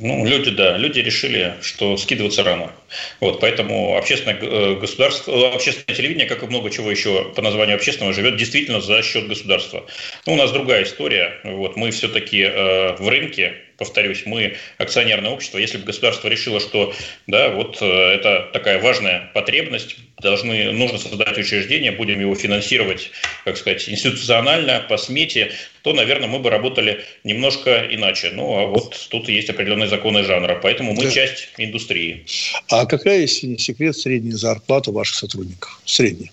Ну, 0.00 0.24
люди, 0.24 0.52
да, 0.52 0.78
люди 0.78 1.00
решили, 1.00 1.54
что 1.60 1.96
скидываться 1.96 2.44
рано. 2.44 2.72
Вот, 3.18 3.40
поэтому 3.40 3.96
общественное 3.96 4.38
э, 4.40 4.76
государство, 4.76 5.32
э, 5.32 5.54
общественное 5.54 5.96
телевидение, 5.96 6.28
как 6.28 6.44
и 6.44 6.46
много 6.46 6.70
чего 6.70 6.88
еще 6.88 7.32
по 7.34 7.42
названию 7.42 7.74
общественного, 7.74 8.14
живет 8.14 8.36
действительно 8.36 8.80
за 8.80 9.02
счет 9.02 9.26
государства. 9.26 9.84
Ну, 10.24 10.34
у 10.34 10.36
нас 10.36 10.52
другая 10.52 10.84
история. 10.84 11.40
Вот, 11.42 11.76
мы 11.76 11.90
все-таки 11.90 12.42
э, 12.42 12.96
в 12.96 13.08
рынке, 13.08 13.56
повторюсь, 13.78 14.24
мы 14.26 14.56
акционерное 14.76 15.30
общество. 15.30 15.56
Если 15.56 15.78
бы 15.78 15.84
государство 15.84 16.28
решило, 16.28 16.60
что 16.60 16.92
да, 17.26 17.48
вот 17.50 17.78
э, 17.80 17.86
это 17.86 18.50
такая 18.52 18.82
важная 18.82 19.30
потребность, 19.32 19.96
должны, 20.20 20.72
нужно 20.72 20.98
создать 20.98 21.38
учреждение, 21.38 21.92
будем 21.92 22.20
его 22.20 22.34
финансировать, 22.34 23.10
как 23.44 23.56
сказать, 23.56 23.88
институционально, 23.88 24.84
по 24.88 24.96
смете, 24.96 25.52
то, 25.82 25.92
наверное, 25.92 26.28
мы 26.28 26.40
бы 26.40 26.50
работали 26.50 27.04
немножко 27.22 27.86
иначе. 27.88 28.30
Ну, 28.34 28.58
а 28.58 28.66
вот 28.66 29.06
тут 29.10 29.28
есть 29.28 29.48
определенные 29.48 29.88
законы 29.88 30.24
жанра, 30.24 30.58
поэтому 30.60 30.92
мы 30.92 31.04
да. 31.04 31.10
часть 31.12 31.48
индустрии. 31.56 32.26
А 32.68 32.84
какая, 32.84 33.20
если 33.20 33.46
не 33.46 33.58
секрет, 33.58 33.96
средняя 33.96 34.36
зарплата 34.36 34.90
ваших 34.90 35.16
сотрудников? 35.16 35.80
Средняя? 35.84 36.32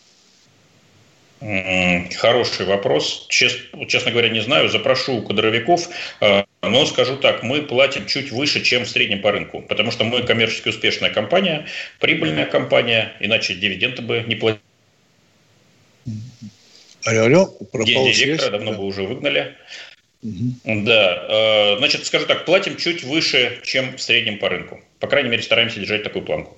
Хороший 2.15 2.65
вопрос. 2.65 3.27
Честно, 3.29 3.85
честно 3.85 4.11
говоря, 4.11 4.29
не 4.29 4.41
знаю. 4.41 4.69
Запрошу 4.69 5.17
у 5.17 5.21
кадровиков. 5.21 5.89
Э, 6.19 6.43
но 6.63 6.85
скажу 6.87 7.17
так, 7.17 7.43
мы 7.43 7.61
платим 7.61 8.07
чуть 8.07 8.31
выше, 8.31 8.63
чем 8.63 8.83
в 8.83 8.89
среднем 8.89 9.21
по 9.21 9.31
рынку. 9.31 9.61
Потому 9.61 9.91
что 9.91 10.05
мы 10.05 10.23
коммерчески 10.23 10.69
успешная 10.69 11.11
компания, 11.11 11.67
прибыльная 11.99 12.47
компания. 12.47 13.13
Иначе 13.19 13.53
дивиденды 13.53 14.01
бы 14.01 14.23
не 14.25 14.35
платили. 14.35 14.61
Алло, 17.05 17.25
алло, 17.25 17.45
пропал 17.71 18.07
директора 18.07 18.49
давно 18.49 18.71
да. 18.71 18.77
бы 18.77 18.85
уже 18.85 19.03
выгнали. 19.03 19.55
Угу. 20.23 20.83
Да, 20.83 21.27
э, 21.29 21.77
значит, 21.77 22.07
скажу 22.07 22.25
так, 22.25 22.45
платим 22.45 22.75
чуть 22.77 23.03
выше, 23.03 23.59
чем 23.63 23.97
в 23.97 24.01
среднем 24.01 24.39
по 24.39 24.49
рынку. 24.49 24.81
По 24.99 25.05
крайней 25.07 25.29
мере, 25.29 25.43
стараемся 25.43 25.79
держать 25.79 26.01
такую 26.01 26.25
планку. 26.25 26.57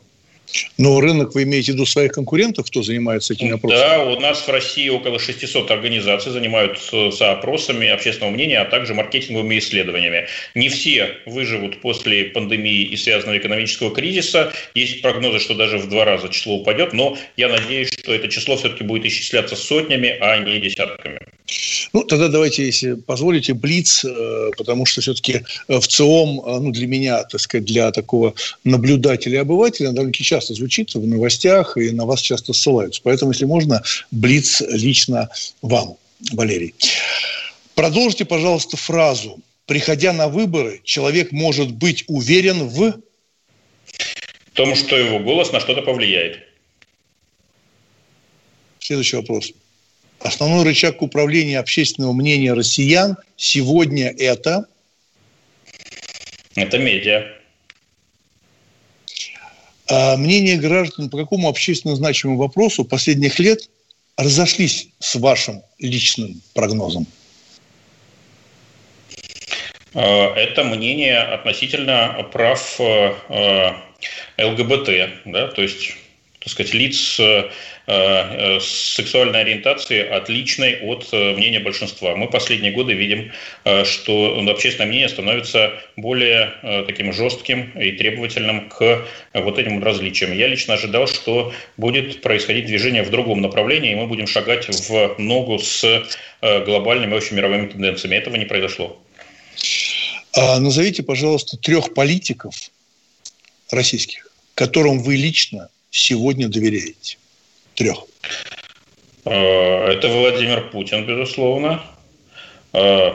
Но 0.78 1.00
рынок 1.02 1.36
вы 1.36 1.44
имеете 1.44 1.72
в 1.72 1.76
виду 1.76 1.86
своих 1.86 2.12
конкурентов, 2.12 2.68
кто 2.68 2.82
занимается 2.82 3.34
этим 3.34 3.52
вопросом? 3.52 3.80
Да, 3.80 4.04
у 4.04 4.20
нас 4.20 4.48
в 4.48 4.50
России 4.50 4.88
около 4.90 5.20
600 5.20 5.70
организаций 5.72 6.32
занимаются 6.32 7.32
опросами 7.32 7.88
общественного 7.88 8.34
мнения, 8.34 8.60
а 8.60 8.66
также 8.66 8.94
маркетинговыми 8.94 9.60
исследованиями. 9.60 10.28
Не 10.56 10.70
все 10.70 11.18
выживут 11.26 11.82
после 11.82 12.26
пандемии 12.26 12.84
и 12.84 12.96
связанного 12.96 13.38
экономического 13.38 13.94
кризиса. 13.94 14.54
Есть 14.74 15.02
прогнозы, 15.02 15.40
что 15.40 15.54
даже 15.56 15.78
в 15.78 15.90
два 15.90 16.06
раза 16.06 16.30
число 16.30 16.56
упадет, 16.56 16.94
но 16.94 17.18
я 17.36 17.50
надеюсь, 17.50 17.90
что 17.90 18.14
это 18.14 18.28
число 18.28 18.56
все-таки 18.58 18.84
будет 18.84 19.06
исчисляться 19.06 19.56
сотнями, 19.56 20.18
а 20.20 20.38
не 20.38 20.60
десятками. 20.60 21.20
Ну, 21.94 22.04
тогда 22.04 22.28
давайте, 22.28 22.66
если 22.66 22.94
позволите, 22.94 23.54
Блиц, 23.54 24.04
э, 24.04 24.52
потому 24.58 24.86
что 24.86 25.02
все-таки 25.02 25.44
э, 25.68 25.80
в 25.80 25.88
ЦИОМ, 25.88 26.42
э, 26.46 26.60
ну, 26.60 26.72
для 26.72 26.88
меня, 26.88 27.24
так 27.24 27.40
сказать, 27.40 27.66
для 27.66 27.92
такого 27.92 28.34
наблюдателя 28.64 29.36
и 29.36 29.42
обывателя, 29.42 29.92
довольно 29.92 30.14
часто 30.14 30.54
звучит 30.54 30.94
в 30.94 31.08
новостях, 31.08 31.78
и 31.78 31.92
на 31.92 32.06
вас 32.06 32.20
часто 32.22 32.54
ссылаются. 32.54 33.02
Поэтому, 33.04 33.32
если 33.32 33.46
можно, 33.46 33.82
Блиц 34.12 34.62
лично 34.68 35.30
вам, 35.62 35.96
Валерий. 36.34 36.74
Продолжите, 37.76 38.26
пожалуйста, 38.26 38.76
фразу. 38.76 39.40
Приходя 39.66 40.14
на 40.14 40.28
выборы, 40.28 40.82
человек 40.84 41.32
может 41.32 41.72
быть 41.72 42.04
уверен 42.08 42.68
в... 42.68 42.94
В 42.94 44.52
том, 44.54 44.76
что 44.76 44.98
его 44.98 45.20
голос 45.20 45.52
на 45.52 45.60
что-то 45.60 45.82
повлияет. 45.82 46.40
Следующий 48.80 49.18
вопрос. 49.18 49.52
Основной 50.20 50.64
рычаг 50.64 51.02
управления 51.02 51.60
общественного 51.60 52.14
мнения 52.14 52.54
россиян 52.54 53.18
сегодня 53.36 54.14
это? 54.18 54.66
Это 56.56 56.80
медиа. 56.80 57.24
А 59.90 60.18
мнения 60.18 60.58
граждан 60.58 61.10
по 61.10 61.18
какому 61.18 61.48
общественно 61.48 61.96
значимому 61.96 62.40
вопросу 62.40 62.84
последних 62.84 63.40
лет 63.40 63.70
разошлись 64.18 64.90
с 65.00 65.16
вашим 65.16 65.62
личным 65.80 66.42
прогнозом? 66.54 67.06
А, 69.94 70.34
это 70.36 70.64
мнение 70.64 71.20
относительно 71.20 72.28
прав 72.34 72.80
э, 72.80 73.74
ЛГБТ, 74.38 74.90
да, 75.26 75.48
то 75.48 75.62
есть, 75.62 75.96
так 76.48 76.52
сказать, 76.52 76.74
лиц 76.74 77.20
Э, 77.90 78.60
сексуальной 78.60 79.40
ориентации 79.40 80.06
отличной 80.06 80.78
от 80.82 81.08
э, 81.14 81.34
мнения 81.36 81.62
большинства. 81.62 82.18
Мы 82.18 82.28
последние 82.28 82.74
годы 82.74 82.92
видим, 82.92 83.32
э, 83.64 83.86
что 83.86 84.46
общественное 84.46 84.90
мнение 84.90 85.08
становится 85.08 85.72
более 85.96 86.84
таким 86.86 87.14
жестким 87.14 87.72
и 87.80 87.94
требовательным 87.94 88.68
к 88.68 89.06
вот 89.34 89.58
этим 89.58 89.82
различиям. 89.82 90.34
Я 90.34 90.48
лично 90.48 90.74
ожидал, 90.74 91.08
что 91.08 91.54
будет 91.78 92.22
происходить 92.22 92.66
движение 92.66 93.04
в 93.04 93.10
другом 93.10 93.42
направлении, 93.42 93.94
и 93.94 93.96
мы 93.96 94.06
будем 94.08 94.28
шагать 94.28 94.68
в 94.68 95.16
ногу 95.18 95.58
с 95.60 96.04
глобальными 96.42 97.16
общемировыми 97.16 97.68
тенденциями. 97.68 98.16
Этого 98.16 98.36
не 98.36 98.46
произошло. 98.46 99.00
А 100.34 100.60
назовите, 100.60 101.04
пожалуйста, 101.04 101.56
трех 101.58 101.94
политиков 101.94 102.54
российских, 103.72 104.28
которым 104.56 105.00
вы 105.00 105.16
лично 105.16 105.70
сегодня 105.98 106.48
доверяете 106.48 107.18
трех? 107.76 108.06
Э, 109.26 109.88
это 109.88 110.08
Владимир 110.08 110.70
Путин, 110.70 111.06
безусловно. 111.06 111.82
Э, 112.74 113.14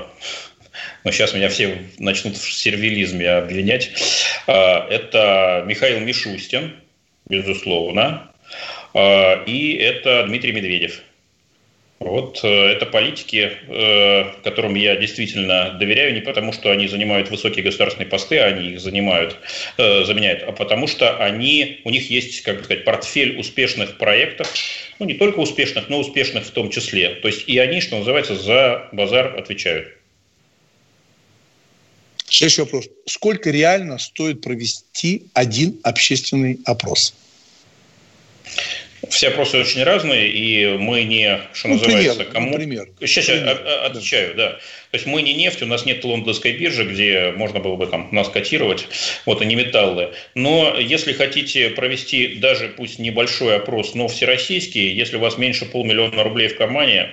но 1.05 1.11
сейчас 1.11 1.35
меня 1.35 1.49
все 1.49 1.87
начнут 1.99 2.37
в 2.37 2.53
сервилизме 2.53 3.28
обвинять. 3.30 3.91
Э, 4.47 4.78
это 4.89 5.64
Михаил 5.66 6.01
Мишустин, 6.01 6.76
безусловно. 7.28 8.28
И 8.95 9.78
это 9.80 10.24
Дмитрий 10.26 10.53
Медведев. 10.53 11.01
Вот 12.05 12.40
э, 12.42 12.48
это 12.48 12.84
политики, 12.84 13.53
э, 13.68 14.24
которым 14.42 14.74
я 14.74 14.96
действительно 14.96 15.76
доверяю, 15.78 16.12
не 16.14 16.20
потому 16.20 16.53
что 16.53 16.72
они 16.72 16.88
занимают 16.88 17.30
высокие 17.30 17.64
государственные 17.64 18.09
посты, 18.09 18.40
они 18.40 18.70
их 18.70 18.80
занимают, 18.80 19.36
э, 19.78 20.05
заменяют, 20.05 20.42
а 20.42 20.50
потому 20.50 20.88
что 20.88 21.16
они, 21.18 21.80
у 21.84 21.90
них 21.90 22.11
есть, 22.11 22.42
как 22.42 22.64
сказать, 22.64 22.84
портфель 22.84 23.38
успешных 23.38 23.98
проектов, 23.98 24.53
ну 24.98 25.07
не 25.07 25.14
только 25.14 25.38
успешных, 25.38 25.88
но 25.88 26.00
успешных 26.00 26.44
в 26.44 26.50
том 26.50 26.70
числе. 26.70 27.11
То 27.11 27.28
есть 27.28 27.48
и 27.48 27.57
они, 27.59 27.80
что 27.80 27.98
называется, 27.98 28.34
за 28.34 28.88
базар 28.90 29.38
отвечают. 29.38 29.88
Следующий 32.26 32.62
вопрос. 32.62 32.88
Сколько 33.07 33.50
реально 33.50 33.98
стоит 33.98 34.40
провести 34.40 35.26
один 35.34 35.78
общественный 35.84 36.59
опрос? 36.64 37.14
Все 39.09 39.28
опросы 39.28 39.59
очень 39.59 39.82
разные, 39.82 40.28
и 40.28 40.78
мы 40.78 41.03
не, 41.03 41.40
что 41.53 41.68
ну, 41.68 41.74
называется, 41.74 42.14
пример, 42.14 42.32
кому... 42.32 42.50
Например. 42.50 42.88
Сейчас 43.00 43.28
я 43.28 43.50
отвечаю, 43.84 44.34
да. 44.34 44.50
да. 44.50 44.53
То 44.53 44.96
есть 44.96 45.07
мы 45.07 45.22
не 45.22 45.34
нефть, 45.34 45.62
у 45.62 45.66
нас 45.66 45.84
нет 45.84 46.05
лондонской 46.05 46.53
биржи, 46.53 46.84
где 46.84 47.32
можно 47.36 47.59
было 47.59 47.76
бы 47.76 47.86
там 47.86 48.09
нас 48.12 48.28
котировать, 48.28 48.86
вот, 49.26 49.42
и 49.42 49.46
не 49.46 49.57
металлы. 49.57 50.12
Но 50.34 50.76
если 50.78 51.12
хотите 51.12 51.70
провести 51.70 52.36
даже, 52.36 52.68
пусть 52.68 52.98
небольшой 52.98 53.57
опрос, 53.57 53.94
но 53.94 54.07
всероссийский, 54.07 54.92
если 54.92 55.16
у 55.16 55.20
вас 55.20 55.36
меньше 55.36 55.66
полмиллиона 55.66 56.22
рублей 56.22 56.48
в 56.48 56.57
кармане, 56.57 57.11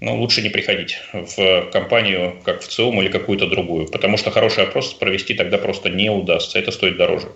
ну, 0.00 0.20
лучше 0.20 0.42
не 0.42 0.50
приходить 0.50 0.98
в 1.12 1.70
компанию, 1.72 2.40
как 2.44 2.62
в 2.62 2.68
ЦИОМ 2.68 3.02
или 3.02 3.08
какую-то 3.08 3.46
другую, 3.46 3.86
потому 3.86 4.16
что 4.16 4.30
хороший 4.30 4.64
опрос 4.64 4.94
провести 4.94 5.34
тогда 5.34 5.58
просто 5.58 5.88
не 5.88 6.10
удастся, 6.10 6.58
это 6.58 6.70
стоит 6.70 6.96
дороже. 6.96 7.28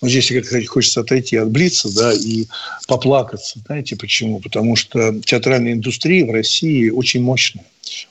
Но 0.00 0.08
здесь 0.08 0.28
как 0.28 0.46
хочется 0.68 1.00
отойти 1.00 1.36
от 1.36 1.50
Блица, 1.50 1.94
да, 1.94 2.12
и 2.12 2.46
поплакаться. 2.86 3.60
Знаете 3.66 3.96
почему? 3.96 4.40
Потому 4.40 4.76
что 4.76 5.18
театральная 5.20 5.72
индустрия 5.72 6.24
в 6.24 6.30
России 6.30 6.90
очень 6.90 7.22
мощная. 7.22 7.64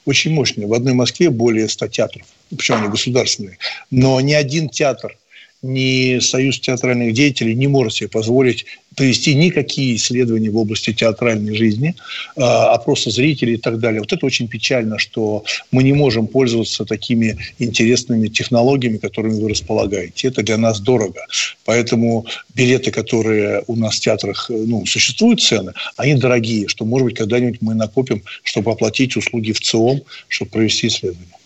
Очень 0.04 0.32
мощная. 0.32 0.66
В 0.66 0.74
одной 0.74 0.94
Москве 0.94 1.30
более 1.30 1.68
100 1.68 1.88
театров. 1.88 2.26
Причем 2.50 2.76
они 2.76 2.88
государственные. 2.88 3.58
Но 3.90 4.20
ни 4.20 4.32
один 4.32 4.68
театр 4.68 5.16
ни 5.62 6.18
Союз 6.20 6.60
театральных 6.60 7.12
деятелей 7.12 7.54
не 7.54 7.66
может 7.66 7.94
себе 7.94 8.08
позволить 8.08 8.66
провести 8.96 9.34
никакие 9.34 9.96
исследования 9.96 10.50
в 10.50 10.56
области 10.56 10.92
театральной 10.92 11.54
жизни, 11.54 11.94
а, 12.36 12.72
опроса 12.72 13.10
зрителей 13.10 13.54
и 13.54 13.58
так 13.58 13.78
далее. 13.78 14.00
Вот 14.00 14.12
это 14.12 14.24
очень 14.24 14.48
печально, 14.48 14.98
что 14.98 15.44
мы 15.70 15.82
не 15.82 15.92
можем 15.92 16.26
пользоваться 16.26 16.84
такими 16.86 17.36
интересными 17.58 18.28
технологиями, 18.28 18.96
которыми 18.96 19.38
вы 19.38 19.50
располагаете. 19.50 20.28
Это 20.28 20.42
для 20.42 20.56
нас 20.56 20.80
дорого. 20.80 21.26
Поэтому 21.66 22.26
билеты, 22.54 22.90
которые 22.90 23.62
у 23.66 23.76
нас 23.76 23.96
в 23.96 24.00
театрах, 24.00 24.46
ну, 24.48 24.86
существуют 24.86 25.42
цены, 25.42 25.74
они 25.96 26.14
дорогие, 26.14 26.66
что, 26.68 26.86
может 26.86 27.04
быть, 27.04 27.16
когда-нибудь 27.16 27.60
мы 27.60 27.74
накопим, 27.74 28.22
чтобы 28.42 28.70
оплатить 28.70 29.16
услуги 29.16 29.52
в 29.52 29.60
ЦИОМ, 29.60 30.00
чтобы 30.28 30.50
провести 30.50 30.86
исследование. 30.86 31.36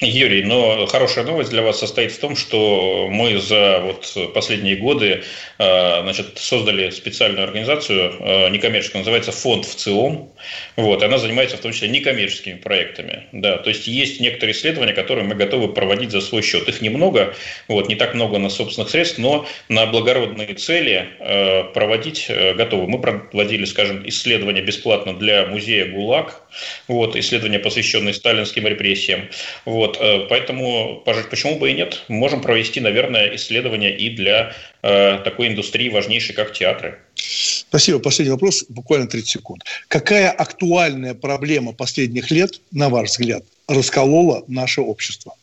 Юрий, 0.00 0.42
но 0.44 0.86
хорошая 0.86 1.26
новость 1.26 1.50
для 1.50 1.60
вас 1.60 1.78
состоит 1.78 2.12
в 2.12 2.18
том, 2.18 2.34
что 2.34 3.08
мы 3.10 3.38
за 3.38 3.80
вот 3.80 4.32
последние 4.32 4.76
годы 4.76 5.24
э, 5.58 6.02
значит, 6.02 6.38
создали 6.38 6.88
специальную 6.88 7.44
организацию 7.44 8.14
э, 8.18 8.48
некоммерческую, 8.48 9.00
называется 9.00 9.30
фонд 9.30 9.66
в 9.66 9.74
ЦИОМ. 9.74 10.32
Вот, 10.76 11.02
она 11.02 11.18
занимается 11.18 11.58
в 11.58 11.60
том 11.60 11.72
числе 11.72 11.88
некоммерческими 11.88 12.54
проектами. 12.54 13.26
Да, 13.32 13.58
то 13.58 13.68
есть 13.68 13.86
есть 13.88 14.20
некоторые 14.20 14.54
исследования, 14.54 14.94
которые 14.94 15.26
мы 15.26 15.34
готовы 15.34 15.68
проводить 15.68 16.12
за 16.12 16.22
свой 16.22 16.40
счет. 16.40 16.66
Их 16.66 16.80
немного, 16.80 17.34
вот, 17.68 17.88
не 17.88 17.94
так 17.94 18.14
много 18.14 18.38
на 18.38 18.48
собственных 18.48 18.88
средств, 18.88 19.18
но 19.18 19.46
на 19.68 19.84
благородные 19.84 20.54
цели 20.54 21.10
э, 21.18 21.64
проводить 21.74 22.30
готовы. 22.56 22.88
Мы 22.88 23.00
проводили, 23.00 23.66
скажем, 23.66 24.08
исследования 24.08 24.62
бесплатно 24.62 25.12
для 25.12 25.44
музея 25.44 25.86
ГУЛАГ, 25.86 26.40
вот, 26.88 27.16
исследования, 27.16 27.58
посвященные 27.58 28.14
сталинским 28.14 28.66
репрессиям. 28.66 29.28
Вот, 29.66 29.89
вот, 29.90 29.98
э, 30.00 30.26
поэтому 30.28 31.02
почему 31.04 31.58
бы 31.58 31.70
и 31.70 31.74
нет? 31.74 32.04
Можем 32.08 32.40
провести, 32.40 32.80
наверное, 32.80 33.34
исследования 33.34 33.96
и 33.96 34.10
для 34.10 34.54
э, 34.82 35.18
такой 35.24 35.48
индустрии 35.48 35.88
важнейшей, 35.88 36.34
как 36.34 36.52
театры. 36.52 36.98
Спасибо. 37.14 37.98
Последний 37.98 38.32
вопрос, 38.32 38.64
буквально 38.68 39.06
30 39.08 39.28
секунд. 39.28 39.64
Какая 39.88 40.30
актуальная 40.30 41.14
проблема 41.14 41.72
последних 41.72 42.30
лет, 42.30 42.60
на 42.70 42.88
ваш 42.88 43.10
взгляд, 43.10 43.44
расколола 43.68 44.44
наше 44.46 44.80
общество? 44.80 45.34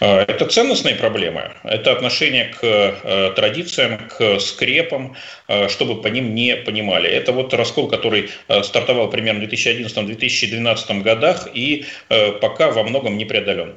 А, 0.00 0.22
это 0.22 0.46
ценностные 0.46 0.94
проблемы, 0.94 1.52
это 1.64 1.92
отношение 1.92 2.46
к 2.46 2.58
э, 2.62 3.32
традициям, 3.34 4.08
к 4.08 4.40
скрепам, 4.40 5.16
э, 5.48 5.68
чтобы 5.68 6.02
по 6.02 6.08
ним 6.08 6.34
не 6.34 6.56
понимали. 6.56 7.08
Это 7.08 7.32
вот 7.32 7.54
раскол, 7.54 7.88
который 7.88 8.30
э, 8.48 8.62
стартовал 8.62 9.08
примерно 9.10 9.46
в 9.46 9.48
2011-2012 9.48 11.02
годах 11.02 11.48
и 11.52 11.86
пока 12.40 12.70
во 12.70 12.82
многом 12.82 13.16
не 13.16 13.24
преодолен. 13.24 13.76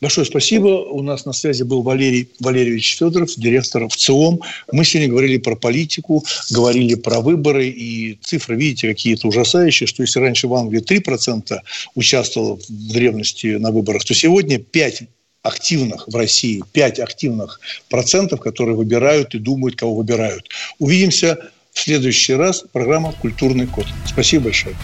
Большое 0.00 0.24
спасибо. 0.24 0.68
У 0.68 1.02
нас 1.02 1.24
на 1.24 1.32
связи 1.32 1.64
был 1.64 1.82
Валерий 1.82 2.28
Валерьевич 2.38 2.96
Федоров, 2.98 3.30
директор 3.36 3.88
ВЦИОМ. 3.88 4.40
Мы 4.70 4.84
сегодня 4.84 5.10
говорили 5.10 5.38
про 5.38 5.56
политику, 5.56 6.24
говорили 6.50 6.94
про 6.94 7.20
выборы, 7.20 7.66
и 7.66 8.16
цифры, 8.22 8.54
видите, 8.54 8.86
какие-то 8.88 9.26
ужасающие, 9.26 9.88
что 9.88 10.02
если 10.02 10.20
раньше 10.20 10.46
в 10.46 10.54
Англии 10.54 10.80
3% 10.80 11.58
участвовало 11.96 12.58
в 12.58 12.92
древности 12.92 13.56
на 13.56 13.72
выборах, 13.72 14.04
то 14.04 14.14
сегодня 14.14 14.60
5 14.60 15.02
активных 15.42 16.06
в 16.06 16.14
России, 16.14 16.62
5 16.72 17.00
активных 17.00 17.60
процентов, 17.90 18.40
которые 18.40 18.76
выбирают 18.76 19.34
и 19.34 19.38
думают, 19.38 19.74
кого 19.74 19.96
выбирают. 19.96 20.48
Увидимся 20.78 21.38
в 21.72 21.80
следующий 21.80 22.34
раз. 22.34 22.64
Программа 22.72 23.12
«Культурный 23.20 23.66
код». 23.66 23.86
Спасибо 24.06 24.44
большое. 24.44 24.76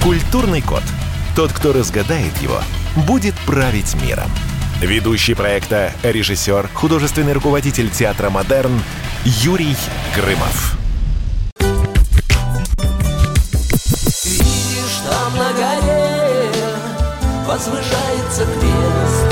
«Культурный 0.00 0.62
код». 0.62 0.82
Тот, 1.36 1.52
кто 1.52 1.72
разгадает 1.72 2.36
его, 2.40 2.60
будет 3.08 3.34
править 3.44 3.96
миром. 4.00 4.30
Ведущий 4.80 5.34
проекта, 5.34 5.92
режиссер, 6.04 6.70
художественный 6.72 7.32
руководитель 7.32 7.90
театра 7.90 8.30
«Модерн» 8.30 8.80
Юрий 9.24 9.76
Грымов. 10.14 10.76
Видишь, 14.22 15.00
там 15.08 15.36
на 15.36 15.52
горе 15.54 16.52
возвышается 17.48 18.46
крест. 18.46 19.26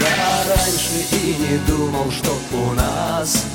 Я 0.00 0.54
раньше 0.54 0.98
и 1.12 1.36
не 1.38 1.58
думал, 1.66 2.12
что 2.12 2.38
у 2.52 2.72
нас 2.74 3.46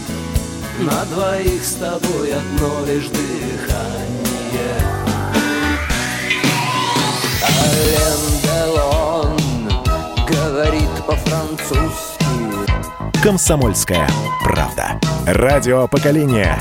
на 0.79 1.05
двоих 1.13 1.63
с 1.63 1.73
тобой 1.73 2.33
одно 2.33 2.85
лишь 2.87 3.05
дыхание. 3.05 4.24
Делон 8.43 9.37
говорит 10.27 10.89
по-французски. 11.05 12.25
«Комсомольская 13.21 14.07
правда». 14.43 14.99
Радио 15.25 15.87
поколения 15.87 16.57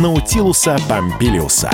Наутилуса 0.00 0.76
Помпилиуса. 0.88 1.70